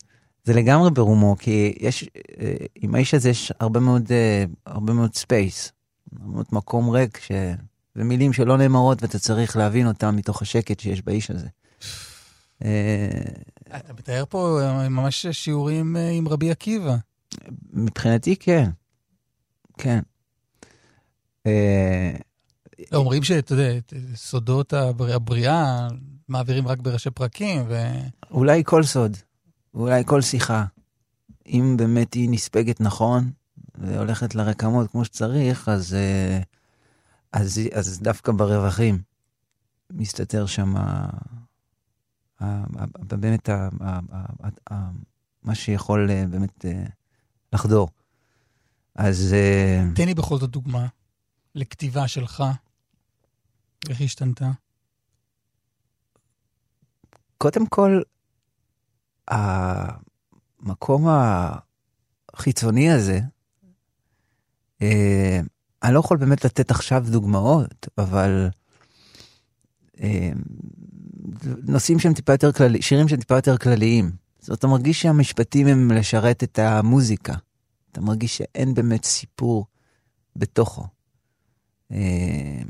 זה 0.45 0.55
לגמרי 0.55 0.91
ברומו, 0.91 1.37
כי 1.39 1.74
יש, 1.81 2.05
אה, 2.41 2.55
עם 2.74 2.95
האיש 2.95 3.14
הזה 3.14 3.29
יש 3.29 3.53
הרבה 3.61 3.81
מאוד, 3.81 4.12
אה, 4.12 4.45
הרבה 4.66 4.93
מאוד 4.93 5.14
space, 5.14 5.72
הרבה 6.12 6.26
מאוד 6.33 6.47
מקום 6.53 6.91
ריק, 6.91 7.18
ש... 7.20 7.31
ומילים 7.97 8.33
שלא 8.33 8.57
נאמרות 8.57 9.03
ואתה 9.03 9.18
צריך 9.18 9.57
להבין 9.57 9.87
אותם 9.87 10.16
מתוך 10.16 10.43
השקט 10.43 10.81
שיש 10.81 11.03
באיש 11.03 11.31
הזה. 11.31 11.49
אה, 12.64 13.09
אתה 13.76 13.93
מתאר 13.93 14.24
פה 14.29 14.61
אה, 14.62 14.89
ממש 14.89 15.26
שיעורים 15.26 15.97
אה, 15.97 16.11
עם 16.11 16.29
רבי 16.29 16.51
עקיבא. 16.51 16.97
מבחינתי 17.72 18.37
כן, 18.37 18.70
כן. 19.79 20.01
לא, 22.93 22.99
אומרים 22.99 23.22
שאתה 23.22 23.53
יודע, 23.53 23.72
סודות 24.14 24.72
הבר- 24.72 25.14
הבריאה 25.14 25.89
מעבירים 26.29 26.68
רק 26.68 26.79
בראשי 26.79 27.11
פרקים, 27.11 27.64
ו... 27.68 27.76
אולי 28.31 28.62
כל 28.64 28.83
סוד, 28.83 29.16
אולי 29.74 30.03
כל 30.07 30.20
שיחה, 30.22 30.64
אם 31.47 31.74
באמת 31.79 32.14
היא 32.14 32.29
נספגת 32.31 32.81
נכון 32.81 33.31
והולכת 33.74 34.35
לרקמות 34.35 34.91
כמו 34.91 35.05
שצריך, 35.05 35.68
אז, 35.68 35.95
אה, 35.95 36.41
אז, 37.33 37.61
אז 37.72 38.01
דווקא 38.03 38.33
ברווחים 38.33 39.03
מסתתר 39.91 40.47
שם 40.47 40.76
ה- 40.76 40.81
ה- 42.41 42.64
ה- 42.79 42.87
באמת 43.16 43.49
ה- 43.49 43.68
ה- 43.81 43.99
ה- 44.72 44.91
מה 45.43 45.55
שיכול 45.55 46.11
אה, 46.11 46.24
באמת 46.31 46.64
אה, 46.64 46.85
לחדור. 47.53 47.89
אז 48.95 49.35
תן 49.95 50.07
לי 50.07 50.14
בכל 50.14 50.39
זאת 50.39 50.51
דוגמה 50.51 50.87
לכתיבה 51.55 52.09
שלך. 52.09 52.45
איך 53.89 54.01
השתנתה? 54.01 54.51
קודם 57.39 57.66
כל, 57.66 58.01
המקום 59.28 61.07
החיצוני 62.34 62.91
הזה, 62.91 63.20
אה, 64.82 65.41
אני 65.82 65.95
לא 65.95 66.01
יכול 66.01 66.16
באמת 66.16 66.45
לתת 66.45 66.70
עכשיו 66.70 67.05
דוגמאות, 67.11 67.89
אבל 67.99 68.49
אה, 70.01 70.30
נושאים 71.62 71.99
שהם 71.99 72.14
טיפה 72.14 72.32
יותר 72.32 72.53
כלליים, 72.53 72.82
שירים 72.82 73.09
שהם 73.09 73.20
טיפה 73.20 73.34
יותר 73.34 73.57
כלליים. 73.57 74.11
זאת 74.39 74.49
אומרת, 74.49 74.59
אתה 74.59 74.66
מרגיש 74.66 75.03
שהמשפטים 75.03 75.66
הם 75.66 75.91
לשרת 75.91 76.43
את 76.43 76.59
המוזיקה. 76.59 77.34
אתה 77.93 78.01
מרגיש 78.01 78.36
שאין 78.36 78.74
באמת 78.74 79.05
סיפור 79.05 79.66
בתוכו. 80.36 80.84
אה, 81.93 82.62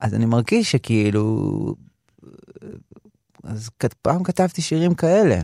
אז 0.00 0.14
אני 0.14 0.26
מרגיש 0.26 0.72
שכאילו, 0.72 1.74
אז 3.52 3.70
פעם 4.02 4.22
כתבתי 4.22 4.62
שירים 4.62 4.94
כאלה, 4.94 5.40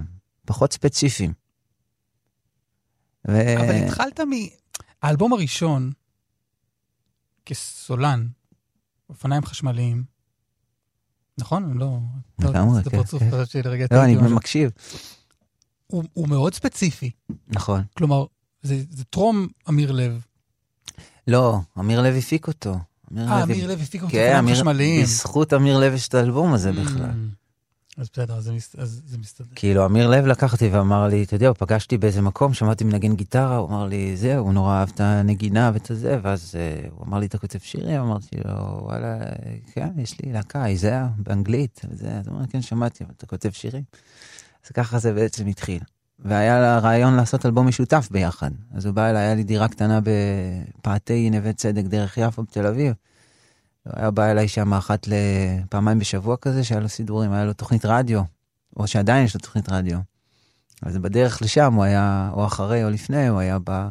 פחות 0.47 0.73
ספציפיים. 0.73 1.33
ו... 3.29 3.57
אבל 3.57 3.85
התחלת 3.85 4.21
מ... 4.21 4.31
האלבום 5.03 5.33
הראשון, 5.33 5.93
כסולן, 7.47 8.29
אופניים 9.09 9.45
חשמליים, 9.45 10.05
נכון? 11.39 11.79
לא... 11.79 11.99
לגמרי, 12.39 12.83
כן, 12.85 13.03
כן. 13.19 13.27
לא, 13.91 14.05
אני. 14.05 14.17
מקשיב. 14.17 14.71
הוא 15.87 16.05
הוא 16.13 16.29
מאוד 16.29 16.55
ספציפי. 16.55 17.11
נכון. 17.49 17.83
כלומר, 17.97 18.25
זה 18.63 18.83
זה 18.91 19.05
טרום 19.05 19.49
אמיר 19.69 19.93
לב. 19.93 20.25
לא, 21.27 21.59
אמיר 21.79 22.03
לוי 22.03 22.19
הפיק 22.19 22.47
אותו. 22.47 22.77
אה, 23.17 23.43
אמיר 23.43 23.67
לב 23.67 23.81
הפיק 23.81 24.03
אותו 24.03 24.13
כן, 24.13 24.37
אמיר, 24.39 24.55
חשמליים. 24.55 25.03
בזכות 25.03 25.53
אמיר 25.53 25.79
לוי 25.79 25.95
יש 25.95 26.09
את 26.09 26.15
האלבום 26.15 26.53
הזה 26.53 26.73
בכלל. 26.73 27.11
אז 27.99 28.09
בסדר, 28.13 28.35
אז 28.79 29.03
זה 29.07 29.19
מסתדר. 29.19 29.47
כאילו, 29.55 29.87
אמיר 29.87 30.11
לב 30.11 30.27
לקח 30.27 30.53
אותי 30.53 30.69
ואמר 30.69 31.07
לי, 31.07 31.23
אתה 31.23 31.37
יודע, 31.37 31.53
פגשתי 31.53 31.99
באיזה 31.99 32.23
מקום, 32.23 32.55
שמעתי 32.55 32.85
מנגן 32.85 33.15
גיטרה, 33.15 33.57
הוא 33.57 33.69
אמר 33.69 33.87
לי, 33.87 34.17
זהו, 34.17 34.45
הוא 34.45 34.53
נורא 34.53 34.75
אהב 34.75 34.91
את 34.95 35.01
הנגינה 35.01 35.71
ואת 35.75 35.91
הזה, 35.91 36.19
ואז 36.23 36.55
אה, 36.59 36.89
הוא 36.91 37.07
אמר 37.07 37.19
לי, 37.19 37.27
אתה 37.27 37.39
כותב 37.39 37.59
שירים? 37.59 38.01
אמרתי 38.01 38.37
לו, 38.45 38.53
וואלה, 38.83 39.19
כן, 39.73 39.89
יש 39.97 40.21
לי 40.21 40.33
להקה, 40.33 40.67
איזאה, 40.67 41.09
באנגלית, 41.19 41.81
וזה, 41.91 42.19
אז 42.19 42.29
הוא 42.29 42.37
אמר, 42.37 42.47
כן, 42.47 42.63
שמעתי, 42.63 43.05
אבל 43.05 43.13
אתה 43.17 43.27
כותב 43.27 43.51
שירים? 43.51 43.83
אז 44.67 44.71
ככה 44.71 44.99
זה 44.99 45.13
בעצם 45.13 45.47
התחיל. 45.47 45.81
והיה 46.19 46.61
לה 46.61 46.79
רעיון 46.79 47.15
לעשות 47.15 47.47
אלבום 47.47 47.67
משותף 47.67 48.09
ביחד. 48.11 48.51
אז 48.75 48.87
הוא 48.87 48.95
בא 48.95 49.11
אליי, 49.11 49.23
היה 49.23 49.35
לי 49.35 49.45
דירה 49.45 49.69
קטנה 49.69 50.01
בפאתי 50.03 51.31
נווה 51.31 51.53
צדק, 51.53 51.85
דרך 51.85 52.19
יפו 52.19 52.43
בתל 52.43 52.67
אביב. 52.67 52.93
היה 53.93 54.11
בא 54.11 54.31
אליי 54.31 54.49
שם 54.49 54.75
אחת 54.75 55.07
לפעמיים 55.09 55.99
בשבוע 55.99 56.37
כזה, 56.37 56.65
שהיה 56.65 56.81
לו 56.81 56.89
סידורים, 56.89 57.33
היה 57.33 57.45
לו 57.45 57.53
תוכנית 57.53 57.85
רדיו, 57.85 58.23
או 58.77 58.87
שעדיין 58.87 59.25
יש 59.25 59.35
לו 59.35 59.41
תוכנית 59.41 59.69
רדיו. 59.69 59.99
אז 60.83 60.99
בדרך 60.99 61.43
לשם 61.43 61.75
הוא 61.75 61.85
היה, 61.85 62.31
או 62.33 62.47
אחרי 62.47 62.85
או 62.85 62.91
לפני, 62.91 63.29
הוא 63.29 63.39
היה 63.39 63.59
בא, 63.59 63.89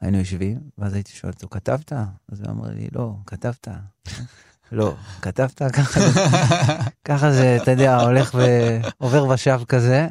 היינו 0.00 0.18
יושבים, 0.18 0.58
ואז 0.78 0.94
הייתי 0.94 1.12
שואל 1.12 1.32
אותו, 1.32 1.48
כתבת? 1.50 1.92
אז 2.32 2.40
הוא 2.40 2.50
אמר 2.50 2.68
לי, 2.70 2.88
לא, 2.92 3.14
כתבת. 3.26 3.68
לא, 4.72 4.94
כתבת? 5.22 5.62
ככה 5.78 6.00
זה, 6.00 6.20
ככה 7.04 7.32
זה, 7.32 7.58
אתה 7.62 7.70
יודע, 7.70 8.00
הולך 8.00 8.34
ועובר 8.34 9.26
ושב 9.26 9.60
כזה. 9.68 10.08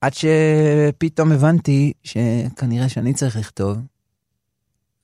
עד 0.00 0.12
שפתאום 0.14 1.32
הבנתי 1.32 1.92
שכנראה 2.04 2.88
שאני 2.88 3.14
צריך 3.14 3.36
לכתוב, 3.36 3.78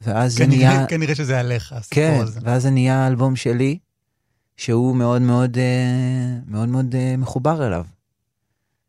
ואז 0.00 0.34
זה 0.36 0.46
נהיה... 0.46 0.86
כנראה- 0.86 1.14
שזה 1.14 1.40
עליך, 1.40 1.72
הסיפור 1.72 1.94
כן, 1.94 2.18
הזה. 2.22 2.40
ואז 2.42 2.62
זה 2.62 2.70
נהיה 2.70 3.06
אלבום 3.06 3.36
שלי, 3.36 3.78
שהוא 4.56 4.96
מאוד 4.96 5.22
מאוד 5.22 5.58
אה, 5.58 6.38
מאוד 6.46 6.68
מאוד 6.68 6.94
אה, 6.94 7.16
מחובר 7.16 7.66
אליו. 7.66 7.86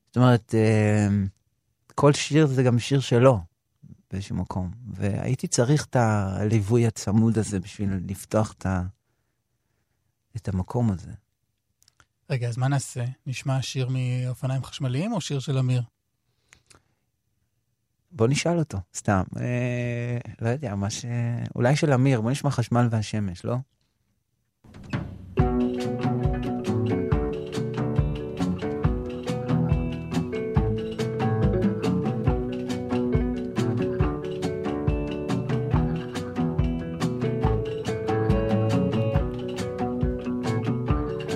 זאת 0.07 0.17
אומרת, 0.17 0.55
אה, 0.55 1.07
כל 1.95 2.13
שיר 2.13 2.47
זה 2.47 2.63
גם 2.63 2.79
שיר 2.79 2.99
שלו 2.99 3.39
באיזשהו 4.11 4.35
מקום, 4.35 4.71
והייתי 4.93 5.47
צריך 5.47 5.85
את 5.85 5.95
הליווי 5.95 6.87
הצמוד 6.87 7.37
הזה 7.37 7.59
בשביל 7.59 7.89
לפתוח 8.07 8.53
את, 8.57 8.65
ה, 8.65 8.83
את 10.35 10.47
המקום 10.47 10.91
הזה. 10.91 11.11
רגע, 12.29 12.47
אז 12.47 12.57
מה 12.57 12.67
נעשה? 12.67 13.05
נשמע 13.27 13.61
שיר 13.61 13.89
מאופניים 13.89 14.63
חשמליים 14.63 15.13
או 15.13 15.21
שיר 15.21 15.39
של 15.39 15.57
אמיר? 15.57 15.81
בוא 18.17 18.27
נשאל 18.27 18.59
אותו, 18.59 18.77
סתם. 18.95 19.23
אה, 19.39 20.17
לא 20.41 20.49
יודע, 20.49 20.75
מה 20.75 20.89
ש... 20.89 21.05
אולי 21.55 21.75
של 21.75 21.93
אמיר, 21.93 22.21
בוא 22.21 22.31
נשמע 22.31 22.51
חשמל 22.51 22.87
והשמש, 22.91 23.45
לא? 23.45 23.55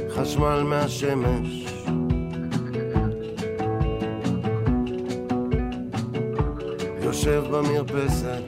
חשמל 0.10 0.64
מהשמש 0.64 1.61
יושב 7.22 7.44
במרפסת. 7.52 8.44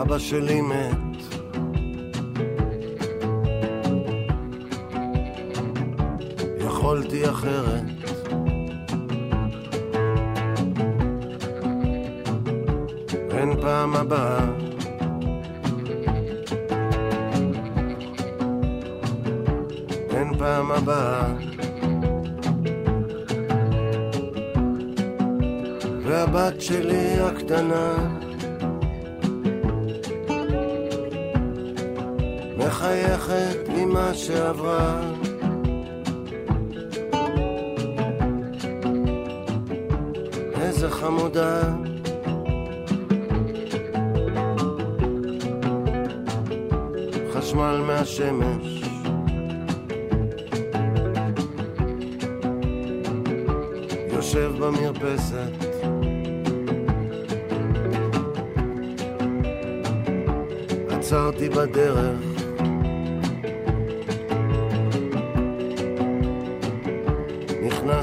אבא 0.00 0.18
שלי 0.18 0.60
מת. 0.60 0.96
יכולתי 6.60 7.30
אחרת 7.30 8.05
שלי 26.82 27.20
הקטנה 27.20 28.15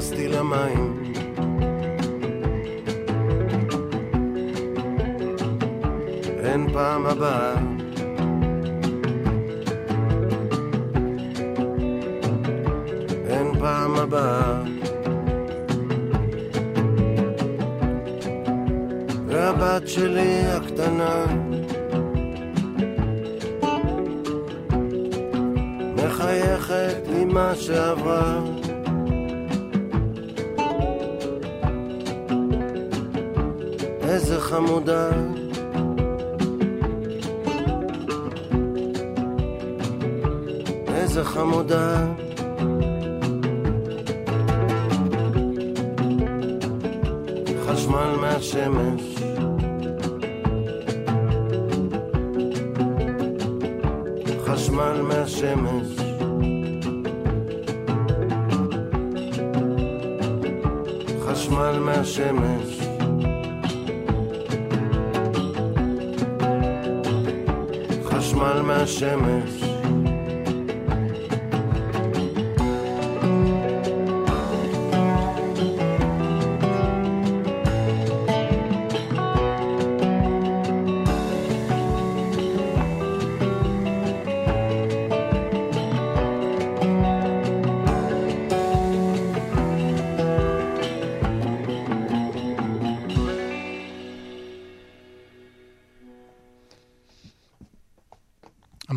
נכנסתי 0.04 0.28
למים. 0.28 1.02
אין 6.44 6.72
פעם 6.72 7.06
הבאה. 7.06 7.54
אין 13.28 13.58
פעם 13.58 13.94
הבאה. 13.96 14.62
והבת 19.26 19.88
שלי 19.88 20.42
הקטנה. 20.46 21.24
מחייכת 25.96 27.08
עם 27.20 27.34
מה 27.34 27.54
שעברה 27.54 28.53
חמודה. 34.54 35.10
איזה 40.88 41.24
חמודה 41.24 42.06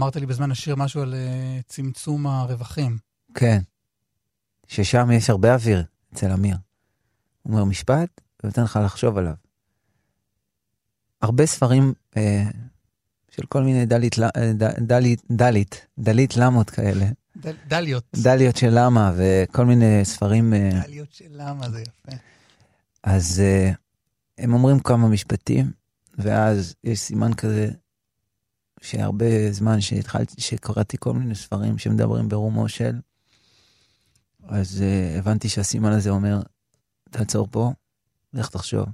אמרת 0.07 0.15
לי 0.15 0.25
בזמן 0.25 0.51
השיר 0.51 0.75
משהו 0.75 1.01
על 1.01 1.13
אה, 1.13 1.59
צמצום 1.67 2.27
הרווחים. 2.27 2.97
כן. 3.33 3.59
ששם 4.67 5.11
יש 5.11 5.29
הרבה 5.29 5.53
אוויר 5.53 5.83
אצל 6.13 6.31
אמיר. 6.31 6.57
הוא 7.43 7.53
אומר 7.53 7.63
משפט 7.65 8.21
ונותן 8.43 8.63
לך 8.63 8.79
לחשוב 8.85 9.17
עליו. 9.17 9.33
הרבה 11.21 11.45
ספרים 11.45 11.93
אה, 12.17 12.43
של 13.31 13.45
כל 13.45 13.63
מיני 13.63 13.85
דלית, 13.85 14.15
אה, 14.19 14.53
דלית, 14.79 15.21
דלית, 15.31 15.85
דלית 15.99 16.37
למות 16.37 16.69
כאלה. 16.69 17.05
דל- 17.37 17.55
דליות. 17.67 18.03
דליות 18.15 18.55
של 18.57 18.69
למה 18.71 19.11
וכל 19.17 19.65
מיני 19.65 20.05
ספרים. 20.05 20.53
אה, 20.53 20.69
דליות 20.85 21.11
של 21.13 21.25
למה 21.29 21.69
זה 21.69 21.81
יפה. 21.81 22.17
אז 23.03 23.41
uh, 23.71 23.75
הם 24.37 24.53
אומרים 24.53 24.79
כמה 24.79 25.07
משפטים, 25.07 25.71
ואז 26.17 26.75
יש 26.83 26.99
סימן 26.99 27.33
כזה, 27.33 27.69
שהרבה 28.81 29.51
זמן 29.51 29.81
שהתחלתי, 29.81 30.41
שקראתי 30.41 30.97
כל 30.99 31.13
מיני 31.13 31.35
ספרים 31.35 31.77
שמדברים 31.77 32.29
ברומו 32.29 32.69
של, 32.69 32.99
אז 34.47 34.83
uh, 34.83 35.19
הבנתי 35.19 35.49
שהסימן 35.49 35.91
הזה 35.91 36.09
אומר, 36.09 36.41
תעצור 37.09 37.47
פה, 37.51 37.71
לך 38.33 38.49
תחשוב, 38.49 38.85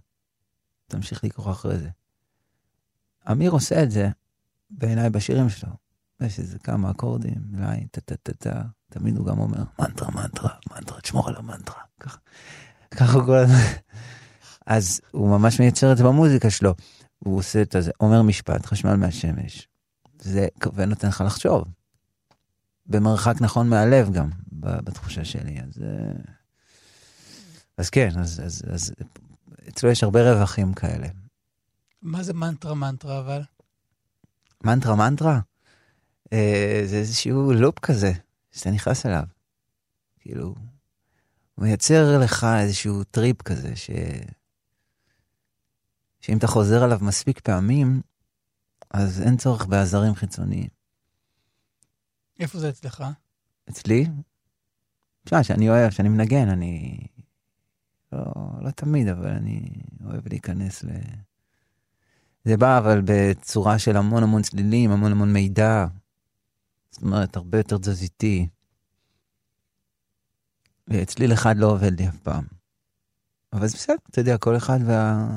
תמשיך 0.87 1.23
לקרוא 1.23 1.51
אחרי 1.51 1.77
זה. 1.77 1.89
אמיר 3.31 3.51
עושה 3.51 3.83
את 3.83 3.91
זה 3.91 4.09
בעיניי 4.69 5.09
בשירים 5.09 5.49
שלו. 5.49 5.69
יש 6.21 6.39
איזה 6.39 6.59
כמה 6.59 6.91
אקורדים, 6.91 7.41
ליין, 7.53 7.87
טה-טה-טה-טה, 7.91 8.61
תמיד 8.89 9.17
הוא 9.17 9.25
גם 9.25 9.39
אומר, 9.39 9.63
מנטרה, 9.79 10.11
מנטרה, 10.11 10.49
מנטרה, 10.71 11.01
תשמור 11.01 11.29
על 11.29 11.35
המנטרה. 11.35 11.81
ככה, 11.99 12.17
ככה 12.91 13.25
כל 13.25 13.37
הזמן. 13.37 13.57
אז 14.65 15.01
הוא 15.11 15.29
ממש 15.29 15.59
מייצר 15.59 15.91
את 15.91 15.97
זה 15.97 16.03
במוזיקה 16.03 16.49
שלו. 16.49 16.73
הוא 17.19 17.37
עושה 17.37 17.61
את 17.61 17.75
זה, 17.79 17.91
אומר 17.99 18.21
משפט, 18.21 18.65
חשמל 18.65 18.95
מהשמש. 18.95 19.67
זה 20.23 20.47
ונותן 20.73 21.07
לך 21.07 21.23
לחשוב. 21.25 21.63
במרחק 22.85 23.35
נכון 23.41 23.69
מהלב 23.69 24.13
גם, 24.13 24.29
בתחושה 24.51 25.25
שלי. 25.25 25.59
אז, 25.59 25.83
אה, 25.83 26.33
אז 27.77 27.89
כן, 27.89 28.19
אז, 28.19 28.41
אז, 28.45 28.61
אז 28.73 28.93
אצלו 29.69 29.89
יש 29.89 30.03
הרבה 30.03 30.31
רווחים 30.31 30.73
כאלה. 30.73 31.07
מה 32.01 32.23
זה 32.23 32.33
מנטרה 32.33 32.75
מנטרה 32.75 33.19
אבל? 33.19 33.41
מנטרה, 34.63 34.95
מנטרה, 34.95 35.39
אה, 36.33 36.81
זה 36.85 36.95
איזשהו 36.95 37.53
לופ 37.53 37.79
כזה, 37.79 38.11
שאתה 38.51 38.71
נכנס 38.71 39.05
אליו. 39.05 39.23
כאילו, 40.19 40.55
הוא 41.55 41.65
מייצר 41.65 42.19
לך 42.19 42.47
איזשהו 42.59 43.03
טריפ 43.03 43.41
כזה, 43.41 43.75
ש... 43.75 43.89
שאם 46.21 46.37
אתה 46.37 46.47
חוזר 46.47 46.83
עליו 46.83 46.99
מספיק 47.01 47.39
פעמים, 47.39 48.01
אז 48.93 49.21
אין 49.21 49.37
צורך 49.37 49.65
בעזרים 49.65 50.15
חיצוניים. 50.15 50.67
איפה 52.39 52.59
זה 52.59 52.69
אצלך? 52.69 53.03
אצלי, 53.69 54.05
תשמע, 55.25 55.43
שאני 55.43 55.69
אוהב, 55.69 55.91
שאני 55.91 56.09
מנגן, 56.09 56.49
אני... 56.49 56.97
לא, 58.11 58.23
לא 58.61 58.71
תמיד, 58.71 59.07
אבל 59.07 59.27
אני 59.27 59.69
אוהב 60.05 60.27
להיכנס 60.27 60.83
ל... 60.83 60.89
זה 62.45 62.57
בא 62.57 62.77
אבל 62.77 63.01
בצורה 63.05 63.79
של 63.79 63.97
המון 63.97 64.23
המון 64.23 64.41
צלילים, 64.41 64.91
המון 64.91 65.11
המון 65.11 65.33
מידע. 65.33 65.85
זאת 66.91 67.01
אומרת, 67.01 67.35
הרבה 67.35 67.57
יותר 67.57 67.77
תזזיתי. 67.77 68.47
צליל 71.05 71.33
אחד 71.33 71.57
לא 71.57 71.71
עובד 71.71 71.99
לי 71.99 72.07
אף 72.09 72.17
פעם. 72.17 72.43
אבל 73.53 73.67
זה 73.67 73.77
בסדר, 73.77 73.95
אתה 74.09 74.21
יודע, 74.21 74.37
כל 74.37 74.57
אחד 74.57 74.79
וה... 74.85 75.27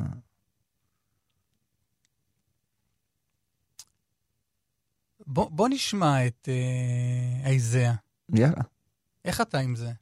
בוא, 5.26 5.50
בוא 5.50 5.68
נשמע 5.68 6.26
את 6.26 6.48
אה, 6.48 7.46
האיזאה. 7.46 7.92
יאללה. 8.34 8.62
איך 9.24 9.40
אתה 9.40 9.58
עם 9.58 9.76
זה? 9.76 9.92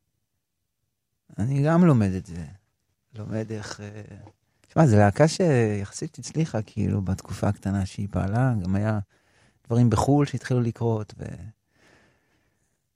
אני 1.38 1.62
גם 1.62 1.84
לומד 1.84 2.12
את 2.12 2.26
זה. 2.26 2.46
לומד 3.14 3.52
איך... 3.52 3.80
אה, 3.80 4.02
תשמע, 4.60 4.86
זו 4.86 4.96
להקה 4.96 5.28
שיחסית 5.28 6.18
הצליחה, 6.18 6.62
כאילו, 6.62 7.02
בתקופה 7.02 7.48
הקטנה 7.48 7.86
שהיא 7.86 8.08
פעלה. 8.10 8.54
גם 8.62 8.74
היה 8.74 8.98
דברים 9.66 9.90
בחו"ל 9.90 10.26
שהתחילו 10.26 10.60
לקרות, 10.60 11.14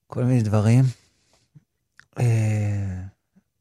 וכל 0.06 0.24
מיני 0.24 0.42
דברים. 0.42 0.84
אה, 2.18 3.02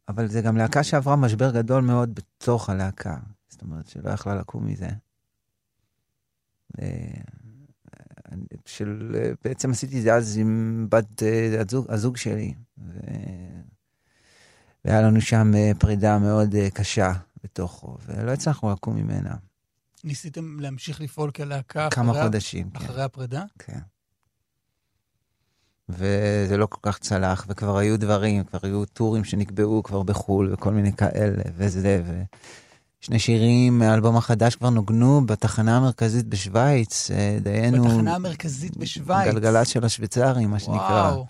אבל 0.08 0.28
זה 0.28 0.42
גם 0.42 0.58
להקה 0.58 0.84
שעברה 0.84 1.16
משבר 1.16 1.52
גדול 1.52 1.84
מאוד 1.84 2.16
בתוך 2.16 2.70
הלהקה. 2.70 3.18
זאת 3.50 3.62
אומרת, 3.62 3.88
שלא 3.88 4.10
יכלה 4.10 4.36
לקום 4.36 4.66
מזה. 4.66 4.90
אה, 6.82 7.22
של... 8.66 9.12
בעצם 9.44 9.72
עשיתי 9.72 9.98
את 9.98 10.04
זה 10.04 10.14
אז 10.14 10.38
עם 10.38 10.86
בת 10.90 11.24
אה, 11.24 11.62
הזוג, 11.62 11.86
הזוג 11.90 12.18
שלי. 12.18 12.54
ו... 12.78 13.00
והיה 14.86 15.02
לנו 15.02 15.22
שם 15.22 15.52
אה, 15.56 15.72
פרידה 15.80 16.20
מאוד 16.20 16.56
אה, 16.56 16.70
קשה 16.70 17.14
בתוכו, 17.44 17.98
ולא 18.06 18.32
הצלחנו 18.32 18.72
לקום 18.72 18.96
ממנה. 18.96 19.36
ניסיתם 20.04 20.60
להמשיך 20.60 21.02
לפעול 21.02 21.32
כלהקה 21.32 21.90
כמה 21.92 22.12
אחרי, 22.12 22.24
חודשים, 22.24 22.70
כן. 22.70 22.86
אחרי 22.86 23.04
הפרידה? 23.04 23.44
כן. 23.60 23.80
וזה 25.90 26.58
לא 26.58 26.66
כל 26.66 26.80
כך 26.82 26.98
צלח, 27.00 27.46
וכבר 27.50 27.78
היו 27.78 28.00
דברים, 28.00 28.44
כבר 28.44 28.60
היו 28.64 28.86
טורים 28.86 29.24
שנקבעו 29.24 29.84
כבר 29.84 30.04
בחו"ל, 30.04 30.54
וכל 30.54 30.72
מיני 30.72 30.94
כאלה, 30.94 31.44
וזה, 31.56 32.04
ושני 33.02 33.20
שירים 33.20 33.80
מהאלבום 33.80 34.18
החדש 34.18 34.56
כבר 34.56 34.70
נוגנו 34.70 35.26
בתחנה 35.26 35.78
המרכזית 35.78 36.26
בשוויץ, 36.26 37.12
אה, 37.12 37.38
דיינו... 37.42 37.84
בתחנה 37.84 38.16
המרכזית 38.16 38.78
בשוויץ. 38.78 39.28
גלגלצ 39.28 39.68
של 39.68 39.86
השוויצרים, 39.86 40.50
מה 40.50 40.60
שנקרא. 40.60 41.12
וואו. 41.12 41.26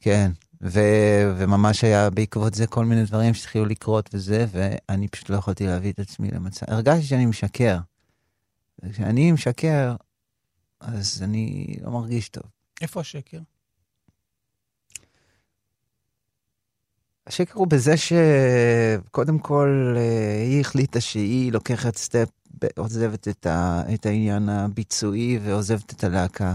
כן, 0.00 0.30
ו- 0.62 1.34
וממש 1.36 1.84
היה 1.84 2.10
בעקבות 2.10 2.54
זה 2.54 2.66
כל 2.66 2.84
מיני 2.84 3.04
דברים 3.04 3.34
שהתחילו 3.34 3.64
לקרות 3.64 4.10
וזה, 4.12 4.46
ואני 4.52 5.08
פשוט 5.08 5.30
לא 5.30 5.36
יכולתי 5.36 5.66
להביא 5.66 5.92
את 5.92 5.98
עצמי 5.98 6.30
למצב. 6.30 6.66
הרגשתי 6.68 7.02
שאני 7.02 7.26
משקר. 7.26 7.78
וכשאני 8.82 9.32
משקר, 9.32 9.94
אז 10.80 11.22
אני 11.22 11.76
לא 11.82 11.90
מרגיש 11.90 12.28
טוב. 12.28 12.42
איפה 12.80 13.00
השקר? 13.00 13.38
השקר 17.26 17.54
הוא 17.54 17.66
בזה 17.66 17.94
שקודם 17.96 19.38
כל 19.38 19.94
אה, 19.96 20.42
היא 20.42 20.60
החליטה 20.60 21.00
שהיא 21.00 21.52
לוקחת 21.52 21.96
step, 21.96 22.28
עוזבת 22.76 23.28
את, 23.28 23.46
ה- 23.46 23.82
את 23.94 24.06
העניין 24.06 24.48
הביצועי 24.48 25.38
ועוזבת 25.42 25.92
את 25.92 26.04
הלהקה. 26.04 26.54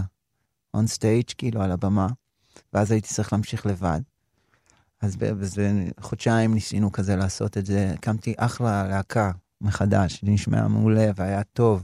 on 0.74 0.86
stage, 0.86 1.24
כאילו 1.38 1.62
על 1.62 1.72
הבמה. 1.72 2.06
ואז 2.72 2.90
הייתי 2.92 3.08
צריך 3.08 3.32
להמשיך 3.32 3.66
לבד. 3.66 4.00
אז 5.00 5.16
באיזה 5.16 5.72
חודשיים 6.00 6.54
ניסינו 6.54 6.92
כזה 6.92 7.16
לעשות 7.16 7.58
את 7.58 7.66
זה. 7.66 7.90
הקמתי 7.94 8.34
אחלה 8.36 8.88
להקה 8.88 9.30
מחדש, 9.60 10.24
זה 10.24 10.30
נשמע 10.30 10.68
מעולה 10.68 11.10
והיה 11.16 11.42
טוב. 11.52 11.82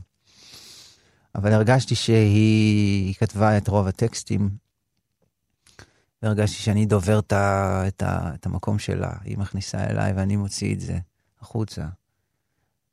אבל 1.35 1.53
הרגשתי 1.53 1.95
שהיא 1.95 3.15
כתבה 3.15 3.57
את 3.59 3.69
רוב 3.69 3.87
הטקסטים, 3.87 4.51
והרגשתי 6.23 6.63
שאני 6.63 6.87
דובר 6.87 7.19
את, 7.19 7.33
ה, 7.33 7.83
את, 7.89 8.03
ה, 8.03 8.35
את 8.35 8.47
המקום 8.47 8.79
שלה. 8.79 9.13
היא 9.25 9.39
מכניסה 9.39 9.85
אליי 9.85 10.13
ואני 10.13 10.37
מוציא 10.37 10.75
את 10.75 10.81
זה 10.81 10.99
החוצה. 11.41 11.87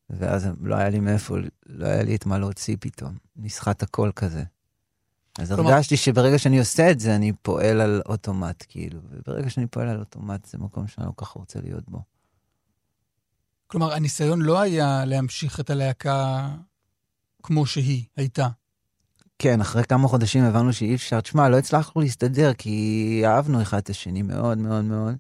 ואז 0.10 0.48
לא 0.62 0.76
היה 0.76 0.90
לי 0.90 1.00
מאיפה, 1.00 1.36
לא 1.66 1.86
היה 1.88 2.04
לי 2.04 2.16
את 2.16 2.26
מה 2.26 2.38
להוציא 2.38 2.78
פתאום. 2.80 3.18
נסחט 3.36 3.84
הכל 3.84 4.12
כזה. 4.16 4.44
אז 5.40 5.52
כלומר- 5.52 5.72
הרגשתי 5.74 5.98
שברגע 5.98 6.40
שאני 6.40 6.60
עושה 6.60 6.92
את 6.92 7.00
זה, 7.00 7.16
אני 7.16 7.34
פועל 7.42 7.82
על 7.82 8.02
אוטומט, 8.06 8.66
כאילו. 8.68 9.00
וברגע 9.10 9.50
שאני 9.50 9.68
פועל 9.68 9.88
על 9.88 10.00
אוטומט, 10.00 10.46
זה 10.46 10.58
מקום 10.58 10.88
שאני 10.88 11.06
לא 11.08 11.12
כל 11.16 11.26
כך 11.26 11.32
רוצה 11.32 11.62
להיות 11.62 11.90
בו. 11.90 12.02
כלומר, 13.68 13.94
הניסיון 13.94 14.42
לא 14.42 14.60
היה 14.60 15.06
להמשיך 15.06 15.60
את 15.60 15.70
הלהקה 15.70 16.50
כמו 17.44 17.66
שהיא 17.66 18.06
הייתה. 18.16 18.48
כן, 19.40 19.62
אחרי 19.62 19.84
כמה 19.84 20.08
חודשים 20.08 20.44
הבנו 20.44 20.74
שאי 20.74 20.96
אפשר. 20.96 21.22
תשמע, 21.22 21.50
לא 21.50 21.58
הצלחנו 21.58 22.02
להסתדר, 22.02 22.54
כי 22.54 23.22
אהבנו 23.26 23.62
אחד 23.62 23.78
את 23.78 23.90
השני 23.90 24.22
מאוד 24.22 24.58
מאוד 24.58 24.84
מאוד. 24.86 25.16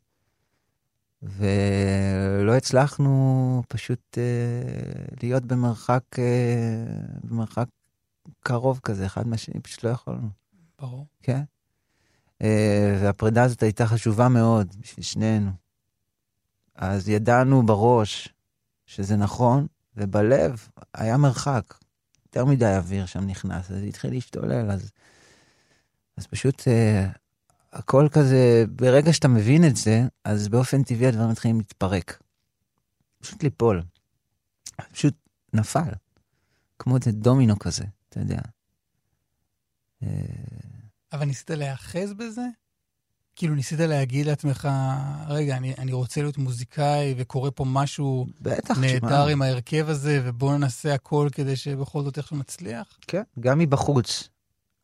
ולא 1.21 2.55
הצלחנו 2.55 3.63
פשוט 3.67 4.17
אה, 4.17 5.13
להיות 5.23 5.45
במרחק, 5.45 6.03
אה, 6.19 6.85
במרחק 7.23 7.67
קרוב 8.39 8.79
כזה, 8.83 9.05
אחד 9.05 9.27
מהשני, 9.27 9.59
פשוט 9.59 9.83
לא 9.83 9.89
יכולנו. 9.89 10.29
ברור. 10.79 11.05
כן. 11.23 11.43
אה, 12.41 12.97
והפרידה 13.01 13.43
הזאת 13.43 13.63
הייתה 13.63 13.87
חשובה 13.87 14.29
מאוד 14.29 14.75
בשביל 14.79 15.03
שנינו. 15.03 15.51
אז 16.75 17.09
ידענו 17.09 17.65
בראש 17.65 18.33
שזה 18.85 19.15
נכון, 19.15 19.67
ובלב 19.97 20.67
היה 20.93 21.17
מרחק. 21.17 21.84
יותר 22.35 22.45
מדי 22.45 22.75
אוויר 22.75 23.05
שם 23.05 23.27
נכנס, 23.27 23.71
אז 23.71 23.83
התחיל 23.83 24.11
להשתולל, 24.11 24.71
אז, 24.71 24.91
אז 26.17 26.27
פשוט 26.27 26.67
אה, 26.67 27.07
הכל 27.73 28.07
כזה, 28.11 28.65
ברגע 28.69 29.13
שאתה 29.13 29.27
מבין 29.27 29.67
את 29.67 29.75
זה, 29.75 30.01
אז 30.23 30.47
באופן 30.47 30.83
טבעי 30.83 31.07
הדברים 31.07 31.29
מתחילים 31.29 31.57
להתפרק. 31.57 32.23
פשוט 33.19 33.43
ליפול. 33.43 33.83
פשוט 34.91 35.13
נפל. 35.53 35.91
כמו 36.79 36.97
איזה 36.97 37.11
דומינו 37.11 37.59
כזה, 37.59 37.83
אתה 38.09 38.19
יודע. 38.19 38.39
אה, 40.03 40.09
אבל 41.13 41.25
ניסית 41.25 41.49
להיאחז 41.49 42.13
בזה? 42.13 42.45
כאילו 43.35 43.55
ניסית 43.55 43.79
להגיד 43.79 44.25
לעצמך, 44.25 44.67
רגע, 45.27 45.57
אני, 45.57 45.73
אני 45.77 45.93
רוצה 45.93 46.21
להיות 46.21 46.37
מוזיקאי 46.37 47.15
וקורה 47.17 47.51
פה 47.51 47.65
משהו 47.67 48.25
בטח, 48.41 48.79
נהדר. 48.79 49.27
עם 49.27 49.41
ההרכב 49.41 49.89
הזה, 49.89 50.21
ובואו 50.23 50.57
נעשה 50.57 50.93
הכל 50.93 51.29
כדי 51.31 51.55
שבכל 51.55 52.03
זאת 52.03 52.17
איכשהו 52.17 52.37
נצליח? 52.37 52.97
כן, 53.07 53.21
גם 53.39 53.59
מבחוץ. 53.59 54.29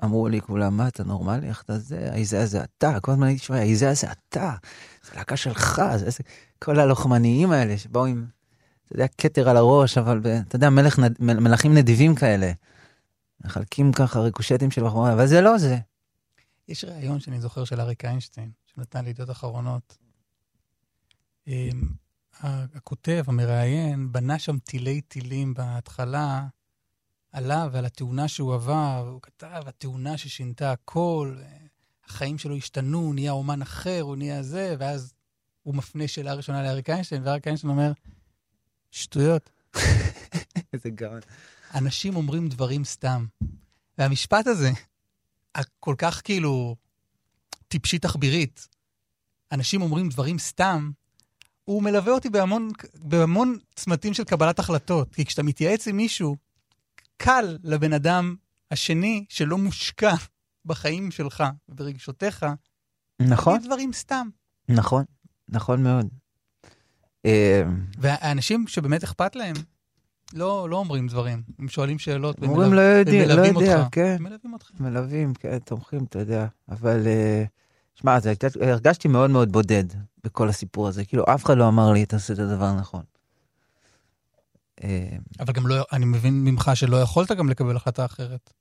אמרו 0.04 0.28
לי 0.28 0.42
כולם, 0.42 0.78
מה, 0.78 0.88
אתה 0.88 1.04
נורמלי? 1.04 1.48
איך 1.48 1.62
אתה 1.62 1.78
זה? 1.80 2.10
האיזה 2.12 2.44
הזה 2.44 2.64
אתה. 2.64 3.00
כל 3.02 3.12
הזמן 3.12 3.28
הייתי 3.28 3.44
שומע, 3.44 3.60
האיזה 3.60 3.90
הזה 3.90 4.08
אתה. 4.12 4.54
זה 5.06 5.12
להקה 5.16 5.38
שלך. 5.38 5.82
זה 5.96 6.06
איזה... 6.06 6.20
כל 6.60 6.80
הלוחמניים 6.80 7.52
האלה 7.52 7.78
שבאו 7.78 8.06
עם, 8.06 8.26
אתה 8.88 8.96
יודע, 8.96 9.06
כתר 9.18 9.50
על 9.50 9.58
הראש, 9.58 9.98
אבל 9.98 10.22
אתה 10.48 10.56
יודע, 10.56 10.70
מלך, 10.70 11.00
נד- 11.00 11.16
מל- 11.20 11.40
מלכים 11.40 11.74
נדיבים 11.74 12.16
כאלה. 12.16 12.52
מחלקים 13.46 13.92
ככה 13.92 14.20
ריקושטים 14.20 14.72
של 14.72 14.84
בחורה, 14.86 15.14
אבל 15.14 15.28
זה 15.28 15.42
לא 15.42 15.58
זה. 15.58 15.78
יש 16.68 16.84
ראיון 16.84 17.20
שאני 17.20 17.42
זוכר 17.42 17.64
של 17.64 17.82
אריק 17.82 18.06
איינשטיין, 18.06 18.52
שנתן 18.66 19.06
לידיעות 19.06 19.32
אחרונות. 19.32 19.98
אמ, 21.48 21.82
הכותב, 22.42 23.24
המראיין, 23.28 24.12
בנה 24.12 24.40
שם 24.40 24.60
תילי 24.60 25.02
תילים 25.02 25.54
בהתחלה 25.54 26.48
עליו 27.32 27.70
ועל 27.72 27.86
התאונה 27.86 28.28
שהוא 28.28 28.54
עבר, 28.54 29.04
והוא 29.06 29.22
כתב, 29.22 29.64
התאונה 29.66 30.18
ששינתה 30.18 30.72
הכל, 30.72 31.36
החיים 32.06 32.38
שלו 32.38 32.56
השתנו, 32.56 33.00
הוא 33.00 33.16
נהיה 33.16 33.32
אומן 33.32 33.62
אחר, 33.62 34.02
הוא 34.02 34.16
נהיה 34.16 34.44
זה, 34.44 34.76
ואז 34.80 35.14
הוא 35.64 35.76
מפנה 35.76 36.08
שאלה 36.08 36.34
ראשונה 36.34 36.64
לאריק 36.64 36.90
איינשטיין, 36.90 37.22
ואריק 37.26 37.48
איינשטיין 37.48 37.72
אומר, 37.72 37.92
שטויות, 38.92 39.50
איזה 40.74 40.90
גאון. 40.90 41.20
אנשים 41.76 42.16
אומרים 42.16 42.50
דברים 42.50 42.84
סתם. 42.84 43.26
והמשפט 43.98 44.48
הזה, 44.48 44.72
הכל 45.56 45.96
כך 45.98 46.22
כאילו 46.24 46.76
טיפשי 47.68 48.00
תחבירית, 48.00 48.68
אנשים 49.52 49.82
אומרים 49.82 50.10
דברים 50.10 50.40
סתם, 50.40 50.92
הוא 51.66 51.84
מלווה 51.84 52.14
אותי 52.14 52.30
בהמון, 52.30 52.70
בהמון 52.96 53.58
צמתים 53.76 54.14
של 54.14 54.24
קבלת 54.24 54.60
החלטות. 54.60 55.16
כי 55.16 55.26
כשאתה 55.26 55.44
מתייעץ 55.44 55.88
עם 55.88 55.98
מישהו, 55.98 56.36
קל 57.18 57.58
לבן 57.64 57.94
אדם 57.94 58.36
השני 58.72 59.26
שלא 59.30 59.58
מושקע 59.58 60.14
בחיים 60.66 61.12
שלך 61.12 61.44
וברגשותיך, 61.70 62.46
נכון, 63.22 63.54
להגיד 63.54 63.68
דברים 63.68 63.94
סתם. 63.94 64.30
נכון, 64.70 65.04
נכון 65.50 65.84
מאוד. 65.84 66.08
אה, 67.26 67.64
והאנשים 67.98 68.68
שבאמת 68.68 69.04
אכפת 69.04 69.36
להם, 69.36 69.56
לא, 70.34 70.70
לא 70.70 70.78
אומרים 70.78 71.08
דברים. 71.08 71.44
הם 71.60 71.68
שואלים 71.68 72.00
שאלות 72.00 72.38
אומרים 72.44 72.68
ומלו- 72.68 72.74
לא 72.74 72.82
יודעים, 72.82 73.30
לא 73.30 73.34
יודע, 73.34 73.76
אותך. 73.82 73.88
כן. 73.92 74.16
הם 74.20 74.24
מלווים 74.24 74.54
אותך. 74.54 74.72
מלווים, 74.80 75.34
כן, 75.34 75.60
תומכים, 75.60 76.04
אתה 76.04 76.20
יודע. 76.20 76.48
אבל, 76.70 77.08
אה, 77.08 77.44
שמע, 77.96 78.18
הרגשתי 78.62 79.08
מאוד 79.08 79.30
מאוד 79.30 79.52
בודד 79.52 79.84
בכל 80.24 80.50
הסיפור 80.50 80.88
הזה. 80.88 81.06
כאילו, 81.06 81.24
אף 81.34 81.46
אחד 81.46 81.58
לא 81.58 81.68
אמר 81.68 81.92
לי, 81.92 82.06
תעשה 82.06 82.34
את 82.34 82.40
הדבר 82.40 82.66
הנכון. 82.66 83.04
אה, 84.84 85.18
אבל 85.40 85.54
גם 85.54 85.68
לא, 85.68 85.86
אני 85.92 86.06
מבין 86.06 86.44
ממך 86.44 86.72
שלא 86.74 86.98
יכולת 86.98 87.32
גם 87.32 87.50
לקבל 87.50 87.76
החלטה 87.76 88.06
אחרת. 88.06 88.54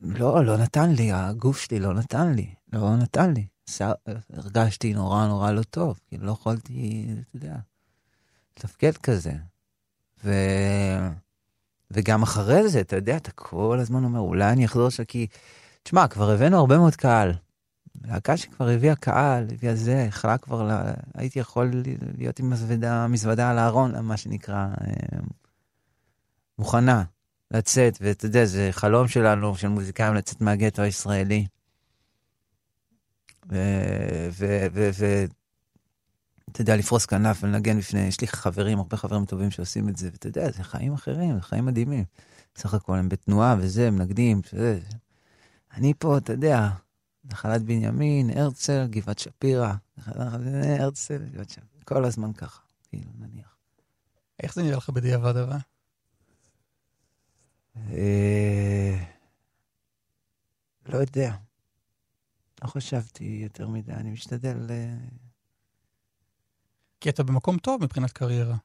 לא, 0.00 0.44
לא 0.44 0.56
נתן 0.56 0.90
לי, 0.90 1.12
הגוף 1.12 1.58
שלי 1.58 1.78
לא 1.78 1.94
נתן 1.94 2.32
לי, 2.32 2.54
לא 2.72 2.96
נתן 2.96 3.34
לי. 3.34 3.46
הרגשתי 4.32 4.94
נורא 4.94 5.26
נורא 5.26 5.50
לא 5.52 5.62
טוב, 5.62 6.00
כאילו 6.08 6.26
לא 6.26 6.30
יכולתי, 6.32 7.06
אתה 7.20 7.36
יודע, 7.36 7.56
לתפקד 8.58 8.96
כזה. 8.96 9.32
ו... 10.24 10.32
וגם 11.90 12.22
אחרי 12.22 12.68
זה, 12.68 12.80
אתה 12.80 12.96
יודע, 12.96 13.16
אתה 13.16 13.30
כל 13.30 13.78
הזמן 13.80 14.04
אומר, 14.04 14.20
אולי 14.20 14.52
אני 14.52 14.64
אחזור 14.64 14.86
עכשיו, 14.86 15.06
כי, 15.08 15.26
תשמע, 15.82 16.08
כבר 16.08 16.30
הבאנו 16.30 16.58
הרבה 16.58 16.78
מאוד 16.78 16.96
קהל. 16.96 17.32
להקה 18.04 18.36
שכבר 18.36 18.68
הביאה 18.68 18.94
קהל, 18.94 19.46
הביאה 19.52 19.74
זה, 19.74 20.06
יכלה 20.08 20.38
כבר, 20.38 20.62
לה... 20.62 20.92
הייתי 21.14 21.38
יכול 21.38 21.70
להיות 22.18 22.38
עם 22.38 22.50
מזוודה, 22.50 23.06
מזוודה 23.06 23.50
על 23.50 23.58
הארון, 23.58 24.04
מה 24.04 24.16
שנקרא, 24.16 24.66
אה, 24.80 25.18
מוכנה. 26.58 27.02
לצאת, 27.50 27.98
ואתה 28.00 28.26
יודע, 28.26 28.44
זה 28.44 28.68
חלום 28.72 29.08
שלנו, 29.08 29.56
של 29.56 29.68
מוזיקאים, 29.68 30.14
לצאת 30.14 30.40
מהגטו 30.40 30.82
הישראלי. 30.82 31.46
ואתה 36.48 36.60
יודע, 36.60 36.76
לפרוס 36.76 37.06
כנף 37.06 37.38
ולנגן 37.42 37.78
בפני, 37.78 38.00
יש 38.00 38.20
לי 38.20 38.26
חברים, 38.26 38.78
הרבה 38.78 38.96
חברים 38.96 39.24
טובים 39.24 39.50
שעושים 39.50 39.88
את 39.88 39.96
זה, 39.96 40.08
ואתה 40.12 40.28
יודע, 40.28 40.50
זה 40.50 40.62
חיים 40.62 40.92
אחרים, 40.92 41.34
זה 41.34 41.42
חיים 41.42 41.66
מדהימים. 41.66 42.04
בסך 42.54 42.74
הכל 42.74 42.98
הם 42.98 43.08
בתנועה 43.08 43.56
וזה, 43.58 43.90
מנגדים, 43.90 44.42
שזה. 44.42 44.80
אני 45.74 45.94
פה, 45.98 46.18
אתה 46.18 46.32
יודע, 46.32 46.68
נחלת 47.24 47.62
בנימין, 47.62 48.30
הרצל, 48.30 48.86
גבעת 48.90 49.18
שפירא, 49.18 49.72
הרצל, 50.78 51.24
גבעת 51.32 51.50
שפירא, 51.50 51.82
כל 51.84 52.04
הזמן 52.04 52.32
ככה, 52.32 52.60
כאילו, 52.88 53.10
נניח. 53.18 53.56
איך 54.42 54.54
זה 54.54 54.62
נראה 54.62 54.76
לך 54.76 54.90
בדיעבד 54.90 55.36
אבל? 55.36 55.56
אה, 57.76 59.04
לא 60.86 60.98
יודע. 60.98 61.34
לא 62.62 62.68
חשבתי 62.68 63.40
יותר 63.42 63.68
מדי, 63.68 63.92
אני 63.92 64.10
משתדל... 64.10 64.70
כי 67.00 67.08
אתה 67.08 67.22
במקום 67.22 67.58
טוב 67.58 67.82
מבחינת 67.84 68.12
קריירה. 68.12 68.56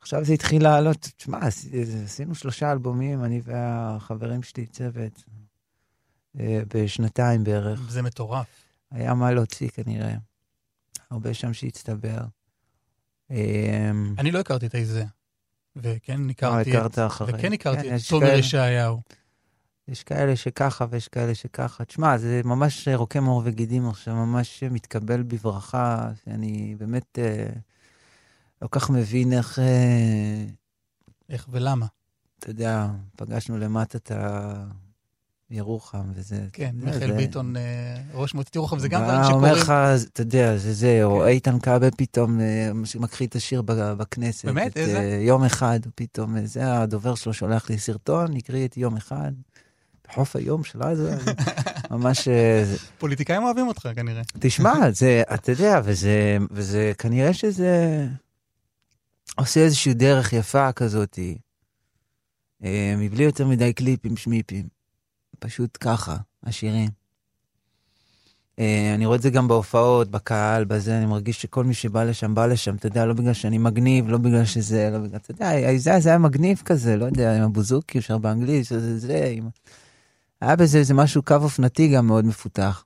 עכשיו 0.00 0.24
זה 0.24 0.32
התחיל 0.32 0.62
לעלות, 0.62 1.08
תשמע, 1.16 1.38
עשי- 1.38 1.70
עשינו 2.04 2.34
שלושה 2.34 2.72
אלבומים, 2.72 3.24
אני 3.24 3.40
והחברים 3.44 4.42
שלי, 4.42 4.66
צוות, 4.66 5.24
אה, 6.40 6.60
בשנתיים 6.74 7.44
בערך. 7.44 7.80
זה 7.90 8.02
מטורף. 8.02 8.46
היה 8.90 9.14
מה 9.14 9.30
להוציא 9.32 9.68
כנראה. 9.68 10.14
הרבה 11.10 11.34
שם 11.34 11.52
שהצטבר. 11.52 12.20
אה, 13.30 13.90
אני 14.18 14.30
לא 14.30 14.38
הכרתי 14.38 14.66
את 14.66 14.74
איזה. 14.74 15.04
וכן 15.76 16.30
הכרתי 16.30 16.70
הכרת 16.70 16.98
את... 16.98 16.98
וכן 17.26 17.52
הכרתי 17.52 17.82
כן, 17.82 17.96
את 17.96 18.00
תומר 18.08 18.26
ישעיהו. 18.38 19.00
יש 19.88 20.02
כאלה 20.02 20.36
שככה 20.36 20.86
ויש 20.90 21.08
כאלה 21.08 21.34
שככה. 21.34 21.84
תשמע, 21.84 22.18
זה 22.18 22.40
ממש 22.44 22.88
רוקם 22.88 23.24
עור 23.24 23.42
וגידים 23.44 23.88
עכשיו, 23.88 24.14
ממש 24.14 24.62
מתקבל 24.62 25.22
בברכה, 25.22 26.10
שאני 26.24 26.74
באמת 26.78 27.18
אה, 27.18 27.48
לא 28.62 28.68
כך 28.70 28.90
מבין 28.90 29.32
איך, 29.32 29.58
אה, 29.58 30.44
איך 31.28 31.46
ולמה. 31.50 31.86
אתה 32.38 32.50
יודע, 32.50 32.86
פגשנו 33.16 33.58
למטה 33.58 33.98
את 33.98 34.12
הירוחם 35.50 36.04
וזה. 36.14 36.40
כן, 36.52 36.74
מיכאל 36.74 37.16
ביטון, 37.16 37.56
אה, 37.56 37.62
ראש 38.14 38.34
מועצת 38.34 38.56
ירוחם, 38.56 38.78
זה 38.78 38.88
גם 38.88 39.02
דברים 39.02 39.20
אומר 39.20 39.54
שקורים. 39.54 39.62
לך, 39.62 39.72
אתה 40.12 40.22
יודע, 40.22 40.56
זה 40.56 40.72
זה, 40.72 41.04
או 41.04 41.26
איתן 41.26 41.58
כבל 41.58 41.90
פתאום 41.96 42.40
אה, 42.40 42.70
מקריא 43.00 43.28
את 43.28 43.36
השיר 43.36 43.62
בכנסת. 43.66 44.44
באמת? 44.44 44.76
איזה? 44.76 44.98
אה, 44.98 45.18
יום 45.20 45.44
אחד, 45.44 45.80
פתאום, 45.94 46.46
זה 46.46 46.78
הדובר 46.78 47.14
שלו 47.14 47.32
שולח 47.32 47.70
לי 47.70 47.78
סרטון, 47.78 48.36
הקריא 48.36 48.66
את 48.66 48.76
יום 48.76 48.96
אחד. 48.96 49.32
בחוף 50.08 50.36
היום 50.36 50.64
של 50.64 50.78
זה 50.94 51.16
ממש... 51.90 52.28
אה, 52.28 52.62
זה- 52.64 52.76
פוליטיקאים 52.98 53.42
אוהבים 53.42 53.68
אותך 53.68 53.88
כנראה. 53.96 54.22
תשמע, 54.38 54.74
זה, 55.00 55.22
אתה 55.34 55.52
יודע, 55.52 55.80
וזה, 55.84 56.36
וזה 56.50 56.92
כנראה 56.98 57.34
שזה 57.34 58.06
עושה 59.36 59.60
איזושהי 59.60 59.94
דרך 59.94 60.32
יפה 60.32 60.72
כזאת, 60.72 61.18
אה, 62.64 62.94
מבלי 62.98 63.24
יותר 63.24 63.46
מדי 63.46 63.72
קליפים 63.72 64.16
שמיפים. 64.16 64.68
פשוט 65.38 65.78
ככה, 65.80 66.16
השירים. 66.44 66.88
אה, 68.58 68.92
אני 68.94 69.06
רואה 69.06 69.16
את 69.16 69.22
זה 69.22 69.30
גם 69.30 69.48
בהופעות, 69.48 70.10
בקהל, 70.10 70.64
בזה, 70.64 70.96
אני 70.98 71.06
מרגיש 71.06 71.42
שכל 71.42 71.64
מי 71.64 71.74
שבא 71.74 72.04
לשם, 72.04 72.34
בא 72.34 72.46
לשם, 72.46 72.74
אתה 72.76 72.86
יודע, 72.86 73.06
לא 73.06 73.14
בגלל 73.14 73.32
שאני 73.32 73.58
מגניב, 73.58 74.08
לא 74.08 74.18
בגלל 74.18 74.44
שזה, 74.44 74.90
לא 74.92 74.98
בגלל, 74.98 75.16
אתה 75.16 75.30
יודע, 75.30 75.76
זה, 75.76 76.00
זה 76.00 76.08
היה 76.08 76.18
מגניב 76.18 76.62
כזה, 76.64 76.96
לא 76.96 77.04
יודע, 77.04 77.36
עם 77.36 77.42
הבוזוקי, 77.42 77.98
אפשר 77.98 78.18
באנגלית, 78.18 78.64
שזה 78.66 78.98
זה, 78.98 79.32
עם... 79.36 79.48
היה 80.40 80.56
בזה 80.56 80.78
איזה 80.78 80.94
משהו, 80.94 81.22
קו 81.22 81.34
אופנתי 81.34 81.88
גם 81.88 82.06
מאוד 82.06 82.24
מפותח. 82.24 82.84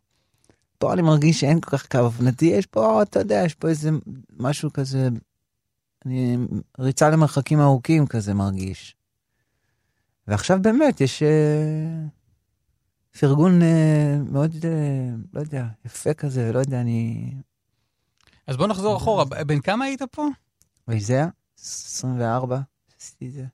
פה 0.79 0.93
אני 0.93 1.03
מרגיש 1.03 1.41
שאין 1.41 1.61
כל 1.61 1.71
כך 1.71 1.87
קו 1.87 1.99
אופנתי, 1.99 2.47
יש 2.47 2.67
פה, 2.67 3.03
אתה 3.03 3.19
יודע, 3.19 3.43
יש 3.47 3.55
פה 3.55 3.69
איזה 3.69 3.91
משהו 4.37 4.73
כזה, 4.73 5.09
אני, 6.07 6.37
ריצה 6.79 7.11
למרחקים 7.11 7.61
ארוכים 7.61 8.07
כזה 8.07 8.35
מרגיש. 8.35 8.97
ועכשיו 10.29 10.63
באמת 10.63 11.01
יש 11.01 11.23
אה, 11.23 12.07
פרגון 13.21 13.63
אה, 13.63 14.19
מאוד, 14.31 14.53
אה, 14.65 15.15
לא 15.35 15.41
יודע, 15.41 15.67
יפה 15.85 16.15
כזה, 16.15 16.53
לא 16.53 16.59
יודע, 16.59 16.81
אני... 16.81 17.33
אז 18.47 18.57
בוא 18.57 18.67
נחזור 18.67 18.97
אחורה. 18.97 19.25
בן 19.25 19.61
כמה 19.61 19.85
היית 19.85 20.03
פה? 20.03 20.27
וזה 20.89 21.15
היה 21.15 21.29
24, 21.61 22.61
עשיתי 23.01 23.29
את 23.29 23.33
זה, 23.33 23.45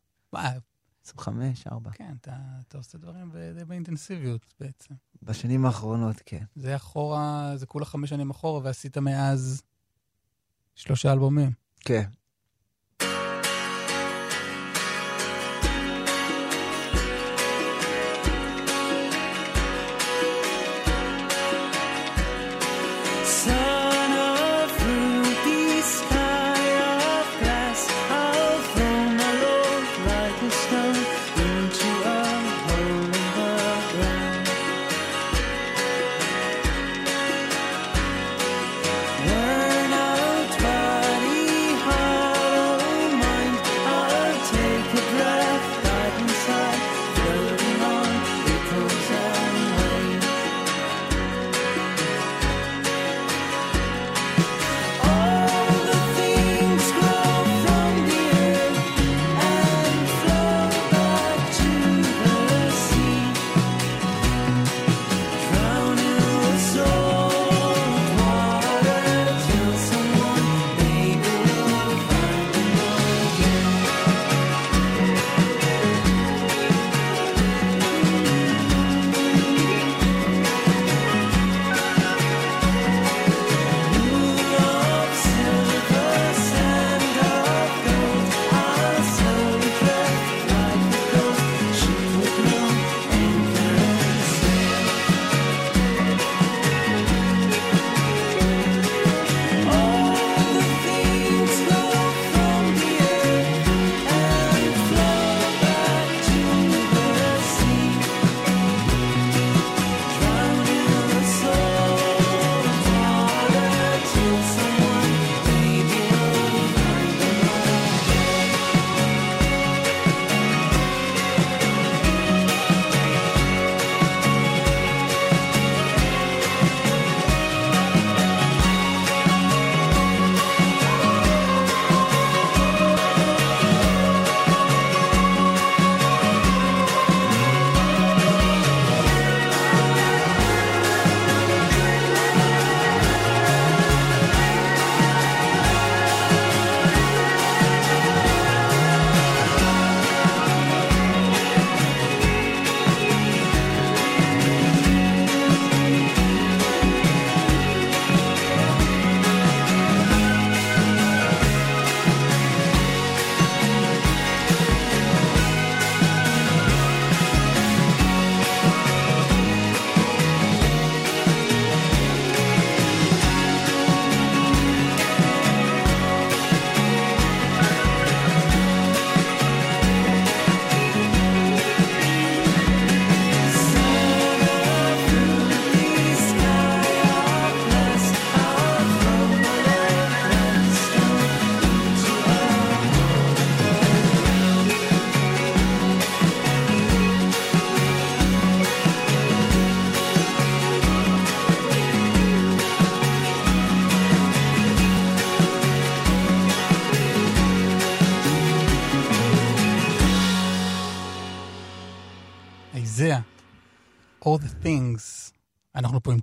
25, 1.07 1.67
4. 1.67 1.91
כן, 1.91 2.15
אתה 2.21 2.37
אתה 2.69 2.79
עושה 2.79 2.99
דברים 2.99 3.33
די 3.59 3.65
באינטנסיביות 3.65 4.55
בעצם. 4.61 4.95
בשנים 5.23 5.67
האחרונות, 5.67 6.17
כן. 6.27 6.45
זה 6.55 6.77
אחורה, 6.77 7.53
זה 7.57 7.67
כולה 7.67 7.85
חמש 7.85 8.11
שנים 8.11 8.31
אחורה, 8.31 8.61
ועשית 8.65 8.99
מאז 8.99 9.63
שלושה 10.75 11.13
אלבומים. 11.13 11.53
כן. 11.81 12.09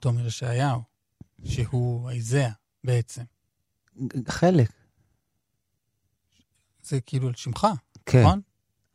תומר 0.03 0.27
ישעיהו, 0.27 0.81
שהוא 1.43 2.09
איזאה 2.09 2.49
בעצם. 2.83 3.21
חלק. 4.27 4.69
זה 6.83 7.01
כאילו 7.01 7.27
על 7.27 7.33
שמך, 7.35 7.67
כן. 8.05 8.21
נכון? 8.23 8.41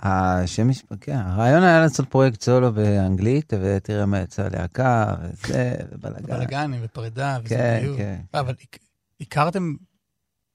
השם 0.01 0.70
יש, 0.70 0.82
כן, 1.01 1.16
הרעיון 1.16 1.62
היה 1.62 1.80
לעשות 1.80 2.09
פרויקט 2.09 2.40
סולו 2.43 2.72
באנגלית, 2.72 3.52
ותראה 3.62 4.06
מה 4.06 4.20
יצא 4.20 4.48
להקה, 4.48 5.14
וזה, 5.22 5.74
ובלאגן. 5.93 6.26
בלאגנים 6.26 6.80
ופרידה 6.85 7.39
כן, 7.44 7.76
וזוגיות. 7.78 7.97
כן. 7.98 8.20
אבל 8.35 8.55
הכ- 8.55 8.78
הכרתם, 9.20 9.74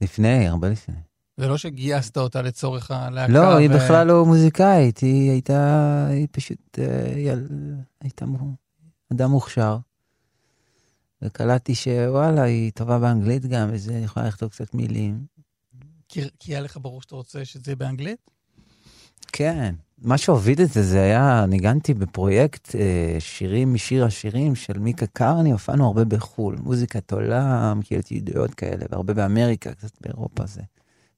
לפני, 0.02 0.48
הרבה 0.48 0.70
לפני. 0.70 0.96
זה 1.38 1.48
לא 1.48 1.58
שגייסת 1.58 2.18
אותה 2.18 2.42
לצורך 2.42 2.92
הלהקה. 2.92 3.34
לא, 3.34 3.58
היא 3.58 3.70
בכלל 3.70 4.08
לא 4.08 4.26
מוזיקאית, 4.26 4.98
היא 4.98 5.32
הייתה, 5.32 6.06
היא 6.10 6.28
פשוט, 6.32 6.80
אה, 6.80 7.14
יל... 7.20 7.48
הייתה 8.02 8.26
אדם 9.14 9.32
מוכשר. 9.32 9.78
וקלטתי 11.24 11.76
שוואלה, 11.76 12.44
היא 12.44 12.72
טובה 12.72 13.00
באנגלית 13.00 13.46
גם, 13.46 13.70
וזה, 13.72 13.96
היא 13.96 14.06
יכולה 14.06 14.28
לכתוב 14.28 14.50
קצת 14.50 14.74
מילים. 14.74 15.26
כי 16.10 16.22
כי 16.40 16.52
היה 16.52 16.62
לך 16.62 16.78
ברור 16.82 17.02
שאתה 17.02 17.16
רוצה 17.16 17.46
שזה 17.46 17.64
יהיה 17.68 17.76
באנגלית? 17.76 18.32
כן. 19.32 19.76
מה 20.02 20.18
שהוביל 20.18 20.62
את 20.62 20.70
זה, 20.70 20.84
זה 20.84 21.02
היה, 21.02 21.46
ניגנתי 21.48 21.94
בפרויקט 21.94 22.76
אה, 22.76 23.16
שירים 23.20 23.74
משיר 23.74 24.06
השירים 24.06 24.56
של 24.56 24.80
מיקה 24.80 25.06
קרני, 25.06 25.52
הופענו 25.52 25.88
הרבה 25.88 26.06
בחו"ל, 26.06 26.56
מוזיקת 26.64 27.12
עולם, 27.12 27.82
קהילות 27.82 28.12
יהודיות 28.12 28.54
כאלה, 28.54 28.86
והרבה 28.90 29.14
באמריקה, 29.14 29.74
קצת 29.74 29.92
באירופה 30.02 30.46
זה. 30.46 30.62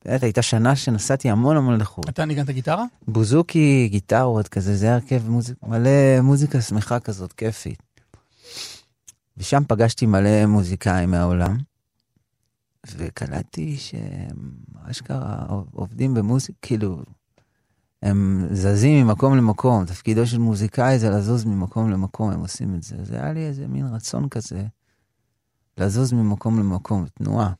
באמת, 0.06 0.24
הייתה 0.24 0.42
שנה 0.42 0.76
שנסעתי 0.76 1.30
המון 1.30 1.58
המון 1.58 1.82
לחו"ל. 1.82 2.04
אתה 2.10 2.26
ניגנת 2.26 2.50
גיטרה? 2.50 2.86
בוזוקי, 3.08 3.88
גיטרות 3.92 4.48
כזה, 4.48 4.76
זה 4.76 4.86
היה 4.86 4.96
הרכב 4.96 5.30
מוזיק, 5.30 5.58
מלא 5.64 6.22
מוזיקה 6.22 6.62
שמחה 6.62 7.00
כזאת, 7.00 7.34
כיפית. 7.34 7.84
ושם 9.38 9.64
פגשתי 9.68 10.06
מלא 10.06 10.46
מוזיקאים 10.46 11.12
מהעולם, 11.12 11.58
וקלטתי 12.98 13.78
שהם 13.78 14.52
אשכרה 14.84 15.46
עובדים 15.72 16.14
במוזיקה, 16.14 16.58
כאילו, 16.62 17.04
הם 18.02 18.48
זזים 18.52 19.06
ממקום 19.08 19.38
למקום, 19.38 19.86
תפקידו 19.86 20.28
של 20.28 20.38
מוזיקאי 20.38 21.00
זה 21.00 21.10
לזוז 21.10 21.46
ממקום 21.46 21.90
למקום, 21.90 22.32
הם 22.32 22.40
עושים 22.40 22.76
את 22.76 22.84
זה. 22.84 22.96
זה 23.04 23.16
היה 23.16 23.34
לי 23.34 23.46
איזה 23.46 23.68
מין 23.68 23.86
רצון 23.86 24.30
כזה, 24.30 24.66
לזוז 25.78 26.14
ממקום 26.14 26.60
למקום, 26.60 27.06
תנועה. 27.14 27.54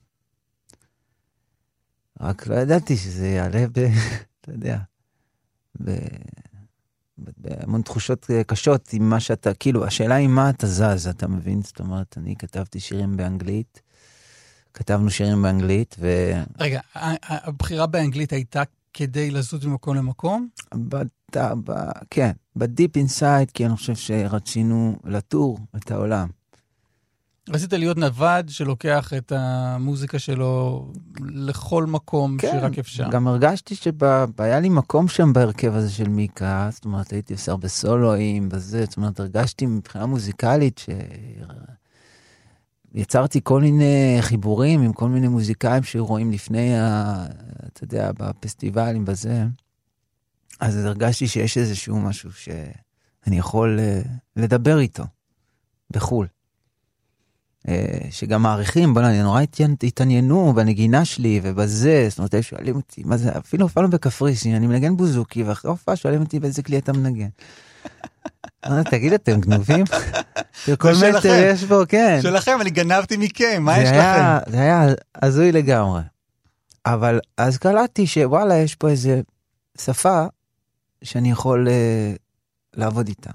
רק 2.22 2.48
לא 2.48 2.56
ידעתי 2.56 2.98
שזה 2.98 3.28
יעלה 3.28 3.66
ב... 3.72 3.78
אתה 4.42 4.52
יודע, 4.52 4.80
ב... 5.84 5.92
בהמון 7.18 7.82
תחושות 7.82 8.28
אה, 8.32 8.44
קשות 8.44 8.90
עם 8.94 9.10
מה 9.10 9.20
שאתה, 9.20 9.54
כאילו, 9.54 9.86
השאלה 9.86 10.16
היא 10.16 10.28
מה 10.28 10.50
אתה 10.50 10.68
זז, 10.68 11.08
אתה 11.08 11.28
מבין? 11.28 11.62
זאת 11.62 11.80
אומרת, 11.80 12.18
אני 12.18 12.36
כתבתי 12.36 12.80
שירים 12.80 13.18
באנגלית, 13.18 13.82
כתבנו 14.74 15.10
שירים 15.10 15.42
באנגלית, 15.42 15.96
ו... 16.00 16.32
רגע, 16.60 16.80
הבחירה 16.96 17.88
באנגלית 17.88 18.34
הייתה 18.34 18.64
כדי 18.94 19.32
לזוז 19.32 19.66
ממקום 19.66 19.96
למקום? 19.96 20.48
ב, 20.76 20.96
כן, 22.10 22.32
בדיפ 22.56 22.98
אינסייד, 22.98 23.52
כי 23.52 23.66
אני 23.66 23.76
חושב 23.76 23.96
שרצינו 23.96 24.96
לטור 25.04 25.60
את 25.76 25.92
העולם. 25.92 26.28
רצית 27.50 27.74
להיות 27.74 27.98
נווד 27.98 28.50
שלוקח 28.50 29.14
את 29.18 29.32
המוזיקה 29.32 30.20
שלו 30.20 30.86
לכל 31.20 31.86
מקום 31.86 32.38
שרק 32.42 32.80
אפשר. 32.80 33.04
כן, 33.04 33.10
גם 33.10 33.28
הרגשתי 33.28 33.76
שהיה 33.76 34.60
לי 34.60 34.70
מקום 34.70 35.08
שם 35.08 35.34
בהרכב 35.34 35.76
הזה 35.76 35.92
של 35.92 36.10
מיקה, 36.10 36.70
זאת 36.72 36.86
אומרת, 36.86 37.12
הייתי 37.12 37.34
עושה 37.34 37.52
הרבה 37.52 37.68
סולואים 37.68 38.50
בזה, 38.50 38.86
זאת 38.86 38.98
אומרת, 38.98 39.20
הרגשתי 39.20 39.66
מבחינה 39.66 40.06
מוזיקלית 40.06 40.78
ש... 40.78 40.90
יצרתי 42.94 43.40
כל 43.44 43.62
מיני 43.62 44.18
חיבורים 44.22 44.82
עם 44.82 44.94
כל 44.94 45.10
מיני 45.10 45.28
מוזיקאים 45.28 45.84
שהיו 45.84 46.06
רואים 46.06 46.32
לפני, 46.32 46.78
ה... 46.78 47.26
אתה 47.68 47.84
יודע, 47.84 48.12
בפסטיבלים, 48.12 49.06
בזה. 49.06 49.46
אז 50.60 50.86
הרגשתי 50.86 51.28
שיש 51.28 51.58
איזשהו 51.58 52.02
משהו 52.02 52.34
שאני 52.34 53.38
יכול 53.38 53.80
אה, 53.80 54.02
לדבר 54.36 54.80
איתו 54.80 55.04
בחו"ל. 55.92 56.28
אה, 57.68 57.98
שגם 58.12 58.42
מעריכים, 58.42 58.94
בוא'נה, 58.94 59.24
נורא 59.24 59.42
התעניינו 59.84 60.54
בנגינה 60.56 61.06
שלי 61.06 61.40
ובזה, 61.44 62.06
זאת 62.10 62.18
אומרת, 62.18 62.34
היו 62.34 62.44
שואלים 62.44 62.76
אותי, 62.76 63.04
מה 63.06 63.18
זה, 63.18 63.38
אפילו 63.38 63.64
הופענו 63.64 63.90
בקפריסין, 63.90 64.56
אני 64.56 64.68
מנגן 64.68 64.98
בוזוקי, 64.98 65.44
ואחרי 65.44 65.70
ההופעה 65.70 65.96
שואלים 65.96 66.22
אותי 66.22 66.40
באיזה 66.40 66.64
כלי 66.64 66.78
אתה 66.78 66.94
מנגן. 66.94 67.28
תגיד, 68.92 69.14
אתם 69.14 69.42
גנובים? 69.42 69.86
כל 70.80 70.94
שלכם. 70.96 71.18
מטר 71.18 71.44
יש 71.54 71.64
פה, 71.64 71.82
כן. 71.90 72.20
שלכם, 72.22 72.58
אני 72.62 72.70
גנבתי 72.70 73.18
מכם, 73.18 73.64
מה 73.64 73.78
יש 73.80 73.90
לכם? 73.90 74.52
זה 74.52 74.62
היה 74.62 74.88
הזוי 75.22 75.52
לגמרי. 75.52 76.02
אבל 76.86 77.20
אז 77.38 77.58
קלטתי 77.58 78.08
שוואלה, 78.08 78.56
יש 78.56 78.76
פה 78.76 78.90
איזה 78.90 79.22
שפה 79.82 80.26
שאני 81.04 81.32
יכול 81.32 81.68
אה, 81.68 82.14
לעבוד 82.74 83.08
איתה. 83.08 83.30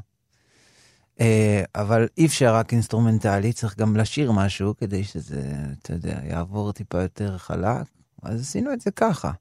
אה, 1.20 1.62
אבל 1.74 2.09
אי 2.18 2.26
אפשר 2.26 2.55
רק 2.55 2.72
אינסטרומנטלי, 2.72 3.52
צריך 3.52 3.78
גם 3.78 3.97
לשיר 3.97 4.32
משהו 4.32 4.76
כדי 4.76 5.05
שזה, 5.05 5.55
אתה 5.82 5.92
יודע, 5.92 6.20
יעבור 6.24 6.72
טיפה 6.72 7.02
יותר 7.02 7.38
חלק. 7.38 7.86
אז 8.22 8.40
עשינו 8.40 8.72
את 8.72 8.80
זה 8.80 8.90
ככה. 8.90 9.32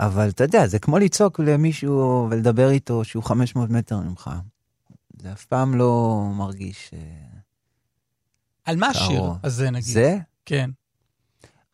אבל 0.00 0.28
אתה 0.28 0.44
יודע, 0.44 0.66
זה 0.66 0.78
כמו 0.78 0.98
לצעוק 0.98 1.40
למישהו 1.40 2.28
ולדבר 2.30 2.70
איתו 2.70 3.04
שהוא 3.04 3.22
500 3.22 3.70
מטר 3.70 4.00
ממך. 4.00 4.30
זה 5.22 5.32
אף 5.32 5.44
פעם 5.44 5.74
לא 5.74 6.22
מרגיש... 6.34 6.90
אה, 6.94 7.40
על 8.64 8.76
מה 8.76 8.86
השיר. 8.86 9.22
הזה, 9.42 9.70
נגיד? 9.70 9.94
זה 9.94 10.18
כן, 10.46 10.70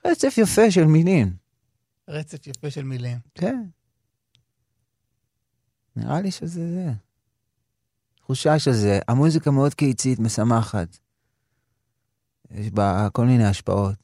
רצף 0.04 0.34
יפה 0.38 0.70
של 0.70 0.84
מילים. 0.84 1.36
רצף 2.08 2.46
יפה 2.46 2.70
של 2.70 2.82
מילים. 2.84 3.18
כן. 3.34 3.62
נראה 5.96 6.20
לי 6.20 6.30
שזה 6.30 6.72
זה. 6.72 6.92
תחושה 8.26 8.58
של 8.58 8.72
זה. 8.72 8.98
המוזיקה 9.08 9.50
מאוד 9.50 9.74
קיצית, 9.74 10.18
משמחת. 10.18 10.98
יש 12.50 12.70
בה 12.70 13.08
כל 13.12 13.26
מיני 13.26 13.46
השפעות. 13.46 13.94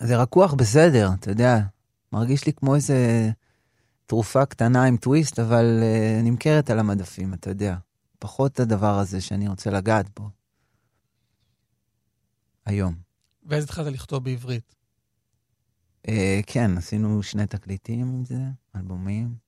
זה 0.00 0.16
רקוח 0.16 0.54
בסדר, 0.54 1.10
אתה 1.20 1.30
יודע. 1.30 1.58
מרגיש 2.12 2.46
לי 2.46 2.52
כמו 2.52 2.74
איזה 2.74 3.30
תרופה 4.06 4.46
קטנה 4.46 4.84
עם 4.84 4.96
טוויסט, 4.96 5.38
אבל 5.38 5.80
uh, 5.82 6.24
נמכרת 6.24 6.70
על 6.70 6.78
המדפים, 6.78 7.34
אתה 7.34 7.50
יודע. 7.50 7.76
פחות 8.18 8.60
הדבר 8.60 8.98
הזה 8.98 9.20
שאני 9.20 9.48
רוצה 9.48 9.70
לגעת 9.70 10.06
בו. 10.18 10.30
היום. 12.66 12.94
ואז 13.46 13.64
התחלת 13.64 13.92
לכתוב 13.92 14.24
בעברית. 14.24 14.74
אה, 16.08 16.40
כן, 16.46 16.78
עשינו 16.78 17.22
שני 17.22 17.46
תקליטים 17.46 18.08
עם 18.08 18.24
זה, 18.24 18.40
אלבומים. 18.76 19.45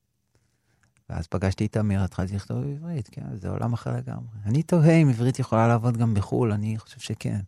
ואז 1.10 1.26
פגשתי 1.26 1.66
את 1.66 1.76
אמיר, 1.76 2.02
התחלתי 2.02 2.36
לכתוב 2.36 2.64
בעברית, 2.64 3.08
כן, 3.12 3.36
זה 3.36 3.48
עולם 3.48 3.72
אחר 3.72 3.96
לגמרי. 3.96 4.26
אני 4.44 4.62
תוהה 4.62 4.94
אם 4.94 5.08
עברית 5.08 5.38
יכולה 5.38 5.68
לעבוד 5.68 5.96
גם 5.96 6.14
בחו"ל, 6.14 6.52
אני 6.52 6.78
חושב 6.78 7.00
שכן. 7.00 7.40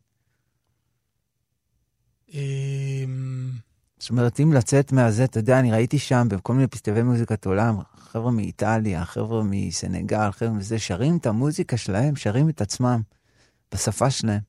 אמ, 2.32 3.50
זאת 3.98 4.10
אומרת, 4.10 4.40
אם 4.40 4.52
לצאת 4.52 4.92
מהזה, 4.92 5.24
אתה 5.24 5.38
יודע, 5.38 5.58
אני 5.58 5.72
ראיתי 5.72 5.98
שם 5.98 6.26
בכל 6.30 6.54
מיני 6.54 6.66
פסטיבי 6.66 7.02
מוזיקת 7.02 7.46
עולם, 7.46 7.78
חבר'ה 7.96 8.30
מאיטליה, 8.30 9.04
חבר'ה 9.04 9.42
מסנגל, 9.44 10.30
חבר'ה 10.30 10.52
מזה, 10.52 10.78
שרים 10.78 11.16
את 11.16 11.26
המוזיקה 11.26 11.76
שלהם, 11.76 12.16
שרים 12.16 12.48
את 12.48 12.60
עצמם, 12.60 13.02
בשפה 13.74 14.10
שלהם. 14.10 14.40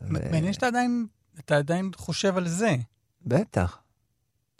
מעניין 0.00 0.52
שאתה 0.52 0.66
עדיין, 0.66 1.06
אתה 1.38 1.56
עדיין 1.56 1.90
חושב 1.96 2.36
על 2.36 2.48
זה. 2.48 2.76
בטח. 3.26 3.78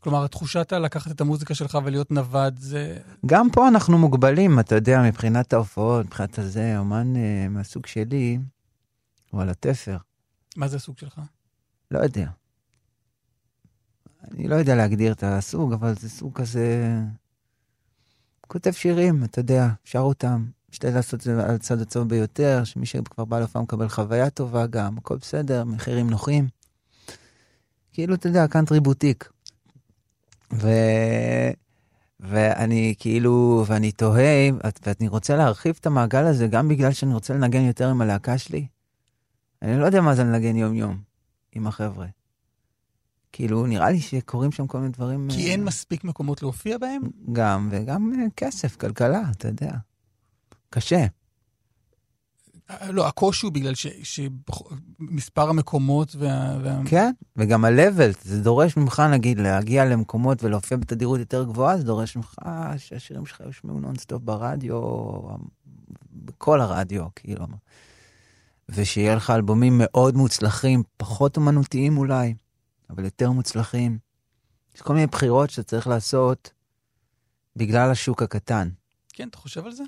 כלומר, 0.01 0.25
התחושת 0.25 0.73
לקחת 0.73 1.11
את 1.11 1.21
המוזיקה 1.21 1.55
שלך 1.55 1.79
ולהיות 1.85 2.11
נווד, 2.11 2.59
זה... 2.59 2.99
גם 3.27 3.51
פה 3.51 3.69
אנחנו 3.69 3.99
מוגבלים, 3.99 4.61
אתה 4.61 4.75
יודע, 4.75 5.03
מבחינת 5.03 5.53
ההופעות, 5.53 6.07
מבחינת 6.07 6.39
הזה, 6.39 6.79
אומן 6.79 7.15
uh, 7.17 7.49
מהסוג 7.49 7.87
שלי, 7.87 8.39
הוא 9.31 9.43
על 9.43 9.49
התפר. 9.49 9.97
מה 10.57 10.69
זה 10.69 10.77
הסוג 10.77 10.99
שלך? 10.99 11.21
לא 11.91 11.99
יודע. 11.99 12.31
אני 14.31 14.49
לא 14.49 14.55
יודע 14.55 14.75
להגדיר 14.75 15.13
את 15.13 15.23
הסוג, 15.23 15.73
אבל 15.73 15.95
זה 15.95 16.11
סוג 16.11 16.35
כזה... 16.35 16.99
כותב 18.49 18.71
שירים, 18.71 19.25
אתה 19.25 19.39
יודע, 19.41 19.69
שר 19.85 19.99
אותם. 19.99 20.47
משתדל 20.71 20.95
לעשות 20.95 21.15
את 21.15 21.21
זה 21.21 21.45
על 21.45 21.55
הצד 21.55 21.81
הטוב 21.81 22.09
ביותר, 22.09 22.65
שמי 22.65 22.87
שכבר 22.87 23.25
בא 23.25 23.39
להופעה 23.39 23.63
מקבל 23.63 23.89
חוויה 23.89 24.31
טובה 24.31 24.67
גם, 24.67 24.99
הכל 24.99 25.17
בסדר, 25.17 25.65
מחירים 25.65 26.11
נוחים. 26.11 26.49
כאילו, 27.93 28.15
אתה 28.15 28.29
יודע, 28.29 28.47
קאנטרי 28.47 28.81
בוטיק. 28.81 29.31
ו... 30.53 30.69
ואני 32.21 32.95
כאילו, 32.99 33.65
ואני 33.67 33.93
תוהה, 33.93 34.49
ואני 34.87 35.09
רוצה 35.09 35.37
להרחיב 35.37 35.77
את 35.81 35.87
המעגל 35.87 36.25
הזה 36.25 36.47
גם 36.47 36.69
בגלל 36.69 36.93
שאני 36.93 37.15
רוצה 37.15 37.35
לנגן 37.35 37.63
יותר 37.63 37.89
עם 37.89 38.01
הלהקה 38.01 38.39
שלי. 38.39 38.67
אני 39.63 39.79
לא 39.79 39.87
יודע 39.87 40.01
מה 40.01 40.15
זה 40.15 40.25
לנגן 40.25 40.57
יום-יום 40.57 41.01
עם 41.53 41.67
החבר'ה. 41.67 42.07
כאילו, 43.33 43.67
נראה 43.67 43.91
לי 43.91 44.01
שקורים 44.01 44.53
שם 44.53 44.67
כל 44.67 44.79
מיני 44.79 44.93
דברים... 44.93 45.29
כי 45.31 45.47
אה, 45.47 45.51
אין 45.51 45.65
מספיק 45.65 46.05
מקומות 46.05 46.43
להופיע 46.43 46.79
בהם? 46.79 47.03
גם, 47.33 47.69
וגם 47.73 48.13
אה, 48.19 48.27
כסף, 48.37 48.77
כלכלה, 48.77 49.23
אתה 49.31 49.49
יודע. 49.49 49.71
קשה. 50.71 51.07
לא, 52.89 53.09
הקושי 53.09 53.47
הוא 53.47 53.53
בגלל 53.53 53.73
שמספר 54.03 55.49
המקומות 55.49 56.17
וה... 56.19 56.59
וה... 56.63 56.81
כן, 56.87 57.13
וגם 57.37 57.65
ה-level, 57.65 58.19
זה 58.23 58.43
דורש 58.43 58.77
ממך, 58.77 59.03
נגיד, 59.13 59.39
להגיע 59.39 59.85
למקומות 59.85 60.45
ולהופיע 60.45 60.77
בתדירות 60.77 61.21
יותר 61.21 61.45
גבוהה, 61.45 61.79
זה 61.79 61.85
דורש 61.85 62.17
ממך 62.17 62.35
שהשירים 62.77 63.27
שלך 63.27 63.41
יושמעו 63.41 63.81
נונסטופ 63.81 64.23
ברדיו, 64.23 64.81
בכל 66.13 66.61
הרדיו, 66.61 67.05
כאילו. 67.15 67.47
ושיהיה 68.69 69.15
לך 69.15 69.31
אלבומים 69.31 69.73
מאוד 69.79 70.17
מוצלחים, 70.17 70.83
פחות 70.97 71.37
אומנותיים 71.37 71.99
אולי, 71.99 72.35
אבל 72.91 73.05
יותר 73.05 73.31
מוצלחים. 73.31 73.99
יש 74.75 74.83
כל 74.83 74.95
מיני 74.95 75.07
בחירות 75.07 75.51
שאתה 75.51 75.63
צריך 75.63 75.87
לעשות 75.87 76.51
בגלל 77.57 77.91
השוק 77.91 78.23
הקטן. 78.23 78.69
כן, 79.13 79.29
אתה 79.29 79.39
חושב 79.39 79.67
על 79.67 79.73
זה? 79.73 79.85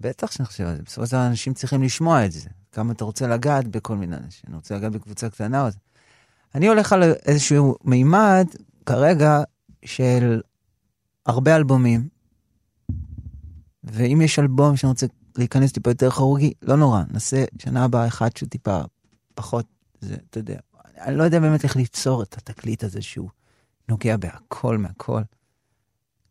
בטח 0.00 0.30
שאני 0.30 0.46
חושב 0.46 0.64
על 0.64 0.76
זה. 0.76 0.82
בסופו 0.82 1.06
של 1.06 1.12
דבר 1.12 1.26
אנשים 1.26 1.54
צריכים 1.54 1.82
לשמוע 1.82 2.26
את 2.26 2.32
זה. 2.32 2.50
כמה 2.72 2.92
אתה 2.92 3.04
רוצה 3.04 3.26
לגעת 3.26 3.66
בכל 3.66 3.96
מיני 3.96 4.16
אנשים. 4.16 4.42
אני 4.48 4.56
רוצה 4.56 4.76
לגעת 4.76 4.92
בקבוצה 4.92 5.30
קטנה. 5.30 5.68
אני 6.54 6.68
הולך 6.68 6.92
על 6.92 7.02
איזשהו 7.02 7.76
מימד 7.84 8.46
כרגע 8.86 9.42
של 9.84 10.40
הרבה 11.26 11.56
אלבומים, 11.56 12.08
ואם 13.84 14.20
יש 14.24 14.38
אלבום 14.38 14.76
שאני 14.76 14.90
רוצה 14.90 15.06
להיכנס 15.38 15.72
טיפה 15.72 15.90
יותר 15.90 16.10
חרוגי, 16.10 16.52
לא 16.62 16.76
נורא, 16.76 17.02
נעשה 17.10 17.44
שנה 17.58 17.84
הבאה 17.84 18.06
אחד 18.06 18.36
שהוא 18.36 18.48
טיפה 18.48 18.80
פחות, 19.34 19.66
זה, 20.00 20.16
אתה 20.30 20.38
יודע. 20.38 20.58
אני 20.98 21.16
לא 21.16 21.22
יודע 21.22 21.40
באמת 21.40 21.64
איך 21.64 21.76
ליצור 21.76 22.22
את 22.22 22.38
התקליט 22.38 22.84
הזה 22.84 23.02
שהוא 23.02 23.30
נוגע 23.88 24.16
בהכל 24.16 24.78
מהכל. 24.78 25.22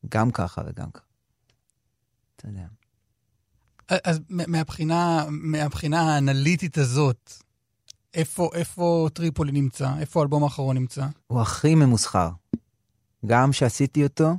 גם 0.09 0.31
ככה 0.31 0.61
וגם 0.65 0.91
ככה. 0.91 1.05
אתה 2.35 2.47
יודע. 2.47 2.65
אז 3.89 4.19
מהבחינה, 4.29 5.25
מהבחינה 5.29 6.15
האנליטית 6.15 6.77
הזאת, 6.77 7.33
איפה, 8.13 8.49
איפה 8.53 9.09
טריפולי 9.13 9.51
נמצא? 9.51 9.89
איפה 9.99 10.19
האלבום 10.19 10.43
האחרון 10.43 10.77
נמצא? 10.77 11.05
הוא 11.27 11.41
הכי 11.41 11.75
ממוסחר. 11.75 12.29
גם 13.25 13.51
כשעשיתי 13.51 14.03
אותו, 14.03 14.33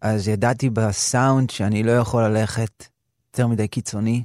אז 0.00 0.28
ידעתי 0.28 0.70
בסאונד 0.70 1.50
שאני 1.50 1.82
לא 1.82 1.90
יכול 1.92 2.22
ללכת 2.22 2.86
יותר 3.32 3.46
מדי 3.46 3.68
קיצוני, 3.68 4.24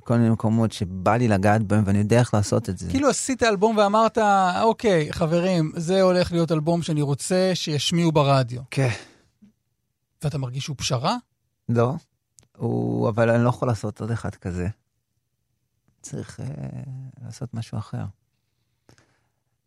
כל 0.00 0.16
מיני 0.16 0.30
מקומות 0.30 0.72
שבא 0.72 1.16
לי 1.16 1.28
לגעת 1.28 1.62
בהם, 1.62 1.84
ואני 1.86 1.98
יודע 1.98 2.18
איך 2.18 2.34
לעשות 2.34 2.68
את 2.68 2.78
זה. 2.78 2.90
כאילו 2.90 3.08
עשית 3.08 3.42
אלבום 3.42 3.76
ואמרת, 3.76 4.18
אוקיי, 4.62 5.12
חברים, 5.12 5.72
זה 5.76 6.02
הולך 6.02 6.32
להיות 6.32 6.52
אלבום 6.52 6.82
שאני 6.82 7.02
רוצה 7.02 7.50
שישמיעו 7.54 8.12
ברדיו. 8.12 8.60
כן. 8.70 8.90
ואתה 10.22 10.38
מרגיש 10.38 10.64
שהוא 10.64 10.76
פשרה? 10.78 11.16
לא, 11.68 11.94
הוא... 12.56 13.08
אבל 13.08 13.30
אני 13.30 13.44
לא 13.44 13.48
יכול 13.48 13.68
לעשות 13.68 14.00
עוד 14.00 14.10
אחד 14.10 14.34
כזה. 14.34 14.68
צריך 16.02 16.40
אה, 16.40 16.46
לעשות 17.24 17.54
משהו 17.54 17.78
אחר. 17.78 18.04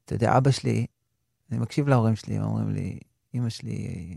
אתה 0.06 0.16
יודע, 0.16 0.38
אבא 0.38 0.52
שלי, 0.52 0.86
אני 1.52 1.60
מקשיב 1.60 1.88
להורים 1.88 2.16
שלי, 2.16 2.38
הם 2.38 2.44
אומרים 2.44 2.70
לי, 2.70 3.00
אמא 3.36 3.50
שלי, 3.50 4.16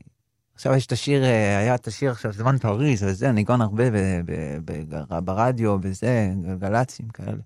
עכשיו 0.55 0.75
יש 0.75 0.87
את 0.87 0.93
השיר, 0.93 1.25
אה, 1.25 1.59
היה 1.59 1.75
את 1.75 1.87
השיר 1.87 2.11
עכשיו, 2.11 2.33
זמן 2.33 2.59
פריז 2.59 3.03
וזה, 3.03 3.33
ניגון 3.33 3.61
הרבה 3.61 3.91
ב, 3.91 3.97
ב, 4.25 4.33
ב, 4.65 5.19
ברדיו, 5.25 5.79
בזה, 5.79 6.33
גלגלצים 6.43 7.09
כאלה. 7.09 7.43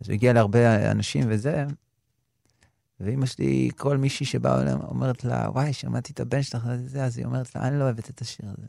אז 0.00 0.08
הוא 0.08 0.14
הגיע 0.14 0.32
להרבה 0.32 0.90
אנשים 0.90 1.24
וזה, 1.28 1.64
ואימא 3.00 3.26
שלי, 3.26 3.70
כל 3.76 3.96
מישהי 3.96 4.26
שבאה 4.26 4.62
אליהם, 4.62 4.80
אומרת 4.80 5.24
לה, 5.24 5.50
וואי, 5.50 5.72
שמעתי 5.72 6.12
את 6.12 6.20
הבן 6.20 6.42
שלך 6.42 6.68
וזה, 6.70 7.04
אז 7.04 7.18
היא 7.18 7.26
אומרת 7.26 7.54
לה, 7.54 7.68
אני 7.68 7.78
לא 7.78 7.84
אוהבת 7.84 8.10
את 8.10 8.20
השיר 8.20 8.46
הזה. 8.46 8.66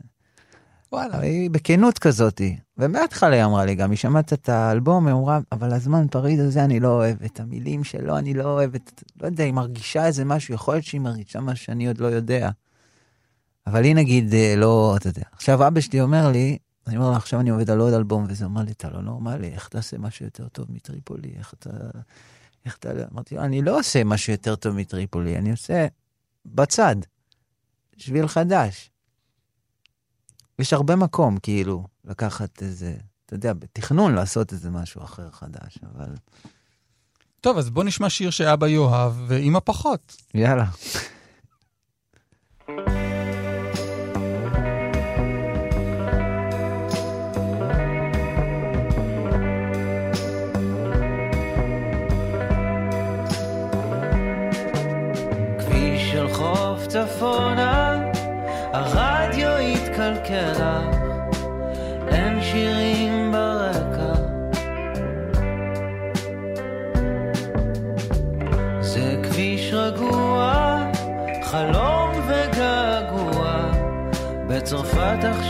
וואלה. 0.92 1.20
היא 1.20 1.50
בכנות 1.50 1.98
כזאתי. 1.98 2.56
ומההתחלה 2.78 3.36
היא 3.36 3.44
אמרה 3.44 3.64
לי 3.64 3.74
גם, 3.74 3.90
היא 3.90 3.98
שמעת 3.98 4.32
את 4.32 4.48
האלבום, 4.48 5.06
היא 5.06 5.14
אמרה, 5.14 5.38
אבל 5.52 5.72
הזמן 5.72 6.06
פריז 6.08 6.40
הזה 6.40 6.64
אני 6.64 6.80
לא 6.80 6.88
אוהבת, 6.88 7.40
המילים 7.40 7.84
שלו 7.84 8.18
אני 8.18 8.34
לא 8.34 8.44
אוהבת, 8.44 9.02
לא 9.20 9.26
יודע, 9.26 9.44
היא 9.44 9.52
מרגישה 9.52 10.06
איזה 10.06 10.24
משהו, 10.24 10.54
יכול 10.54 10.74
להיות 10.74 10.84
שהיא 10.84 11.00
מרגישה 11.00 11.40
משהו 11.40 11.64
שאני 11.64 11.88
עוד 11.88 11.98
לא 11.98 12.06
יודע. 12.06 12.50
אבל 13.66 13.84
היא 13.84 13.94
נגיד, 13.94 14.34
אה, 14.34 14.54
לא, 14.56 14.94
אתה 14.96 15.08
יודע. 15.08 15.22
עכשיו 15.32 15.66
אבא 15.66 15.80
שלי 15.80 16.00
אומר 16.00 16.30
לי, 16.30 16.58
אני 16.86 16.96
אומר 16.96 17.10
לה, 17.10 17.16
עכשיו 17.16 17.40
אני 17.40 17.50
עובד 17.50 17.70
על 17.70 17.78
עוד 17.78 17.92
אלבום, 17.92 18.26
וזה 18.28 18.44
אומר 18.44 18.62
לי, 18.62 18.72
אתה 18.72 18.90
לא 18.90 19.02
נורמלי, 19.02 19.48
איך 19.48 19.68
תעשה 19.68 19.98
משהו 19.98 20.24
יותר 20.24 20.48
טוב 20.48 20.66
מטריפולי? 20.68 21.32
איך 21.38 21.54
אתה... 21.58 21.70
איך 22.64 22.76
אתה... 22.76 22.90
אמרתי 23.12 23.34
לו, 23.34 23.42
אני 23.42 23.62
לא 23.62 23.78
עושה 23.78 24.04
משהו 24.04 24.32
יותר 24.32 24.56
טוב 24.56 24.76
מטריפולי, 24.76 25.38
אני 25.38 25.50
עושה 25.50 25.86
בצד, 26.46 26.96
שביל 27.96 28.28
חדש. 28.28 28.91
יש 30.62 30.72
הרבה 30.72 30.96
מקום, 30.96 31.36
כאילו, 31.38 31.84
לקחת 32.04 32.62
איזה, 32.62 32.94
אתה 33.26 33.34
יודע, 33.34 33.52
בתכנון 33.52 34.14
לעשות 34.14 34.52
איזה 34.52 34.70
משהו 34.70 35.02
אחר 35.02 35.30
חדש, 35.30 35.78
אבל... 35.94 36.14
טוב, 37.40 37.58
אז 37.58 37.70
בוא 37.70 37.84
נשמע 37.84 38.10
שיר 38.10 38.30
שאבא 38.30 38.68
יאהב, 38.68 39.12
ואימא 39.26 39.58
פחות. 39.64 40.16
יאללה. 40.34 40.64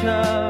future. 0.02 0.41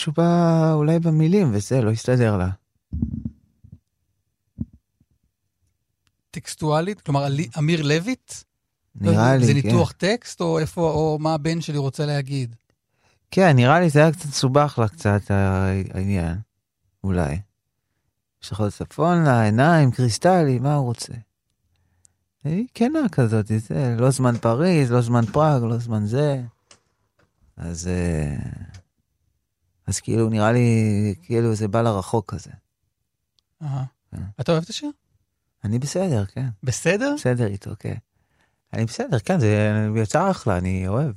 משהו 0.00 0.12
ב... 0.16 0.20
אולי 0.72 0.98
במילים, 0.98 1.50
וזה, 1.54 1.82
לא 1.82 1.90
הסתדר 1.90 2.36
לה. 2.36 2.48
טקסטואלית? 6.30 7.00
כלומר, 7.00 7.26
אמיר 7.58 7.82
לויט? 7.82 8.32
נראה 8.94 9.36
לי, 9.36 9.46
זה 9.46 9.52
כן. 9.52 9.68
ניתוח 9.68 9.92
טקסט, 9.92 10.40
או 10.40 10.58
איפה, 10.58 10.90
או 10.90 11.18
מה 11.20 11.34
הבן 11.34 11.60
שלי 11.60 11.78
רוצה 11.78 12.06
להגיד? 12.06 12.56
כן, 13.30 13.56
נראה 13.56 13.80
לי 13.80 13.90
זה 13.90 13.98
היה 14.00 14.12
קצת 14.12 14.26
מסובך 14.26 14.78
לה 14.78 14.88
קצת 14.88 15.30
העניין, 15.30 16.38
אולי. 17.04 17.38
עוד 18.58 18.72
צפון 18.72 19.24
לעיניים, 19.24 19.90
קריסטלי, 19.90 20.58
מה 20.58 20.74
הוא 20.74 20.84
רוצה? 20.84 21.12
היא 22.44 22.66
כנה 22.74 23.08
כזאת, 23.12 23.46
זה, 23.46 23.96
לא 23.98 24.10
זמן 24.10 24.36
פריז, 24.36 24.92
לא 24.92 25.00
זמן 25.00 25.26
פראג, 25.26 25.62
לא 25.62 25.78
זמן 25.78 26.06
זה. 26.06 26.42
אז, 27.56 27.88
אה, 27.88 28.36
אז 29.90 30.00
כאילו 30.00 30.28
נראה 30.28 30.52
לי, 30.52 31.14
כאילו 31.22 31.54
זה 31.54 31.68
בא 31.68 31.82
לה 31.82 31.90
רחוק 31.90 32.34
כזה. 32.34 32.50
אהה. 33.62 33.84
כן. 34.10 34.22
אתה 34.40 34.52
אוהב 34.52 34.62
את 34.62 34.70
השיר? 34.70 34.90
אני 35.64 35.78
בסדר, 35.78 36.24
כן. 36.26 36.48
בסדר? 36.62 37.14
בסדר 37.16 37.46
איתו, 37.46 37.70
כן. 37.78 37.94
אני 38.72 38.84
בסדר, 38.84 39.18
כן, 39.18 39.40
זה 39.40 39.88
יצא 39.96 40.30
אחלה, 40.30 40.58
אני 40.58 40.88
אוהב. 40.88 41.12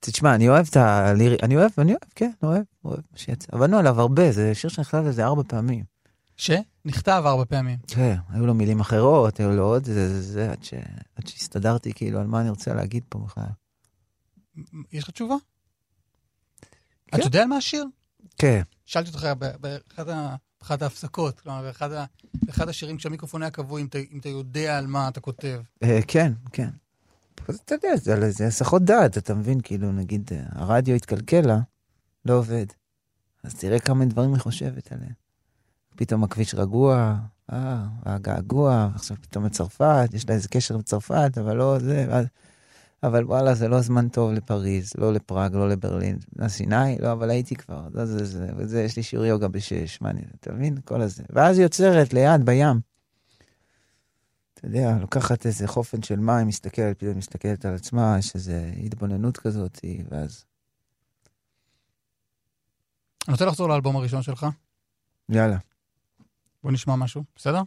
תשמע, 0.00 0.34
אני 0.34 0.48
אוהב 0.48 0.66
את 0.70 0.76
הלירי, 0.76 1.36
אני 1.42 1.56
אוהב, 1.56 1.70
אני 1.78 1.92
אוהב, 1.92 2.10
כן, 2.14 2.30
אוהב, 2.42 2.62
אוהב 2.84 3.00
מה 3.12 3.18
שיצא. 3.18 3.46
עבדנו 3.52 3.78
עליו 3.78 4.00
הרבה, 4.00 4.32
זה 4.32 4.54
שיר 4.54 4.70
שנכתב 4.70 5.04
לזה 5.06 5.24
ארבע 5.24 5.42
פעמים. 5.48 5.84
שנכתב 6.36 7.22
ארבע 7.26 7.44
פעמים. 7.44 7.78
כן, 7.86 8.16
היו 8.28 8.46
לו 8.46 8.54
מילים 8.54 8.80
אחרות, 8.80 9.40
היו 9.40 9.50
לו 9.50 9.64
עוד 9.64 9.84
זה, 9.84 10.08
זה, 10.08 10.22
זה, 10.22 10.50
עד, 10.50 10.64
ש... 10.64 10.74
עד 11.16 11.26
שהסתדרתי 11.26 11.92
כאילו 11.92 12.20
על 12.20 12.26
מה 12.26 12.40
אני 12.40 12.50
רוצה 12.50 12.74
להגיד 12.74 13.02
פה 13.08 13.18
בכלל. 13.18 13.50
יש 14.92 15.04
לך 15.04 15.10
תשובה? 15.10 15.34
כן. 17.10 17.18
אתה 17.18 17.26
יודע 17.26 17.42
על 17.42 17.48
מה 17.48 17.56
השיר? 17.56 17.84
כן, 18.38 18.62
שאלתי 18.86 19.08
אותך 19.10 19.24
ב- 19.38 19.56
באחד 19.60 20.08
ה- 20.08 20.34
באחת 20.60 20.82
ההפסקות, 20.82 21.40
כלומר, 21.40 21.62
באחד 21.62 21.92
ה- 21.92 22.04
באחד 22.46 22.68
השירים 22.68 22.96
כשהמיקרופון 22.96 23.42
היה 23.42 23.50
כבוי, 23.50 23.82
אם 23.82 23.86
אתה- 23.86 23.98
אם 24.12 24.18
אתה 24.18 24.28
יודע 24.28 24.78
על 24.78 24.86
מה 24.86 25.08
אתה 25.08 25.20
כותב. 25.20 25.60
אה, 25.82 25.98
כן, 26.08 26.32
כן. 26.52 26.68
אז 27.48 27.58
אתה 27.64 27.74
יודע, 27.74 27.96
זה, 27.96 28.30
זה 28.30 28.46
הסחות 28.46 28.82
דעת, 28.84 29.18
אתה 29.18 29.34
מבין? 29.34 29.60
כאילו, 29.60 29.92
נגיד, 29.92 30.30
אה, 30.32 30.42
הרדיו 30.50 30.94
התקלקל 30.96 31.40
לה, 31.40 31.58
לא 32.24 32.34
עובד. 32.38 32.66
אז 33.44 33.54
תראה 33.54 33.78
כמה 33.80 34.04
דברים 34.04 34.32
היא 34.34 34.40
חושבת 34.40 34.92
עליהם. 34.92 35.12
פתאום 35.96 36.24
הכביש 36.24 36.54
רגוע, 36.54 37.16
אה, 37.52 37.84
הגעגוע, 38.04 38.88
עכשיו 38.94 39.16
פתאום 39.20 39.44
לצרפת, 39.46 40.08
יש 40.12 40.28
לה 40.28 40.34
איזה 40.34 40.48
קשר 40.48 40.76
לצרפת, 40.76 41.38
אבל 41.40 41.56
לא 41.56 41.78
זה, 41.78 42.06
ואז... 42.08 42.26
אבל 43.02 43.24
וואלה, 43.24 43.54
זה 43.54 43.68
לא 43.68 43.80
זמן 43.80 44.08
טוב 44.08 44.32
לפריז, 44.32 44.92
לא 44.98 45.12
לפראג, 45.12 45.54
לא 45.54 45.68
לברלין. 45.68 46.18
לסיני, 46.36 46.98
לא, 46.98 47.12
אבל 47.12 47.30
הייתי 47.30 47.56
כבר. 47.56 47.88
זה, 47.92 48.06
זה, 48.06 48.24
זה, 48.24 48.48
וזה, 48.56 48.82
יש 48.82 48.96
לי 48.96 49.02
שיעור 49.02 49.24
יוגה 49.24 49.48
בשש, 49.48 50.00
מה 50.00 50.10
אני, 50.10 50.20
אתה 50.40 50.52
מבין? 50.52 50.76
כל 50.84 51.00
הזה. 51.00 51.22
ואז 51.30 51.58
היא 51.58 51.64
יוצרת 51.64 52.12
ליד, 52.12 52.44
בים. 52.44 52.80
אתה 54.54 54.66
יודע, 54.66 54.96
לוקחת 55.00 55.46
איזה 55.46 55.68
חופן 55.68 56.02
של 56.02 56.16
מים, 56.16 56.46
מסתכלת, 56.46 56.98
פתאום 56.98 57.18
מסתכלת 57.18 57.64
על 57.64 57.74
עצמה, 57.74 58.16
יש 58.18 58.34
איזו 58.34 58.52
התבוננות 58.84 59.36
כזאת, 59.36 59.78
ואז 60.10 60.44
אני 63.28 63.32
רוצה 63.32 63.44
לחזור 63.44 63.68
לאלבום 63.68 63.96
הראשון 63.96 64.22
שלך. 64.22 64.46
יאללה. 65.28 65.58
בוא 66.62 66.72
נשמע 66.72 66.96
משהו, 66.96 67.24
בסדר? 67.36 67.62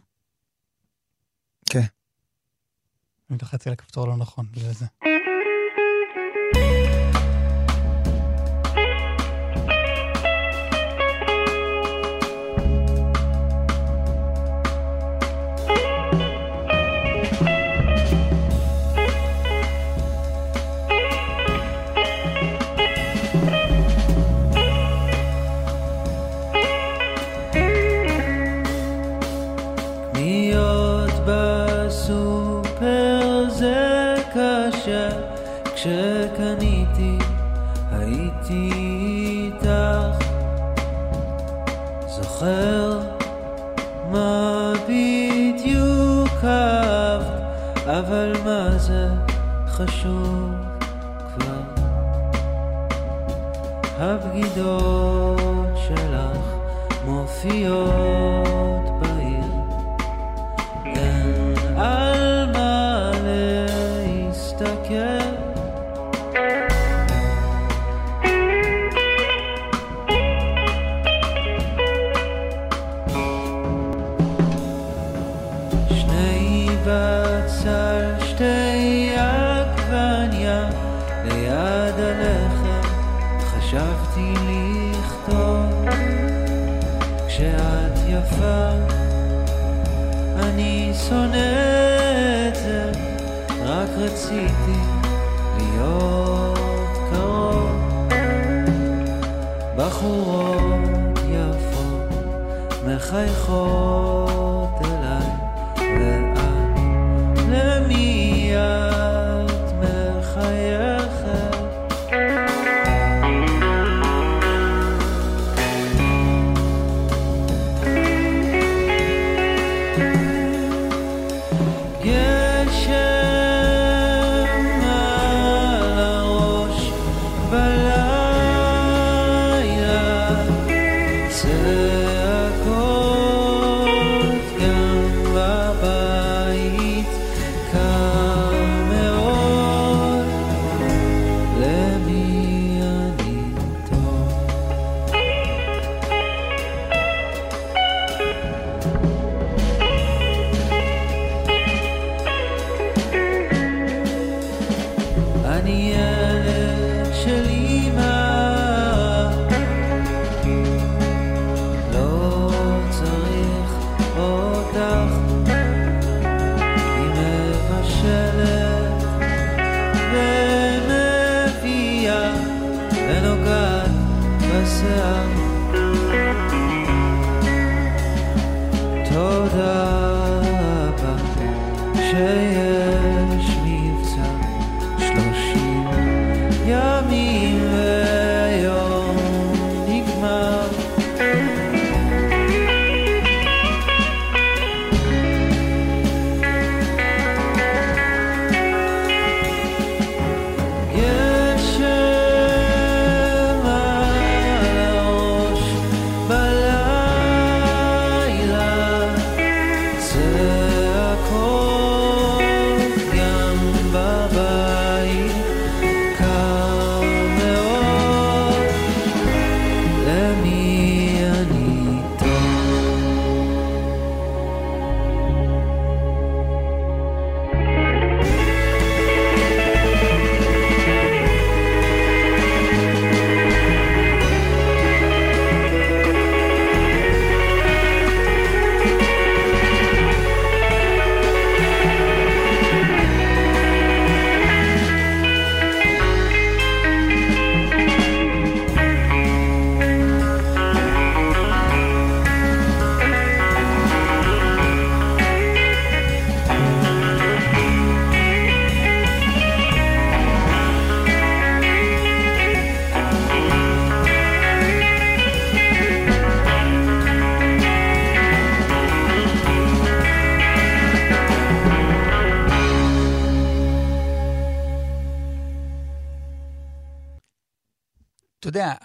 כן. 1.70 1.84
אני 3.30 3.38
לחצתי 3.42 3.68
על 3.68 3.72
הכפתור 3.72 4.06
לא 4.06 4.16
נכון, 4.16 4.46
בגלל 4.52 4.72
זה. 4.72 4.86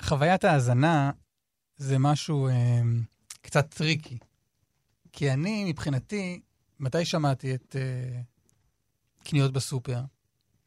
חוויית 0.08 0.44
ההאזנה 0.44 1.12
זה 1.78 2.00
משהו 2.00 2.48
אה, 2.48 2.82
קצת 3.42 3.74
tricky. 3.74 4.18
כי 5.14 5.32
אני, 5.34 5.66
מבחינתי, 5.70 6.42
מתי 6.80 7.06
שמעתי 7.06 7.56
את 7.56 7.76
אה, 7.80 8.22
קניות 9.24 9.54
בסופר? 9.54 10.02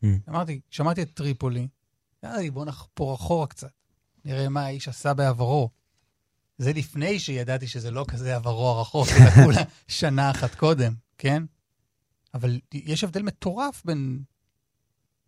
Mm. 0.05 0.07
אמרתי, 0.29 0.61
שמעתי 0.71 1.03
את 1.03 1.11
טריפולי, 1.15 1.69
אמרתי, 2.25 2.51
בוא 2.51 2.65
נחפור 2.65 3.15
אחורה 3.15 3.47
קצת, 3.47 3.71
נראה 4.25 4.49
מה 4.49 4.65
האיש 4.65 4.89
עשה 4.89 5.15
בעברו. 5.15 5.71
זה 6.59 6.73
לפני 6.73 7.19
שידעתי 7.19 7.67
שזה 7.67 7.91
לא 7.91 8.05
כזה 8.09 8.37
עברו 8.37 8.69
הרחוק, 8.69 9.09
אלא 9.17 9.31
כולה 9.45 9.63
שנה 9.89 10.31
אחת 10.31 10.55
קודם, 10.55 10.95
כן? 11.19 11.43
אבל 12.35 12.61
יש 12.73 13.05
הבדל 13.05 13.23
מטורף 13.23 13.83
בין, 13.85 14.23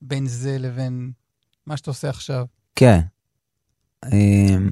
בין 0.03 0.27
זה 0.27 0.59
לבין 0.59 1.13
מה 1.67 1.77
שאתה 1.77 1.91
עושה 1.91 2.09
עכשיו. 2.09 2.47
כן. 2.77 3.01
אמ, 4.13 4.71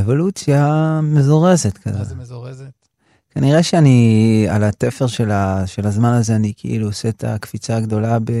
אבולוציה 0.00 1.00
מזורזת 1.02 1.78
כזה. 1.78 1.98
מה 1.98 2.04
זה 2.04 2.14
מזורזת? 2.14 2.86
כנראה 3.30 3.62
שאני 3.62 4.46
על 4.50 4.64
התפר 4.64 5.06
של, 5.06 5.30
ה, 5.30 5.66
של 5.66 5.86
הזמן 5.86 6.12
הזה, 6.12 6.36
אני 6.36 6.52
כאילו 6.56 6.86
עושה 6.86 7.08
את 7.08 7.24
הקפיצה 7.24 7.76
הגדולה 7.76 8.18
ב... 8.18 8.32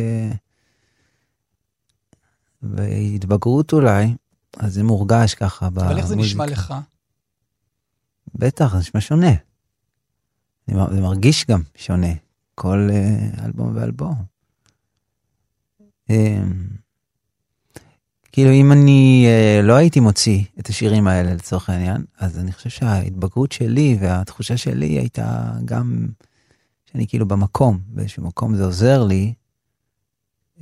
בהתבגרות 2.62 3.72
אולי, 3.72 4.14
אז 4.56 4.74
זה 4.74 4.82
מורגש 4.82 5.34
ככה 5.34 5.70
במוזיקה. 5.70 5.90
אבל 5.90 5.98
איך 5.98 6.06
זה 6.06 6.16
נשמע 6.16 6.46
לך? 6.46 6.74
בטח, 8.34 8.72
זה 8.72 8.78
נשמע 8.78 9.00
שונה. 9.00 9.32
זה 10.66 11.00
מרגיש 11.00 11.46
גם 11.46 11.62
שונה, 11.74 12.12
כל 12.54 12.88
אה, 12.92 13.44
אלבום 13.44 13.76
ואלבום. 13.76 14.14
כאילו 18.36 18.50
אם 18.52 18.72
אני 18.72 19.26
אה, 19.28 19.60
לא 19.62 19.72
הייתי 19.74 20.00
מוציא 20.00 20.44
את 20.58 20.68
השירים 20.68 21.06
האלה 21.06 21.34
לצורך 21.34 21.70
העניין, 21.70 22.04
אז 22.18 22.38
אני 22.38 22.52
חושב 22.52 22.70
שההתבגרות 22.70 23.52
שלי 23.52 23.98
והתחושה 24.00 24.56
שלי 24.56 24.86
הייתה 24.86 25.52
גם 25.64 26.06
שאני 26.90 27.06
כאילו 27.08 27.28
במקום, 27.28 27.80
באיזשהו 27.86 28.22
מקום 28.22 28.56
זה 28.56 28.64
עוזר 28.64 29.04
לי 29.04 29.34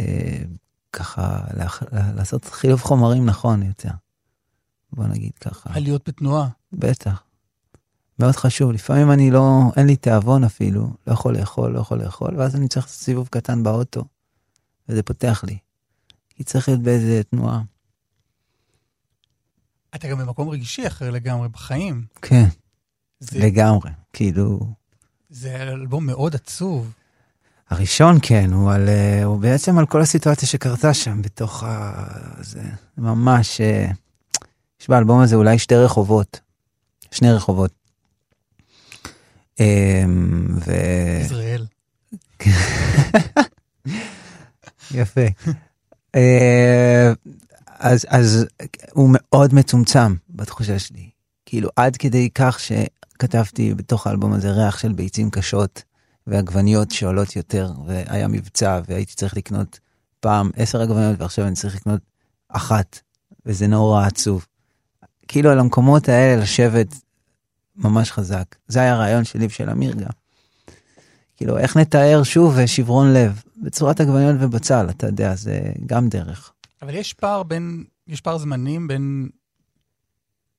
אה, 0.01 0.43
ככה 0.93 1.41
לאח- 1.57 1.83
לעשות 2.17 2.45
חילוף 2.45 2.85
חומרים 2.85 3.27
נכון 3.27 3.63
יותר. 3.63 3.91
בוא 4.93 5.07
נגיד 5.07 5.33
ככה. 5.41 5.79
להיות 5.81 6.09
בתנועה. 6.09 6.49
בטח. 6.73 7.23
מאוד 8.19 8.37
חשוב. 8.37 8.73
לפעמים 8.73 9.11
אני 9.11 9.31
לא, 9.31 9.61
אין 9.77 9.87
לי 9.87 9.97
תיאבון 9.97 10.45
אפילו, 10.45 10.89
לא 11.07 11.13
יכול 11.13 11.37
לאכול, 11.39 11.71
לא 11.73 11.81
יכול 11.81 12.03
לאכול, 12.03 12.37
ואז 12.37 12.57
אני 12.57 12.69
צריך 12.69 12.87
לעשות 12.87 13.01
סיבוב 13.01 13.29
קטן 13.31 13.63
באוטו, 13.63 14.05
וזה 14.89 15.03
פותח 15.03 15.45
לי. 15.47 15.59
כי 16.35 16.45
צריך 16.45 16.69
להיות 16.69 16.81
באיזה 16.81 17.23
תנועה. 17.23 17.61
אתה 19.95 20.09
גם 20.09 20.19
במקום 20.19 20.49
רגשי 20.49 20.87
אחר 20.87 21.11
לגמרי 21.11 21.49
בחיים. 21.49 22.05
כן, 22.23 22.45
זה, 23.21 23.39
לגמרי. 23.39 23.91
כאילו, 24.13 24.61
זה 25.31 25.63
אלבום 25.63 26.07
מאוד 26.07 26.35
עצוב. 26.35 26.93
הראשון 27.71 28.19
כן, 28.23 28.53
הוא, 28.53 28.73
על, 28.73 28.89
אה, 28.89 29.25
הוא 29.25 29.41
בעצם 29.41 29.79
על 29.79 29.87
כל 29.87 30.01
הסיטואציה 30.01 30.49
שקרתה 30.49 30.95
שם 30.95 31.23
בתוך 31.23 31.63
ה... 31.63 31.93
זה 32.41 32.63
ממש... 32.99 33.61
אה, 33.61 33.87
יש 34.81 34.89
באלבום 34.89 35.21
הזה 35.21 35.37
אולי 35.37 35.59
שתי 35.59 35.75
רחובות, 35.75 36.41
שני 37.11 37.33
רחובות. 37.33 37.73
אמ, 39.61 40.47
ו... 40.67 40.73
ישראל. 41.21 41.67
יפה. 45.01 45.21
אה, 46.15 47.13
אז, 47.79 48.07
אז 48.09 48.47
הוא 48.93 49.11
מאוד 49.13 49.55
מצומצם 49.55 50.15
בתחושה 50.31 50.79
שלי. 50.79 51.11
כאילו 51.47 51.69
עד 51.77 51.97
כדי 51.97 52.29
כך 52.35 52.61
שכתבתי 52.61 53.75
בתוך 53.75 54.07
האלבום 54.07 54.33
הזה 54.33 54.51
ריח 54.51 54.79
של 54.79 54.93
ביצים 54.93 55.31
קשות 55.31 55.83
ועגבניות 56.27 56.91
שעולות 56.91 57.37
יותר, 57.37 57.73
והיה 57.87 58.29
מבצע 58.29 58.81
והייתי 58.89 59.15
צריך 59.15 59.37
לקנות 59.37 59.79
פעם 60.21 60.51
עשר 60.57 60.81
עגבניות 60.81 61.21
ועכשיו 61.21 61.47
אני 61.47 61.55
צריך 61.55 61.77
לקנות 61.77 62.01
אחת, 62.49 63.01
וזה 63.47 63.67
נורא 63.67 64.07
עצוב. 64.07 64.47
כאילו 65.29 65.51
על 65.51 65.59
המקומות 65.59 66.09
האלה 66.09 66.43
לשבת 66.43 66.95
ממש 67.77 68.13
חזק. 68.13 68.55
זה 68.69 68.81
היה 68.81 68.93
הרעיון 68.93 69.25
שלי 69.25 69.47
ושל 69.47 69.71
אמיר 69.71 69.95
גם. 69.95 70.11
כאילו, 71.45 71.59
איך 71.59 71.77
נתאר 71.77 72.23
שוב 72.23 72.67
שברון 72.67 73.15
לב? 73.15 73.43
בצורת 73.57 74.01
עגבניות 74.01 74.37
ובצל, 74.41 74.87
אתה 74.91 75.07
יודע, 75.07 75.35
זה 75.35 75.73
גם 75.87 76.09
דרך. 76.09 76.53
אבל 76.83 76.95
יש 76.95 77.13
פער 77.13 77.43
בין, 77.43 77.85
יש 78.07 78.21
פער 78.21 78.39
זמנים 78.39 78.89
בין, 78.89 79.29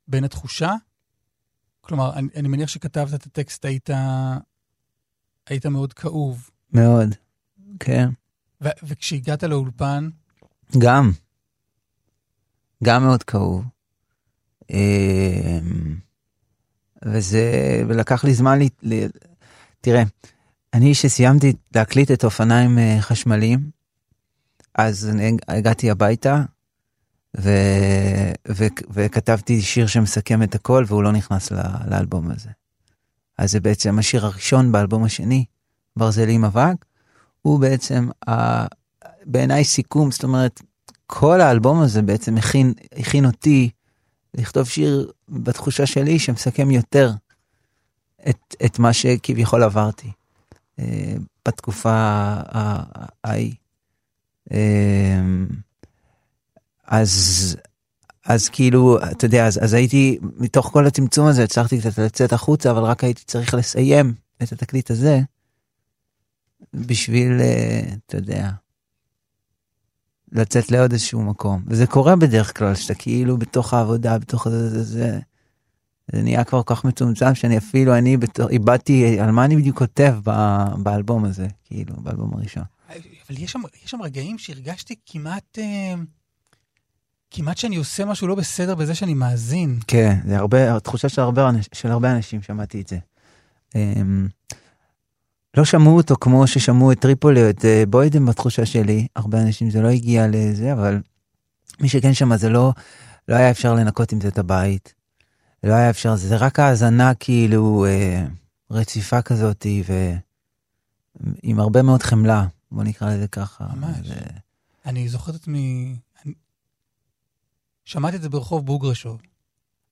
בין 0.07 0.23
התחושה? 0.23 0.73
כלומר, 1.81 2.13
אני, 2.13 2.27
אני 2.35 2.47
מניח 2.47 2.69
שכתבת 2.69 3.13
את 3.13 3.25
הטקסט, 3.25 3.65
היית, 3.65 3.89
היית 5.47 5.65
מאוד 5.65 5.93
כאוב. 5.93 6.49
מאוד. 6.73 7.15
כן. 7.79 8.09
ו, 8.63 8.69
וכשהגעת 8.83 9.43
לאולפן, 9.43 10.09
גם. 10.77 11.11
גם 12.83 13.03
מאוד 13.03 13.23
כאוב. 13.23 13.65
אמ, 14.69 15.95
וזה, 17.05 17.51
ולקח 17.87 18.23
לי 18.23 18.33
זמן, 18.33 18.59
לי, 18.59 18.69
לי, 18.81 19.07
תראה, 19.81 20.03
אני 20.75 20.93
שסיימתי 20.93 21.53
להקליט 21.75 22.11
את 22.11 22.23
אופניים 22.23 22.79
אה, 22.79 22.97
חשמליים, 22.99 23.69
אז 24.75 25.11
הגעתי 25.47 25.91
הביתה, 25.91 26.43
ו, 27.37 27.49
ו, 28.47 28.65
וכתבתי 28.89 29.61
שיר 29.61 29.87
שמסכם 29.87 30.43
את 30.43 30.55
הכל, 30.55 30.83
והוא 30.87 31.03
לא 31.03 31.11
נכנס 31.11 31.51
ל, 31.51 31.55
לאלבום 31.89 32.31
הזה. 32.31 32.49
אז 33.37 33.51
זה 33.51 33.59
בעצם 33.59 33.99
השיר 33.99 34.25
הראשון 34.25 34.71
באלבום 34.71 35.03
השני, 35.03 35.45
ברזלים 35.95 36.45
אבק, 36.45 36.85
הוא 37.41 37.59
בעצם 37.59 38.09
ה, 38.29 38.65
בעיניי 39.25 39.63
סיכום, 39.63 40.11
זאת 40.11 40.23
אומרת, 40.23 40.61
כל 41.07 41.41
האלבום 41.41 41.81
הזה 41.81 42.01
בעצם 42.01 42.37
הכין, 42.37 42.73
הכין 42.99 43.25
אותי 43.25 43.69
לכתוב 44.33 44.67
שיר 44.67 45.11
בתחושה 45.29 45.85
שלי 45.85 46.19
שמסכם 46.19 46.71
יותר 46.71 47.11
את, 48.29 48.55
את 48.65 48.79
מה 48.79 48.93
שכביכול 48.93 49.63
עברתי 49.63 50.11
בתקופה 51.45 52.35
ההיא. 53.23 53.53
אה, 54.51 55.21
אז, 56.87 57.55
אז 58.25 58.49
כאילו, 58.49 58.97
אתה 59.11 59.25
יודע, 59.25 59.47
אז, 59.47 59.63
אז 59.63 59.73
הייתי, 59.73 60.19
מתוך 60.21 60.69
כל 60.73 60.87
הצמצום 60.87 61.27
הזה, 61.27 61.43
הצלחתי 61.43 61.79
קצת 61.79 61.97
לצאת 61.97 62.33
החוצה, 62.33 62.71
אבל 62.71 62.83
רק 62.83 63.03
הייתי 63.03 63.23
צריך 63.25 63.53
לסיים 63.53 64.13
את 64.43 64.51
התקליט 64.51 64.91
הזה, 64.91 65.19
בשביל, 66.73 67.41
אה, 67.41 67.81
אתה 68.05 68.17
יודע, 68.17 68.49
לצאת 70.31 70.71
לעוד 70.71 70.91
איזשהו 70.91 71.23
מקום. 71.23 71.63
וזה 71.67 71.87
קורה 71.87 72.15
בדרך 72.15 72.57
כלל, 72.57 72.75
שאתה 72.75 72.93
כאילו 72.93 73.37
בתוך 73.37 73.73
העבודה, 73.73 74.19
בתוך 74.19 74.47
זה, 74.49 74.69
זה, 74.69 74.83
זה, 74.83 75.19
זה 76.11 76.21
נהיה 76.21 76.43
כבר 76.43 76.63
כל 76.63 76.75
כך 76.75 76.85
מצומצם, 76.85 77.35
שאני 77.35 77.57
אפילו, 77.57 77.97
אני 77.97 78.17
בתור, 78.17 78.49
איבדתי 78.49 79.19
על 79.19 79.31
מה 79.31 79.45
אני 79.45 79.55
בדיוק 79.55 79.77
כותב 79.77 80.15
ב, 80.23 80.31
באלבום 80.77 81.25
הזה, 81.25 81.47
כאילו, 81.63 81.95
באלבום 81.97 82.33
הראשון. 82.33 82.63
אבל 82.89 83.37
יש 83.37 83.51
שם, 83.51 83.61
יש 83.83 83.91
שם 83.91 84.01
רגעים 84.01 84.37
שהרגשתי 84.37 84.95
כמעט, 85.05 85.59
אה, 85.59 85.93
כמעט 87.31 87.57
שאני 87.57 87.75
עושה 87.75 88.05
משהו 88.05 88.27
לא 88.27 88.35
בסדר 88.35 88.75
בזה 88.75 88.95
שאני 88.95 89.13
מאזין. 89.13 89.79
כן, 89.87 90.17
זה 90.27 90.37
הרבה, 90.37 90.75
התחושה 90.75 91.09
של 91.09 91.21
הרבה, 91.21 91.49
של 91.73 91.91
הרבה 91.91 92.11
אנשים, 92.11 92.41
שמעתי 92.41 92.81
את 92.81 92.87
זה. 92.87 92.97
אמ, 93.75 94.27
לא 95.57 95.65
שמעו 95.65 95.97
אותו 95.97 96.15
כמו 96.15 96.47
ששמעו 96.47 96.91
את 96.91 96.99
טריפולי 96.99 97.43
או 97.43 97.49
את 97.49 97.65
אה, 97.65 97.83
בוידם 97.89 98.25
בתחושה 98.25 98.65
שלי, 98.65 99.07
הרבה 99.15 99.41
אנשים 99.41 99.69
זה 99.69 99.81
לא 99.81 99.87
הגיע 99.87 100.27
לזה, 100.27 100.73
אבל 100.73 101.01
מי 101.79 101.89
שכן 101.89 102.13
שמע 102.13 102.37
זה 102.37 102.49
לא, 102.49 102.73
לא 103.27 103.35
היה 103.35 103.51
אפשר 103.51 103.73
לנקות 103.73 104.11
עם 104.11 104.21
זה 104.21 104.27
את 104.27 104.37
הבית. 104.37 104.93
לא 105.65 105.73
היה 105.73 105.89
אפשר, 105.89 106.15
זה 106.15 106.37
רק 106.37 106.59
האזנה 106.59 107.13
כאילו 107.15 107.85
אה, 107.85 108.25
רציפה 108.71 109.21
כזאתי, 109.21 109.83
ועם 111.15 111.59
הרבה 111.59 111.81
מאוד 111.81 112.03
חמלה, 112.03 112.45
בוא 112.71 112.83
נקרא 112.83 113.13
לזה 113.13 113.27
ככה. 113.27 113.65
ממש. 113.75 114.07
זה, 114.07 114.15
אני 114.85 115.09
זוכר 115.09 115.31
את 115.31 115.35
עצמי... 115.35 115.95
אני... 116.25 116.33
שמעתי 117.85 118.17
את 118.17 118.21
זה 118.21 118.29
ברחוב 118.29 118.65
בוגרשוב. 118.65 119.21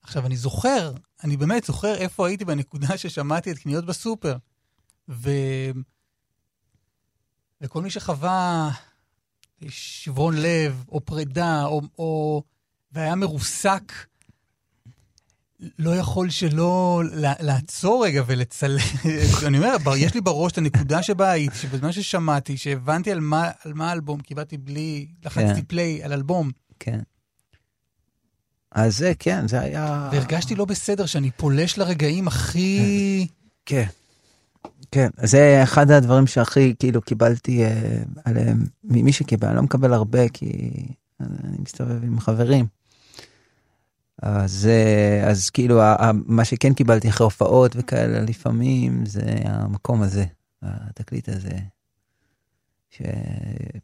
עכשיו, 0.01 0.25
אני 0.25 0.37
זוכר, 0.37 0.93
אני 1.23 1.37
באמת 1.37 1.63
זוכר 1.63 1.95
איפה 1.95 2.27
הייתי 2.27 2.45
בנקודה 2.45 2.97
ששמעתי 2.97 3.51
את 3.51 3.57
קניות 3.57 3.85
בסופר. 3.85 4.37
ו... 5.09 5.29
וכל 7.61 7.81
מי 7.81 7.89
שחווה 7.89 8.69
שברון 9.69 10.35
לב, 10.37 10.85
או 10.89 11.01
פרידה, 11.05 11.65
או... 11.65 11.81
או... 11.99 12.43
והיה 12.91 13.15
מרוסק, 13.15 13.93
לא 15.79 15.95
יכול 15.95 16.29
שלא 16.29 17.01
לעצור 17.39 18.05
רגע 18.05 18.23
ולצלם. 18.27 18.79
אני 19.47 19.57
אומר, 19.57 19.75
יש 19.97 20.13
לי 20.13 20.21
בראש 20.21 20.51
את 20.51 20.57
הנקודה 20.57 21.03
שבה 21.03 21.31
הייתי, 21.31 21.57
שבזמן 21.57 21.91
ששמעתי, 21.91 22.57
שהבנתי 22.57 23.11
על 23.11 23.19
מה, 23.19 23.51
על 23.65 23.73
מה 23.73 23.89
האלבום, 23.89 24.19
כי 24.19 24.35
באתי 24.35 24.57
בלי, 24.57 25.07
לחצתי 25.25 25.55
כן. 25.55 25.61
פליי 25.67 26.03
על 26.03 26.13
אלבום, 26.13 26.51
כן. 26.79 26.99
אז 28.71 28.97
זה, 28.97 29.13
כן, 29.19 29.47
זה 29.47 29.59
היה... 29.59 30.09
והרגשתי 30.11 30.55
לא 30.55 30.65
בסדר 30.65 31.05
שאני 31.05 31.31
פולש 31.31 31.77
לרגעים 31.77 32.27
הכי... 32.27 33.27
כן. 33.65 33.85
כן, 34.91 35.09
זה 35.23 35.59
אחד 35.63 35.91
הדברים 35.91 36.27
שהכי 36.27 36.73
כאילו 36.79 37.01
קיבלתי 37.01 37.63
אה, 37.63 38.03
עליהם 38.25 38.63
ממי 38.83 39.13
שקיבל, 39.13 39.47
אני 39.47 39.55
לא 39.55 39.63
מקבל 39.63 39.93
הרבה 39.93 40.29
כי 40.29 40.51
אני 41.19 41.57
מסתובב 41.59 42.03
עם 42.03 42.19
חברים. 42.19 42.65
אז, 44.21 44.67
אה, 44.71 45.29
אז 45.29 45.49
כאילו 45.49 45.81
מה 46.25 46.45
שכן 46.45 46.73
קיבלתי 46.73 47.09
אחרי 47.09 47.25
הופעות 47.25 47.71
וכאלה 47.75 48.21
לפעמים 48.21 49.05
זה 49.05 49.35
המקום 49.45 50.01
הזה, 50.01 50.25
התקליט 50.61 51.29
הזה. 51.29 51.57
ש... 52.89 53.01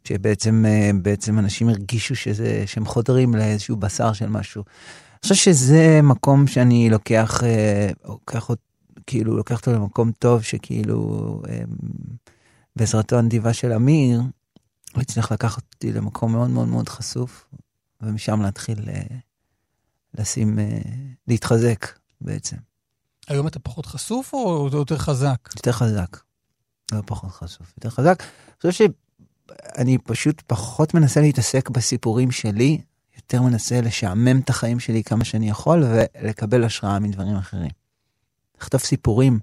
שבעצם 0.04 0.64
אה, 0.68 0.90
בעצם 1.02 1.38
אנשים 1.38 1.68
הרגישו 1.68 2.16
שזה, 2.16 2.62
שהם 2.66 2.84
חודרים 2.84 3.34
לאיזשהו 3.34 3.76
בשר 3.76 4.12
של 4.12 4.28
משהו. 4.28 4.64
אני 5.12 5.20
חושב 5.22 5.34
שזה 5.34 6.00
מקום 6.02 6.46
שאני 6.46 6.90
לוקח, 6.90 7.44
אה, 7.44 7.90
לוקח 8.04 8.50
כאילו 9.06 9.36
לוקח 9.36 9.58
אותו 9.58 9.72
למקום 9.72 10.12
טוב 10.18 10.42
שכאילו 10.42 11.42
בעזרתו 12.76 13.18
הנדיבה 13.18 13.52
של 13.52 13.72
אמיר, 13.72 14.20
הוא 14.94 15.02
הצליח 15.02 15.32
לקחת 15.32 15.62
אותי 15.74 15.92
למקום 15.92 16.32
מאוד 16.32 16.50
מאוד 16.50 16.68
מאוד 16.68 16.88
חשוף, 16.88 17.46
ומשם 18.02 18.42
להתחיל 18.42 18.78
לשים, 20.18 20.58
אה, 20.58 20.78
להתחזק 21.28 21.86
בעצם. 22.20 22.56
היום 23.28 23.46
אתה 23.46 23.58
פחות 23.58 23.86
חשוף 23.86 24.32
או 24.32 24.68
יותר 24.72 24.98
חזק? 24.98 25.48
יותר 25.56 25.72
חזק. 25.72 26.16
לא 26.92 27.02
פחות 27.06 27.30
חשוף, 27.30 27.72
יותר 27.76 27.90
חזק. 27.90 28.22
אני 28.22 28.72
חושב 28.72 28.86
שאני 29.76 29.98
פשוט 29.98 30.42
פחות 30.46 30.94
מנסה 30.94 31.20
להתעסק 31.20 31.70
בסיפורים 31.70 32.30
שלי, 32.30 32.80
יותר 33.16 33.42
מנסה 33.42 33.80
לשעמם 33.80 34.40
את 34.40 34.50
החיים 34.50 34.80
שלי 34.80 35.02
כמה 35.02 35.24
שאני 35.24 35.50
יכול 35.50 35.84
ולקבל 35.84 36.64
השראה 36.64 36.98
מדברים 36.98 37.36
אחרים. 37.36 37.70
לכתוב 38.60 38.80
סיפורים, 38.80 39.38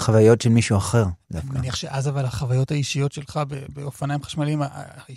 חוויות 0.00 0.40
של 0.40 0.48
מישהו 0.48 0.76
אחר 0.78 1.02
אני 1.02 1.10
דווקא. 1.30 1.58
מניח 1.58 1.74
שאז 1.76 2.08
אבל 2.08 2.24
החוויות 2.24 2.70
האישיות 2.70 3.12
שלך 3.12 3.40
באופניים 3.74 4.22
חשמליים, 4.22 4.62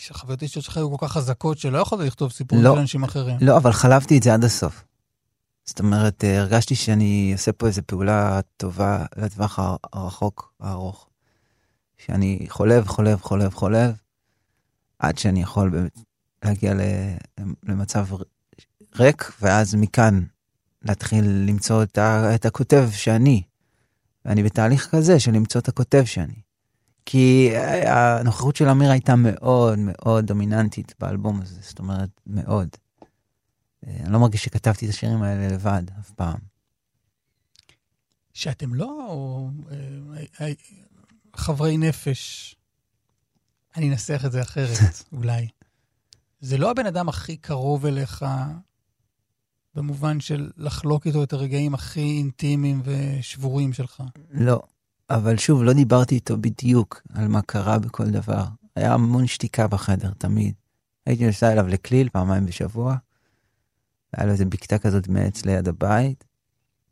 החוויות 0.10 0.41
האישיות 0.41 0.65
שלך 0.65 0.77
היו 0.77 0.97
כל 0.97 1.07
כך 1.07 1.14
חזקות 1.14 1.57
שלא 1.57 1.77
יכולת 1.77 2.07
לכתוב 2.07 2.31
סיפורים 2.31 2.64
לא. 2.65 2.73
של 2.76 2.80
אנשים 2.80 3.03
אחרים. 3.03 3.38
לא, 3.41 3.57
אבל 3.57 3.72
חלבתי 3.73 4.18
את 4.18 4.23
זה 4.23 4.34
עד 4.34 4.43
הסוף. 4.43 4.84
זאת 5.65 5.80
אומרת, 5.80 6.23
אה, 6.23 6.39
הרגשתי 6.39 6.76
שאני 6.76 7.30
עושה 7.34 7.51
פה 7.51 7.68
איזו 7.68 7.81
פעולה 7.85 8.39
טובה 8.57 9.06
לטווח 9.18 9.60
הר- 9.60 9.76
הרחוק, 9.93 10.53
הארוך. 10.60 11.07
שאני 11.97 12.45
חולב, 12.49 12.88
חולב, 12.88 13.22
חולב, 13.22 13.53
חולב, 13.53 13.93
עד 14.99 15.18
שאני 15.18 15.41
יכול 15.41 15.69
באמת 15.69 15.99
להגיע 16.45 16.73
למצב 17.64 18.07
ריק, 18.99 19.31
ואז 19.41 19.76
מכאן 19.76 20.23
להתחיל 20.81 21.26
למצוא 21.47 21.84
את 22.35 22.45
הכותב 22.45 22.89
שאני. 22.93 23.41
ואני 24.30 24.43
בתהליך 24.43 24.89
כזה 24.91 25.19
של 25.19 25.31
למצוא 25.31 25.61
את 25.61 25.68
הכותב 25.68 26.03
שאני. 26.06 26.41
כי 27.06 27.49
אה, 27.53 28.19
הנוכחות 28.19 28.56
של 28.56 28.69
אמיר 28.69 28.91
הייתה 28.91 29.15
מאוד 29.15 29.80
מאוד 29.80 30.26
דומיננטית 30.26 30.93
באלבום 30.99 31.41
הזה, 31.41 31.60
זאת 31.61 31.80
אומרת, 31.80 32.10
מאוד. 32.27 32.69
אה, 33.88 33.97
אני 34.03 34.14
לא 34.14 34.19
מרגיש 34.19 34.43
שכתבתי 34.43 34.85
את 34.85 34.89
השירים 34.89 35.23
האלה 35.23 35.47
לבד, 35.47 35.84
אף 35.99 36.11
פעם. 36.11 36.38
שאתם 38.34 38.73
לא 38.73 39.10
אה, 39.72 40.23
אה, 40.41 40.51
חברי 41.35 41.77
נפש, 41.77 42.56
אני 43.76 43.89
אנסח 43.89 44.22
את 44.26 44.31
זה 44.31 44.41
אחרת, 44.41 45.03
אולי. 45.18 45.47
זה 46.39 46.57
לא 46.57 46.72
הבן 46.72 46.85
אדם 46.85 47.10
הכי 47.10 47.38
קרוב 47.38 47.85
אליך, 47.85 48.26
במובן 49.80 50.19
של 50.19 50.49
לחלוק 50.57 51.07
איתו 51.07 51.23
את 51.23 51.34
הרגעים 51.34 51.73
הכי 51.73 52.18
אינטימיים 52.18 52.81
ושבורים 52.84 53.73
שלך. 53.73 54.03
לא, 54.31 54.61
אבל 55.10 55.38
שוב, 55.38 55.64
לא 55.64 55.73
דיברתי 55.73 56.15
איתו 56.15 56.38
בדיוק 56.38 57.01
על 57.14 57.27
מה 57.27 57.41
קרה 57.41 57.80
בכל 57.80 58.10
דבר. 58.10 58.43
היה 58.76 58.93
המון 58.93 59.27
שתיקה 59.27 59.68
בחדר, 59.68 60.11
תמיד. 60.18 60.53
הייתי 61.06 61.26
נוסע 61.26 61.51
אליו 61.51 61.68
לכליל 61.68 62.10
פעמיים 62.10 62.45
בשבוע, 62.45 62.95
היה 64.14 64.26
לו 64.26 64.31
איזה 64.31 64.45
בקתה 64.45 64.77
כזאת 64.77 65.07
מעץ 65.07 65.45
ליד 65.45 65.68
הבית, 65.68 66.23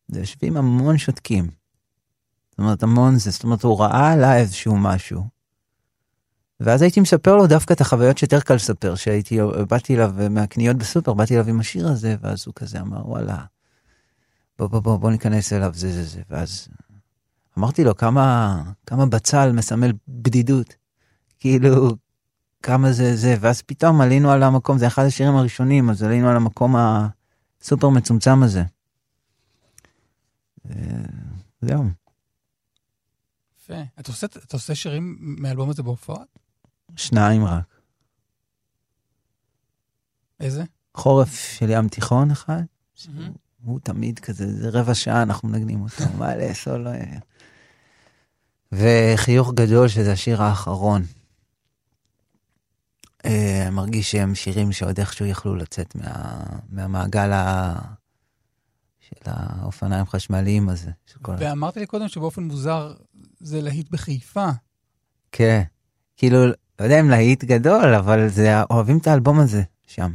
ויושבים 0.10 0.58
המון 0.58 0.98
שותקים. 0.98 1.50
זאת 2.50 2.60
אומרת, 2.60 2.84
המון 2.84 3.16
זה, 3.16 3.32
זאת 3.32 3.44
אומרת, 3.44 3.64
הוא 3.64 3.80
ראה 3.80 4.12
עליי 4.12 4.42
איזשהו 4.42 4.78
משהו. 4.78 5.37
ואז 6.60 6.82
הייתי 6.82 7.00
מספר 7.00 7.36
לו 7.36 7.48
דווקא 7.48 7.74
את 7.74 7.82
החוויות 7.82 8.18
שיותר 8.18 8.40
קל 8.40 8.54
לספר, 8.54 8.96
שהייתי, 8.96 9.40
באתי 9.70 9.96
אליו 9.96 10.14
מהקניות 10.30 10.78
בסופר, 10.78 11.14
באתי 11.14 11.34
אליו 11.34 11.50
עם 11.50 11.60
השיר 11.60 11.88
הזה, 11.88 12.16
ואז 12.22 12.44
הוא 12.48 12.54
כזה 12.56 12.80
אמר, 12.80 13.10
וואלה, 13.10 13.46
בוא, 14.60 14.68
בוא, 14.68 14.80
בוא, 14.80 14.98
בוא 14.98 15.12
ניכנס 15.12 15.54
אליו, 15.54 15.72
זה, 15.74 15.94
זה, 15.94 16.04
זה, 16.04 16.22
ואז 16.30 16.68
אמרתי 17.58 17.84
לו, 17.84 17.96
כמה, 17.96 18.62
כמה 18.86 19.06
בצל 19.06 19.52
מסמל 19.52 19.92
בדידות. 20.08 20.76
כאילו, 21.40 21.90
כמה 22.64 22.92
זה 22.92 23.16
זה, 23.16 23.36
ואז 23.40 23.62
פתאום 23.62 24.02
עלינו 24.02 24.32
על 24.32 24.44
המקום, 24.44 24.78
זה 24.78 24.88
אחד 24.88 25.06
השירים 25.06 25.36
הראשונים, 25.36 25.90
אז 25.90 26.04
עלינו 26.04 26.30
על 26.30 26.36
המקום 26.36 26.76
הסופר 26.78 27.90
מצומצם 27.90 28.44
הזה. 28.44 28.64
ו- 30.66 30.72
זהו. 31.62 31.84
יפה. 33.60 33.82
אתה 34.00 34.54
עושה, 34.54 34.76
שירים 34.76 35.18
מהאלבום 35.20 35.70
הזה 35.70 35.84
בהופעות? 35.84 36.47
שניים 36.98 37.46
רק. 37.46 37.82
איזה? 40.40 40.64
חורף 40.96 41.36
של 41.58 41.70
ים 41.70 41.88
תיכון 41.88 42.32
אחד, 42.32 42.62
מהמם. 43.08 43.32
הוא 43.64 43.80
תמיד 43.84 44.20
כזה, 44.20 44.54
זה 44.54 44.70
רבע 44.70 44.94
שעה 44.94 45.22
אנחנו 45.22 45.50
מנגנים 45.50 45.82
אותו, 45.82 46.04
מה 46.20 46.36
לאסול 46.36 46.78
לא. 46.78 46.92
וחיוך 48.72 49.54
גדול, 49.54 49.88
שזה 49.88 50.12
השיר 50.12 50.44
האחרון. 50.44 51.04
אה, 53.26 53.70
מרגיש 53.72 54.12
שהם 54.12 54.36
שירים 54.36 54.72
שעוד 54.72 55.00
איכשהו 55.00 55.26
יכלו 55.26 55.56
לצאת 55.56 55.96
מה, 55.96 56.44
מהמעגל 56.70 57.32
ה... 57.32 57.76
של 59.00 59.16
האופניים 59.26 60.06
חשמליים 60.06 60.70
הזה. 60.70 60.92
ואמרת 61.38 61.78
לי 61.78 61.86
קודם 61.86 62.08
שבאופן 62.08 62.44
מוזר 62.44 62.94
זה 63.40 63.62
להיט 63.62 63.90
בחיפה. 63.90 64.50
כן, 65.32 65.64
כאילו, 66.18 66.38
לא 66.80 66.86
יודע 66.86 67.00
אם 67.00 67.10
להיט 67.10 67.44
גדול, 67.44 67.94
אבל 67.96 68.28
זה, 68.28 68.64
אוהבים 68.64 68.98
את 68.98 69.08
האלבום 69.08 69.40
הזה 69.40 69.62
שם. 69.88 70.14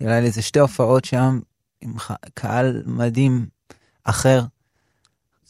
היה 0.00 0.20
לי 0.20 0.26
איזה 0.26 0.42
שתי 0.42 0.58
הופעות 0.58 1.04
שם, 1.04 1.40
עם 1.80 1.98
ח- 1.98 2.12
קהל 2.34 2.82
מדהים 2.86 3.46
אחר, 4.04 4.42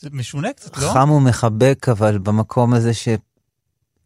זה 0.01 0.09
משונה 0.13 0.53
קצת, 0.53 0.77
לא? 0.77 0.91
חם 0.93 1.11
ומחבק, 1.11 1.87
אבל 1.89 2.19
במקום 2.19 2.75
הזה 2.75 2.95
שהוא 2.95 3.19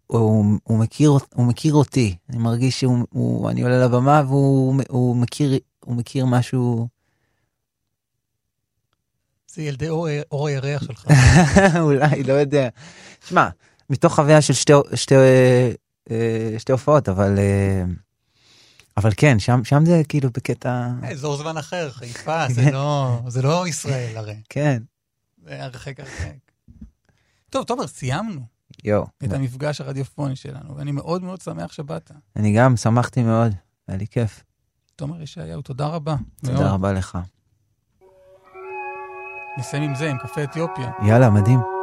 הוא 0.06 0.78
מכיר, 0.78 1.12
הוא 1.35 1.47
מכיר 1.47 1.74
אותי. 1.74 2.16
אני 2.28 2.39
מרגיש 2.39 2.81
שהוא, 2.81 3.06
הוא, 3.11 3.51
אני 3.51 3.62
עולה 3.62 3.85
לבמה 3.85 4.23
והוא 4.27 4.82
הוא 4.89 5.16
מכיר, 5.16 5.59
הוא 5.85 5.97
מכיר 5.97 6.27
משהו, 6.27 6.89
זה 9.47 9.62
ילדי 9.62 9.89
אור, 9.89 10.09
אור 10.32 10.48
הירח 10.48 10.82
שלך. 10.85 11.06
אולי, 11.81 12.23
לא 12.23 12.32
יודע. 12.32 12.69
שמע, 13.28 13.48
מתוך 13.90 14.15
חוויה 14.15 14.43
של 14.43 14.52
שתי, 14.52 14.73
שתי, 14.94 15.15
שתי 16.59 16.73
הופעות, 16.73 17.09
אבל, 17.09 17.39
אה, 17.39 17.85
אבל 18.97 19.11
כן, 19.17 19.39
שם, 19.39 19.65
שם 19.65 19.85
זה 19.85 20.03
כאילו 20.09 20.31
בקטע, 20.31 20.89
אזור 21.13 21.37
זמן 21.37 21.57
אחר, 21.57 21.91
חיפה, 21.91 22.49
זה 22.49 22.71
לא, 22.71 23.21
זה 23.29 23.43
לא 23.43 23.69
ישראל 23.69 24.17
הרי. 24.17 24.37
כן, 24.49 24.83
זה 25.45 25.65
הרחק 25.65 26.01
הרחק. 26.01 26.37
טוב, 27.51 27.65
תומר, 27.65 27.87
סיימנו 27.87 28.41
יואו. 28.85 29.07
את 29.25 29.33
המפגש 29.33 29.81
הרדיופוני 29.81 30.37
שלנו, 30.37 30.77
ואני 30.77 30.93
מאוד 30.93 31.23
מאוד 31.23 31.41
שמח 31.41 31.73
שבאת. 31.73 32.11
אני 32.37 32.53
גם 32.57 32.77
שמחתי 32.77 33.23
מאוד, 33.23 33.53
היה 33.89 33.99
לי 33.99 34.07
כיף. 34.07 34.45
תומר 34.97 35.23
ישעיהו, 35.23 35.63
תודה 35.63 35.87
רבה. 35.87 36.17
מאוד. 36.43 36.57
תודה 36.57 36.71
רבה 36.71 36.93
לך. 36.93 37.19
נסיים 39.59 39.83
עם 39.83 39.95
זה, 39.95 40.11
עם 40.11 40.19
קפה 40.19 40.45
אתיופיה. 40.45 40.91
יאללה, 41.07 41.31
מדהים. 41.31 41.74